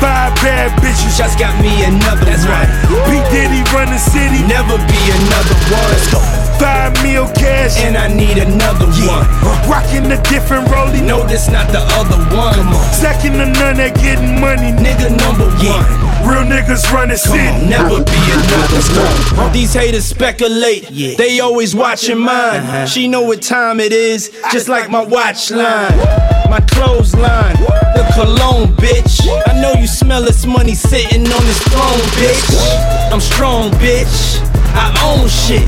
Five 0.00 0.32
bad 0.40 0.72
bitches. 0.80 1.20
Just 1.20 1.36
got 1.38 1.52
me 1.60 1.84
another 1.84 2.24
That's 2.24 2.48
one. 2.48 2.56
right. 2.56 2.68
P. 3.04 3.20
Diddy 3.28 3.60
run 3.72 3.90
the 3.90 3.98
city. 3.98 4.42
Never 4.46 4.76
be 4.86 5.00
another 5.10 5.56
one. 5.72 5.88
Let's 5.90 6.10
go. 6.12 6.20
Five 6.58 6.92
mil 7.02 7.26
cash. 7.34 7.78
And 7.82 7.96
I 7.96 8.08
need 8.08 8.38
another 8.38 8.86
one. 9.06 9.26
Rocking 9.68 10.10
a 10.12 10.20
different 10.28 10.68
rollie. 10.68 11.04
No, 11.04 11.26
this 11.26 11.48
not 11.50 11.70
the 11.72 11.82
other 11.98 12.18
one. 12.36 12.58
Second 12.92 13.38
to 13.38 13.46
none 13.46 13.80
at 13.80 13.94
getting 13.96 14.40
money. 14.40 14.72
Nigga 14.72 15.10
number 15.16 15.48
one. 15.64 16.05
Real 16.26 16.42
niggas 16.42 16.90
run 16.92 17.08
the 17.08 17.14
Come 17.24 17.38
city. 17.38 17.66
never 17.68 18.02
be 18.02 18.18
another 18.34 19.40
one. 19.40 19.52
These 19.52 19.74
haters 19.74 20.04
speculate. 20.04 20.90
Yeah. 20.90 21.14
They 21.16 21.38
always 21.40 21.74
watching 21.74 22.18
mine. 22.18 22.60
Uh-huh. 22.60 22.86
She 22.86 23.06
know 23.06 23.22
what 23.22 23.42
time 23.42 23.78
it 23.80 23.92
is, 23.92 24.30
just 24.50 24.68
like 24.68 24.90
my 24.90 25.04
watch 25.04 25.50
line. 25.52 25.96
My 26.50 26.60
clothesline, 26.70 27.56
the 27.94 28.04
cologne, 28.14 28.74
bitch. 28.76 29.20
I 29.48 29.60
know 29.60 29.72
you 29.80 29.86
smell 29.86 30.22
this 30.22 30.46
money 30.46 30.74
sitting 30.74 31.22
on 31.22 31.44
this 31.44 31.62
throne, 31.68 32.00
bitch. 32.18 33.12
I'm 33.12 33.20
strong, 33.20 33.70
bitch. 33.72 34.40
I 34.74 34.86
own 35.06 35.28
shit. 35.28 35.66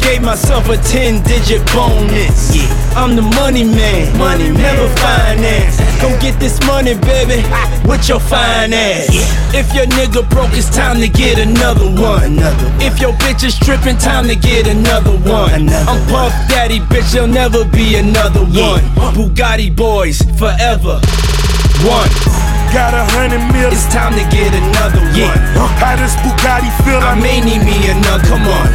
Gave 0.00 0.22
myself 0.22 0.68
a 0.70 0.76
10 0.78 1.22
digit 1.24 1.64
bonus. 1.72 2.52
I'm 2.96 3.16
the 3.16 3.22
money 3.22 3.64
man, 3.64 4.16
money 4.18 4.50
never 4.50 4.88
finance. 4.96 5.80
Go 6.00 6.08
get 6.20 6.38
this 6.38 6.58
money, 6.66 6.94
baby, 6.94 7.42
with 7.88 8.08
your 8.08 8.20
fine 8.20 8.72
ass. 8.72 9.08
If 9.54 9.74
your 9.74 9.86
nigga 9.86 10.28
broke, 10.30 10.52
it's 10.52 10.70
time 10.70 11.00
to 11.00 11.08
get 11.08 11.38
another 11.38 11.86
one. 11.86 12.38
If 12.80 13.00
your 13.00 13.12
bitch 13.14 13.44
is 13.44 13.58
tripping, 13.58 13.98
time 13.98 14.28
to 14.28 14.36
get 14.36 14.66
another 14.66 15.16
one. 15.28 15.68
I'm 15.68 16.00
Puff 16.08 16.32
Daddy, 16.48 16.80
bitch, 16.80 17.12
there'll 17.12 17.28
never 17.28 17.64
be 17.64 17.96
another 17.96 18.44
one. 18.44 18.82
Bugatti 19.14 19.74
boys, 19.74 20.22
forever. 20.38 21.00
One. 21.86 22.10
Got 22.68 22.92
a 22.92 23.00
hundred 23.16 23.40
mil. 23.48 23.72
It's 23.72 23.88
time 23.88 24.12
to 24.12 24.24
get 24.28 24.52
another 24.52 25.00
one. 25.16 25.40
How 25.80 25.96
does 25.96 26.12
Bugatti 26.20 26.68
feel? 26.84 27.00
I 27.00 27.16
may 27.16 27.40
need 27.40 27.64
me 27.64 27.78
another. 27.88 28.28
Come 28.28 28.44
on. 28.44 28.68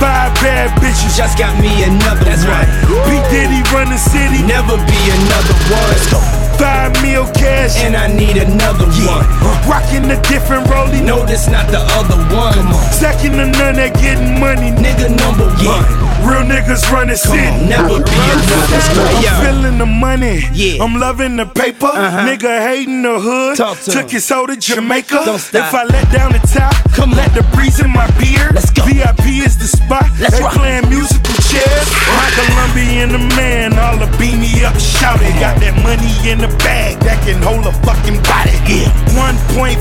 Five 0.00 0.32
bad 0.46 0.70
bitches. 0.78 1.16
Just 1.16 1.36
got 1.36 1.58
me 1.60 1.82
another 1.82 2.24
That's 2.24 2.46
one. 2.46 2.54
right. 2.54 2.68
P. 3.06 3.18
Diddy 3.30 3.62
run 3.74 3.90
the 3.90 3.98
city. 3.98 4.42
Never 4.46 4.76
be 4.86 5.00
another 5.18 5.54
one. 5.74 5.88
Let's 5.90 6.06
go. 6.12 6.45
Five 6.58 6.92
mil 7.02 7.26
cash. 7.32 7.76
And 7.84 7.96
I 7.96 8.08
need 8.08 8.36
another 8.36 8.86
one. 9.04 9.26
Rocking 9.68 10.10
a 10.10 10.20
different 10.28 10.66
rollie. 10.68 11.04
No, 11.04 11.24
this 11.26 11.48
not 11.48 11.66
the 11.70 11.80
other 11.98 12.18
one. 12.34 12.56
Second 12.92 13.32
to 13.38 13.46
none 13.46 13.78
at 13.78 13.94
getting 13.94 14.38
money. 14.40 14.70
Nigga 14.70 15.10
number 15.12 15.46
one. 15.64 15.84
Real 16.26 16.42
niggas 16.42 16.90
run 16.90 17.08
the 17.08 17.16
city. 17.16 17.38
never 17.68 18.02
be 18.02 18.16
another 18.16 18.80
I'm 19.22 19.44
feeling 19.44 19.78
the 19.78 19.86
money. 19.86 20.40
Yeah. 20.52 20.82
I'm 20.82 20.98
loving 20.98 21.36
the 21.36 21.46
paper. 21.46 21.86
Uh-huh. 21.86 22.26
Nigga 22.26 22.60
hating 22.66 23.02
the 23.02 23.20
hood. 23.20 23.56
Talk 23.56 23.78
to 23.80 23.90
Took 23.90 24.04
him. 24.04 24.10
his 24.10 24.24
soul 24.24 24.46
to 24.46 24.56
Jamaica. 24.56 25.22
If 25.26 25.74
I 25.74 25.84
let 25.84 26.10
down 26.12 26.32
the 26.32 26.40
top, 26.52 26.74
Come 26.96 27.10
let 27.10 27.34
the 27.34 27.42
breeze 27.54 27.78
in 27.78 27.90
my 27.90 28.08
beard. 28.18 28.54
Let's 28.54 28.70
go. 28.70 28.82
VIP 28.84 29.44
is 29.44 29.58
the 29.58 29.68
spot. 29.68 30.08
Let's 30.18 30.38
they 30.38 30.42
rock. 30.42 30.54
playing 30.54 30.88
musical 30.88 31.36
My 31.54 32.28
Colombian 32.34 33.12
the 33.12 33.18
man, 33.36 33.78
all 33.78 33.96
the 33.96 34.10
beam 34.18 34.40
me 34.40 34.64
up, 34.64 34.76
shouted. 34.78 35.30
Got 35.38 35.60
that 35.60 35.74
money 35.82 36.10
in 36.28 36.38
the 36.38 36.48
bag 36.58 36.98
that 37.00 37.22
can 37.24 37.40
hold 37.40 37.66
a 37.66 37.72
fucking 37.86 38.18
body. 38.26 38.56
Yeah. 38.66 38.90
1.5 39.14 39.78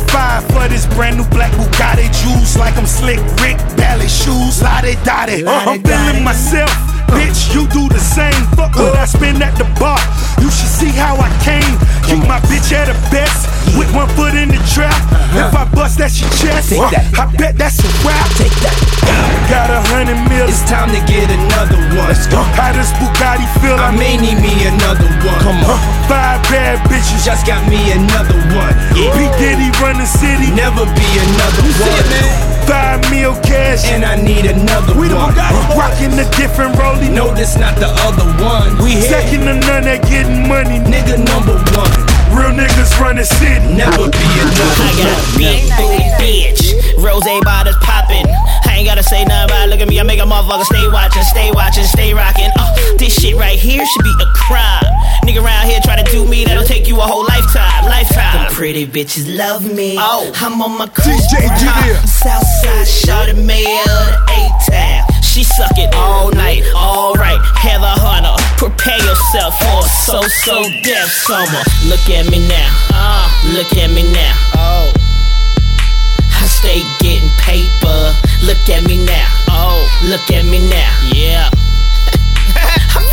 for 0.53 0.67
this 0.69 0.85
brand 0.95 1.17
new 1.17 1.27
black 1.29 1.51
Bugatti 1.53 2.07
juice, 2.13 2.57
like 2.57 2.77
I'm 2.77 2.85
slick 2.85 3.19
Rick 3.41 3.57
Ballet 3.77 4.07
shoes, 4.07 4.61
lottie 4.61 4.95
dottie. 5.03 5.43
I'm 5.45 5.81
feeling 5.81 6.23
myself. 6.23 6.94
Bitch, 7.15 7.55
you 7.55 7.63
do 7.71 7.87
the 7.87 7.99
same. 7.99 8.35
Fuck 8.59 8.75
what 8.75 8.95
I 8.95 9.05
spend 9.05 9.41
at 9.41 9.55
the 9.57 9.65
bar. 9.79 9.99
You 10.43 10.51
should 10.51 10.69
see 10.69 10.91
how 10.91 11.15
I 11.15 11.31
came. 11.41 11.75
Keep 12.03 12.27
my 12.27 12.39
bitch 12.51 12.75
at 12.75 12.91
her 12.91 12.99
best. 13.09 13.47
With 13.79 13.89
one 13.95 14.07
foot 14.15 14.35
in 14.35 14.49
the 14.49 14.61
trap. 14.71 14.95
If 15.33 15.55
I 15.55 15.65
bust, 15.73 15.97
that's 15.97 16.19
your 16.21 16.29
chest. 16.37 16.69
Take 16.69 16.85
that. 16.93 17.07
I 17.17 17.25
bet 17.35 17.57
that's 17.57 17.79
a 17.81 17.89
wrap. 18.05 18.27
Take 18.37 18.53
that. 18.63 18.75
Got 19.49 19.69
a 19.71 19.81
hundred 19.91 20.19
mil. 20.29 20.47
It's 20.47 20.63
time 20.69 20.91
to 20.93 21.01
get 21.09 21.27
another 21.27 21.79
one. 21.95 22.07
Let's 22.07 22.27
go. 22.27 22.39
How 22.55 22.71
does 22.71 22.91
Bugatti 23.01 23.47
feel? 23.59 23.75
I 23.75 23.91
may 23.91 24.15
need 24.15 24.39
me 24.39 24.53
another 24.67 25.09
one. 25.25 25.39
Come 25.43 25.59
on. 25.65 25.79
Five 26.07 26.39
bad 26.47 26.79
bitches. 26.87 27.25
Just 27.25 27.47
got 27.47 27.63
me 27.67 27.79
another 27.91 28.37
one. 28.55 28.73
P. 28.95 29.27
Diddy 29.39 29.71
run 29.83 29.99
the 29.99 30.07
city. 30.07 30.51
Never 30.55 30.85
be 30.95 31.07
another 31.19 31.63
one. 31.83 32.54
Five 32.67 33.01
mil 33.11 33.33
cash. 33.41 33.85
And 33.89 34.03
I 34.03 34.15
need 34.15 34.45
another 34.45 34.93
We 34.97 35.07
the 35.07 35.15
one. 35.15 35.33
Bugatti 35.33 35.61
boys. 35.69 35.77
Rocking 35.77 36.13
a 36.19 36.27
different 36.35 36.75
rollie. 36.75 37.11
No, 37.13 37.33
this 37.33 37.57
not 37.57 37.75
the 37.77 37.89
other 38.05 38.25
one. 38.43 38.77
We 38.83 38.97
here. 38.97 39.09
Second 39.09 39.45
to 39.45 39.53
none 39.65 39.85
at 39.85 40.01
getting 40.09 40.47
money. 40.47 40.79
Nigga 40.81 41.21
number 41.21 41.55
one. 41.77 41.93
Real 42.33 42.51
niggas 42.51 42.97
run 42.99 43.15
the 43.15 43.25
city. 43.25 43.63
Never 43.73 44.09
be 44.09 44.25
another 44.41 44.83
I 44.83 44.91
got 44.97 45.15
one. 45.15 45.37
big 45.39 45.61
booty 45.77 46.09
bitch. 46.19 46.63
Rose 47.01 47.23
bottles 47.43 47.77
poppin'. 47.81 48.25
I 48.65 48.79
ain't 48.79 48.87
gotta 48.87 49.03
say 49.03 49.23
nothing 49.23 49.51
about 49.51 49.67
it. 49.67 49.69
Look 49.69 49.79
at 49.79 49.87
me. 49.87 49.99
I 49.99 50.03
make 50.03 50.19
a 50.19 50.27
motherfucker 50.27 50.65
stay 50.65 50.87
watching, 50.91 51.23
stay 51.23 51.51
watching, 51.53 51.85
stay 51.85 52.13
rocking. 52.13 52.49
Uh, 52.57 52.75
this 52.97 53.13
shit 53.13 53.35
right 53.35 53.59
here 53.59 53.85
should 53.85 54.03
be 54.03 54.15
a 54.19 54.27
crime. 54.33 54.94
Nigga 55.25 55.43
around 55.43 55.65
here 55.65 55.79
try 55.81 55.99
to 55.99 56.11
do 56.11 56.23
me, 56.23 56.45
that'll 56.45 56.63
take 56.63 56.87
you 56.87 56.97
a 56.97 57.01
whole 57.01 57.25
lifetime. 57.25 57.85
Lifetime. 57.85 58.45
Them 58.45 58.53
pretty 58.53 58.85
bitches 58.85 59.25
love 59.25 59.65
me. 59.65 59.97
Oh, 59.97 60.31
I'm 60.35 60.61
on 60.61 60.77
my 60.77 60.85
cruise. 60.85 61.17
DJ 61.33 61.49
Junior. 61.57 61.97
Southside 62.05 62.87
shot 62.87 63.29
of 63.29 63.37
mayor 63.43 63.65
A-Town. 64.29 65.09
She 65.23 65.43
suck 65.43 65.73
it 65.81 65.93
all 65.95 66.29
night, 66.29 66.61
alright. 66.75 67.41
Heather 67.57 67.89
Hunter, 67.97 68.37
prepare 68.61 69.01
yourself 69.01 69.57
for 69.57 69.81
a 69.81 69.89
so-so 70.05 70.61
death 70.85 71.09
summer. 71.25 71.63
Look 71.89 72.05
at 72.13 72.29
me 72.29 72.47
now, 72.47 72.69
uh, 72.93 73.25
look 73.49 73.73
at 73.81 73.89
me 73.89 74.05
now. 74.13 74.33
Oh. 74.53 74.93
I 76.37 76.45
stay 76.45 76.85
getting 77.01 77.33
paper. 77.41 78.13
Look 78.45 78.61
at 78.69 78.85
me 78.85 79.03
now. 79.03 79.27
Oh, 79.49 79.81
look 80.05 80.29
at 80.29 80.45
me 80.45 80.69
now. 80.69 81.09
Yeah. 81.11 81.49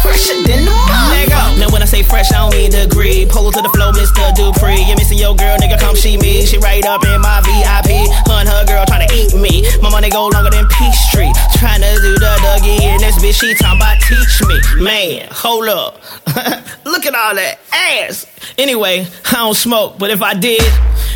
I'm 0.03 0.11
fresher 0.11 0.34
than 0.42 0.64
the 0.64 0.70
mother. 0.70 1.59
Now 1.59 1.70
when 1.70 1.82
I 1.82 1.84
say 1.84 2.03
fresh, 2.03 2.32
I 2.32 2.42
don't 2.42 2.50
me 2.50 2.68
degree. 2.68 3.26
Pull 3.26 3.53
to 3.53 3.62
the 3.62 3.68
flow, 3.70 3.92
Mr. 3.92 4.34
Dupree. 4.34 4.82
You're 4.82 4.96
missing 4.96 5.18
your 5.18 5.36
girl, 5.36 5.57
nigga, 5.59 5.78
come 5.78 5.94
see 5.94 6.16
me. 6.16 6.44
She 6.46 6.59
right 6.59 6.84
up 6.84 7.05
in 7.05 7.20
my 7.20 7.40
VIP. 7.42 8.11
Hun, 8.26 8.46
her 8.46 8.64
girl 8.66 8.84
trying 8.86 9.07
to 9.07 9.14
eat 9.14 9.34
me. 9.34 9.62
My 9.80 9.90
money 9.90 10.11
go 10.11 10.26
longer 10.28 10.50
than 10.50 10.66
Peachtree. 10.66 11.30
Trying 11.55 11.82
to 11.82 11.92
do 12.03 12.14
the 12.18 12.32
Dougie 12.42 12.82
in 12.82 12.98
this 12.98 13.16
bitch, 13.22 13.38
she 13.38 13.55
talking 13.55 13.78
about 13.78 14.00
teach 14.03 14.42
me. 14.42 14.82
Man, 14.82 15.28
hold 15.30 15.68
up. 15.68 16.00
Look 16.84 17.07
at 17.07 17.14
all 17.14 17.34
that 17.34 17.59
ass. 17.72 18.26
Anyway, 18.59 19.07
I 19.26 19.32
don't 19.32 19.55
smoke, 19.55 19.98
but 19.98 20.11
if 20.11 20.22
I 20.22 20.34
did, 20.34 20.62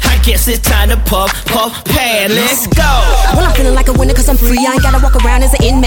I 0.05 0.21
guess 0.25 0.47
it's 0.49 0.61
time 0.61 0.91
to 0.91 0.97
puff, 0.97 1.33
puff, 1.47 1.85
pad. 1.87 2.31
Let's 2.31 2.67
go. 2.69 2.83
Well, 3.35 3.51
I'm 3.51 3.55
feeling 3.57 3.75
like 3.75 3.89
a 3.89 3.93
winner 3.93 4.15
cause 4.15 4.29
I'm 4.29 4.37
free. 4.37 4.65
I 4.67 4.75
ain't 4.75 4.83
gotta 4.83 5.03
walk 5.03 5.17
around 5.25 5.43
as 5.43 5.55
an 5.55 5.63
inmate. 5.65 5.86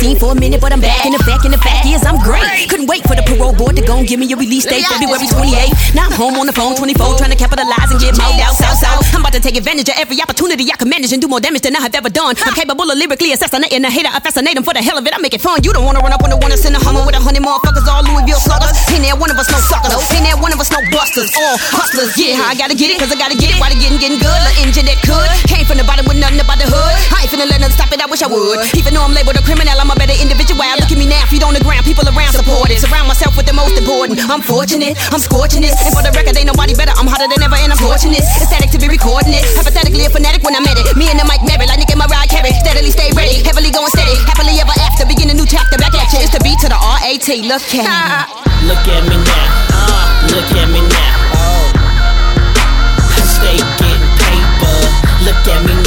Scene 0.00 0.16
for 0.16 0.32
a 0.32 0.34
minute, 0.34 0.60
but 0.60 0.72
I'm 0.72 0.80
back. 0.80 1.04
And 1.04 1.12
the 1.12 1.20
fact, 1.20 1.44
and 1.44 1.52
the 1.52 1.60
fact 1.60 1.84
is 1.84 2.00
I'm 2.08 2.16
great. 2.24 2.68
Couldn't 2.72 2.88
wait 2.88 3.04
for 3.04 3.12
the 3.12 3.22
parole 3.22 3.52
board 3.52 3.76
to 3.76 3.84
go 3.84 4.00
and 4.00 4.08
give 4.08 4.18
me 4.18 4.26
a 4.32 4.36
release 4.36 4.64
date, 4.64 4.88
February 4.88 5.28
28th. 5.28 5.94
Now 5.94 6.08
I'm 6.08 6.16
home 6.16 6.40
on 6.40 6.48
the 6.48 6.56
phone 6.56 6.74
24, 6.74 7.20
trying 7.20 7.30
to 7.30 7.36
capitalize 7.36 7.92
and 7.92 8.00
get 8.00 8.16
moved 8.16 8.40
out 8.40 8.56
south 8.56 8.80
south. 8.80 9.04
I'm 9.12 9.20
about 9.20 9.36
to 9.36 9.44
take 9.44 9.60
advantage 9.60 9.92
of 9.92 10.00
every 10.00 10.16
opportunity 10.24 10.64
I 10.72 10.76
can 10.80 10.88
manage 10.88 11.12
and 11.12 11.20
do 11.20 11.28
more 11.28 11.40
damage 11.40 11.62
than 11.62 11.76
I 11.76 11.84
have 11.84 11.94
ever 11.94 12.08
done. 12.08 12.34
I'm 12.40 12.56
capable 12.56 12.88
of 12.88 12.96
lyrically 12.96 13.36
assassinating 13.36 13.84
a 13.84 13.92
hater. 13.92 14.08
I 14.08 14.18
fascinate 14.24 14.56
him 14.56 14.64
for 14.64 14.72
the 14.72 14.80
hell 14.80 14.96
of 14.96 15.04
it. 15.04 15.12
I 15.12 15.20
make 15.20 15.36
it 15.36 15.44
fun. 15.44 15.60
You 15.62 15.72
don't 15.76 15.84
wanna 15.84 16.00
run 16.00 16.16
up 16.16 16.24
on 16.24 16.32
the 16.32 16.40
one 16.40 16.48
that's 16.48 16.64
in 16.64 16.72
the 16.72 16.80
Hummer 16.80 17.04
with 17.04 17.14
a 17.14 17.20
hundred 17.20 17.44
motherfuckers, 17.44 17.84
all 17.84 18.00
Louisville 18.00 18.40
sluggers. 18.40 18.72
Ain't 18.88 19.04
there 19.04 19.16
one 19.16 19.28
of 19.28 19.36
us 19.36 19.52
no 19.52 19.60
suckers? 19.60 19.92
Ain't 20.16 20.24
there 20.24 20.40
one 20.40 20.52
of 20.56 20.60
us 20.60 20.72
no 20.72 20.80
busters? 20.88 21.28
All 21.36 21.60
hustlers. 21.76 22.16
Yeah, 22.16 22.40
I 22.48 22.56
gotta 22.56 22.74
get 22.74 22.88
it, 22.88 22.96
cause 22.96 23.12
I 23.12 23.20
gotta 23.20 23.36
get 23.36 23.52
it. 23.52 23.60
Why 23.60 23.68
they 23.68 23.76
getting, 23.76 24.00
getting 24.00 24.18
good? 24.18 24.40
The 24.48 24.64
engine 24.64 24.86
that 24.88 24.98
could. 25.04 25.28
Came 25.44 25.68
from 25.68 25.76
the 25.76 25.84
bottom 25.84 26.08
with 26.08 26.16
nothing 26.16 26.40
about 26.40 26.56
the 26.56 26.66
hood. 26.66 26.94
I 27.12 27.28
ain't 27.28 27.30
finna 27.30 27.44
let 27.44 27.60
nothing 27.60 27.76
stop 27.76 27.92
it. 27.92 28.00
I 28.00 28.08
wish 28.08 28.24
I 28.24 28.30
would. 28.32 28.64
Even 28.72 28.96
though 28.96 29.04
I'm 29.04 29.12
labeled 29.12 29.36
a 29.36 29.44
criminal, 29.44 29.76
I'm 29.76 29.89
a 29.90 29.96
better 29.98 30.14
individual. 30.14 30.62
Look 30.78 30.90
at 30.90 30.98
me 30.98 31.06
now, 31.06 31.26
feet 31.26 31.42
on 31.42 31.52
the 31.52 31.60
ground, 31.60 31.84
people 31.84 32.06
around 32.06 32.32
supported. 32.32 32.78
Surround 32.78 33.10
myself 33.10 33.36
with 33.36 33.46
the 33.46 33.56
most 33.56 33.74
important. 33.74 34.22
I'm 34.30 34.40
fortunate, 34.40 34.94
I'm 35.10 35.20
scorching 35.20 35.66
it. 35.66 35.74
And 35.82 35.90
for 35.90 36.02
the 36.06 36.14
record, 36.14 36.38
ain't 36.38 36.46
nobody 36.46 36.74
better. 36.74 36.94
I'm 36.94 37.10
hotter 37.10 37.26
than 37.26 37.42
ever, 37.42 37.58
and 37.58 37.74
I'm 37.74 37.80
fortunate. 37.80 38.22
Ecstatic 38.38 38.70
to 38.70 38.78
be 38.78 38.88
recording 38.88 39.34
it. 39.34 39.44
Hypothetically 39.58 40.06
a 40.06 40.10
fanatic 40.10 40.46
when 40.46 40.54
I 40.54 40.62
met 40.62 40.78
it. 40.78 40.94
Me 40.94 41.10
and 41.10 41.18
the 41.18 41.26
mic 41.26 41.42
married, 41.42 41.68
like 41.68 41.82
Nick 41.82 41.90
and 41.90 42.00
Mariah 42.00 42.28
Carey. 42.30 42.54
Steadily 42.62 42.94
stay 42.94 43.10
ready, 43.16 43.42
heavily 43.42 43.74
going 43.74 43.90
steady. 43.90 44.14
Happily 44.30 44.60
ever 44.62 44.74
after, 44.86 45.04
begin 45.06 45.30
a 45.30 45.36
new 45.36 45.46
chapter. 45.48 45.80
Back 45.80 45.94
at 45.96 46.12
you. 46.14 46.20
It's 46.22 46.30
the 46.30 46.42
beat 46.44 46.60
to 46.62 46.68
the 46.70 46.78
R 46.78 46.98
A 47.02 47.18
T. 47.18 47.42
Look 47.48 47.64
at 47.74 47.82
me. 47.82 48.50
Look 48.68 48.84
at 48.86 49.02
me 49.08 49.16
now. 49.16 49.48
Uh, 49.72 50.28
look 50.36 50.52
at 50.52 50.68
me 50.68 50.80
now. 50.84 51.16
I 53.08 53.24
stay 53.24 53.56
getting 53.80 54.12
paper. 54.20 54.76
Look 55.24 55.48
at 55.48 55.64
me 55.64 55.79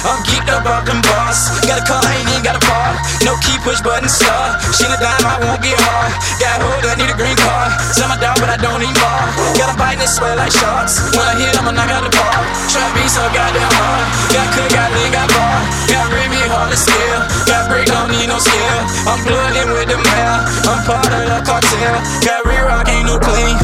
I'm 0.00 0.20
geeked 0.24 0.48
up 0.48 0.64
off 0.64 0.84
them 0.88 1.00
bars. 1.04 1.50
Got 1.68 1.80
a 1.80 1.84
car, 1.84 2.00
I 2.00 2.20
ain't 2.20 2.28
even 2.32 2.44
got 2.44 2.56
a 2.56 2.62
bar. 2.64 2.96
No 3.24 3.36
key, 3.44 3.56
push 3.60 3.80
button, 3.84 4.08
star. 4.08 4.56
She 4.72 4.88
a 4.88 4.96
dime, 4.96 5.24
I 5.24 5.36
won't 5.44 5.60
get 5.60 5.76
hard. 5.76 6.12
Got 6.40 6.60
hold, 6.64 6.84
I 6.84 6.94
need 6.96 7.10
a 7.12 7.16
green 7.16 7.36
card. 7.36 7.70
Tell 7.96 8.08
my 8.08 8.16
dog, 8.16 8.40
but 8.40 8.48
I 8.48 8.56
don't 8.56 8.80
need 8.80 8.96
bar. 8.96 9.28
Got 9.56 9.72
a 9.72 9.76
bite 9.76 10.00
and 10.00 10.08
sweat 10.08 10.36
like 10.36 10.52
sharks. 10.52 11.00
When 11.16 11.24
I 11.24 11.34
hit, 11.40 11.56
I'ma 11.56 11.72
knock 11.72 11.90
out 11.92 12.04
the 12.04 12.12
bar. 12.12 12.40
Trap 12.68 12.90
beat 12.96 13.10
so 13.10 13.24
goddamn 13.32 13.72
hard. 13.80 14.06
Got 14.32 14.48
cook, 14.56 14.68
got 14.72 14.88
lean, 14.92 15.10
got 15.12 15.28
bar. 15.32 15.56
Got 15.88 16.06
Remy, 16.12 16.40
hard 16.52 16.68
to 16.72 16.78
scale. 16.78 17.22
Got 17.48 17.72
break, 17.72 17.88
don't 17.88 18.12
need 18.12 18.28
no 18.28 18.38
skill. 18.38 18.80
I'm 19.08 19.20
blooded 19.24 19.68
with 19.72 19.88
the 19.88 19.98
mail. 20.00 20.36
I'm 20.68 20.80
part 20.84 21.08
of 21.08 21.24
the 21.28 21.38
cartel. 21.44 21.96
Got 22.20 22.44
re-rock, 22.44 22.88
ain't 22.88 23.08
no 23.08 23.16
clean. 23.16 23.56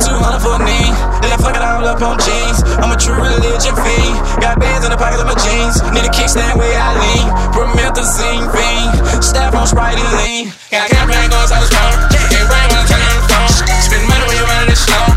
Two 0.00 0.16
hundred 0.16 0.40
for 0.40 0.56
a 0.56 0.64
knee. 0.64 0.88
Then 1.19 1.19
I 1.30 1.36
fuck 1.38 1.54
it 1.54 1.62
all 1.62 1.86
up 1.86 2.02
on 2.02 2.18
jeans. 2.18 2.66
I'm 2.82 2.90
a 2.90 2.98
true 2.98 3.14
religion 3.14 3.74
fiend. 3.78 4.14
Got 4.42 4.58
bands 4.58 4.82
in 4.82 4.90
the 4.90 4.98
pockets 4.98 5.22
of 5.22 5.30
my 5.30 5.38
jeans. 5.38 5.78
Need 5.94 6.02
a 6.02 6.10
kickstand 6.10 6.58
where 6.58 6.74
I 6.74 6.90
lean. 6.98 7.26
Promethazine 7.54 8.50
fiend. 8.50 9.22
Staff 9.22 9.54
on 9.54 9.66
Sprite 9.66 9.98
and 9.98 10.12
lean. 10.18 10.52
Got 10.70 10.90
campaign 10.90 11.30
going 11.30 11.46
so 11.46 11.58
strong. 11.70 11.94
Can't 12.10 12.46
bring 12.50 12.66
one 12.74 12.86
turn 12.90 12.98
on 12.98 13.14
the 13.14 13.26
phone. 13.30 13.52
Spend 13.78 14.04
money 14.10 14.24
when 14.26 14.36
you're 14.36 14.50
running 14.50 14.70
this 14.74 14.82
slow. 14.82 15.09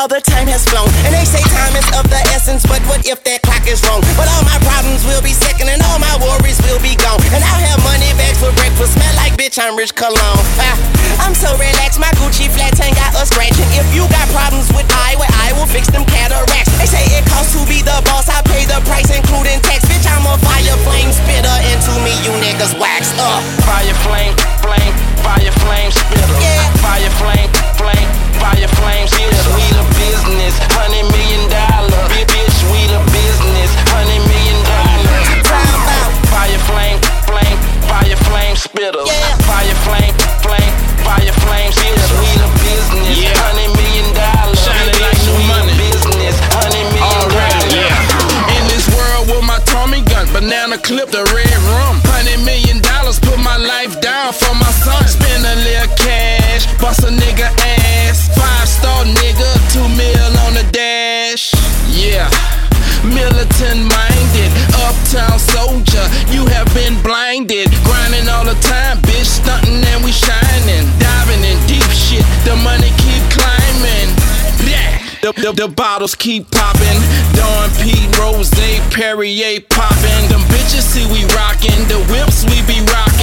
How 0.00 0.08
the 0.08 0.24
time 0.32 0.48
has 0.48 0.64
flown. 0.64 0.88
And 1.04 1.12
they 1.12 1.28
say 1.28 1.44
time 1.52 1.76
is 1.76 1.84
of 1.92 2.08
the 2.08 2.16
essence, 2.32 2.64
but 2.64 2.80
what 2.88 3.04
if 3.04 3.20
that 3.28 3.44
clock 3.44 3.68
is 3.68 3.84
wrong? 3.84 4.00
But 4.16 4.32
all 4.32 4.40
my 4.48 4.56
problems 4.64 5.04
will 5.04 5.20
be 5.20 5.36
second, 5.36 5.68
and 5.68 5.76
all 5.92 6.00
my 6.00 6.16
worries 6.24 6.56
will 6.64 6.80
be 6.80 6.96
gone. 6.96 7.20
And 7.36 7.44
I'll 7.44 7.60
have 7.68 7.76
money 7.84 8.08
bags 8.16 8.40
for 8.40 8.48
breakfast, 8.56 8.96
smell 8.96 9.12
like 9.20 9.36
bitch, 9.36 9.60
I'm 9.60 9.76
rich 9.76 9.92
cologne. 9.92 10.40
Ah, 10.56 10.76
I'm 11.20 11.36
so 11.36 11.52
relaxed, 11.60 12.00
my 12.00 12.08
Gucci 12.16 12.48
flats 12.48 12.80
ain't 12.80 12.96
got 12.96 13.12
a 13.12 13.28
scratch. 13.28 13.52
And 13.60 13.68
if 13.76 13.84
you 13.92 14.08
got 14.08 14.24
problems 14.32 14.72
with 14.72 14.88
I, 14.88 15.20
well, 15.20 15.28
I 15.36 15.52
will 15.60 15.68
fix 15.68 15.92
them 15.92 16.08
cataracts. 16.08 16.72
They 16.80 16.88
say 16.88 17.04
it 17.20 17.28
costs 17.28 17.52
to 17.52 17.60
be 17.68 17.84
the 17.84 18.00
boss, 18.08 18.32
I 18.32 18.40
pay 18.48 18.64
the 18.64 18.80
price, 18.88 19.12
including 19.12 19.60
tax. 19.60 19.84
Bitch, 19.84 20.08
I'm 20.08 20.24
a 20.24 20.40
fire 20.40 20.80
flame 20.80 21.12
spitter, 21.12 21.56
and 21.68 21.76
to 21.76 21.92
me, 22.00 22.16
you 22.24 22.32
niggas 22.40 22.72
wax 22.80 23.12
up. 23.20 23.44
Fire 23.68 23.92
flame, 24.08 24.32
flame, 24.64 24.96
fire 25.20 25.52
flame 25.60 25.92
spitter. 25.92 26.40
Yeah. 26.40 26.72
Fire 26.80 27.12
flame, 27.20 27.49
Bust 56.80 57.04
a 57.04 57.12
nigga 57.12 57.48
ass. 57.60 58.28
Five 58.34 58.68
star 58.68 59.04
nigga, 59.04 59.50
two 59.72 59.86
mil 59.96 60.32
on 60.48 60.54
the 60.54 60.64
dash. 60.72 61.52
Yeah. 61.88 62.30
Militant 63.04 63.88
minded, 63.88 64.50
uptown 64.76 65.38
soldier, 65.38 66.04
you 66.28 66.44
have 66.46 66.68
been 66.74 67.00
blinded. 67.02 67.68
Grinding 67.84 68.28
all 68.28 68.44
the 68.44 68.56
time, 68.60 68.98
bitch, 68.98 69.40
stunting 69.40 69.84
and 69.84 70.04
we 70.04 70.12
shining. 70.12 70.84
Diving 70.98 71.44
in 71.44 71.56
deep 71.66 71.88
shit, 71.92 72.24
the 72.44 72.56
money 72.56 72.92
keep 72.96 73.22
climbing. 73.32 74.08
Yeah. 74.64 75.00
The, 75.20 75.32
the, 75.36 75.52
the 75.52 75.68
bottles 75.68 76.14
keep 76.14 76.50
popping. 76.50 77.00
Don 77.36 77.68
P, 77.84 77.92
Rose, 78.16 78.48
Perrier 78.88 79.60
popping. 79.68 80.28
Them 80.28 80.40
bitches 80.48 80.80
see 80.80 81.04
we 81.12 81.24
rocking, 81.36 81.76
the 81.88 82.00
whips 82.08 82.44
we 82.48 82.64
be 82.64 82.80
rocking. 82.88 83.19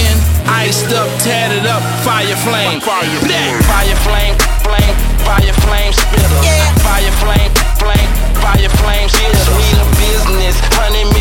Iced 0.48 0.92
up, 0.92 1.08
tatted 1.20 1.66
up, 1.66 1.82
fire 2.00 2.36
flame. 2.40 2.80
Fire 2.80 3.20
flame, 3.20 3.60
fire 3.68 3.96
flame, 4.00 4.34
flame, 4.64 4.96
fire 5.20 5.52
flame 5.64 5.92
spitter. 5.92 6.40
Yeah. 6.40 6.72
Fire 6.80 7.12
flame, 7.20 7.52
flame, 7.76 8.10
fire 8.40 8.72
flame 8.80 9.08
spitter. 9.08 9.52
We 9.56 9.68
the 9.76 9.86
business, 10.00 10.56
honey. 10.80 11.17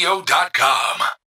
Radio.com. 0.00 1.20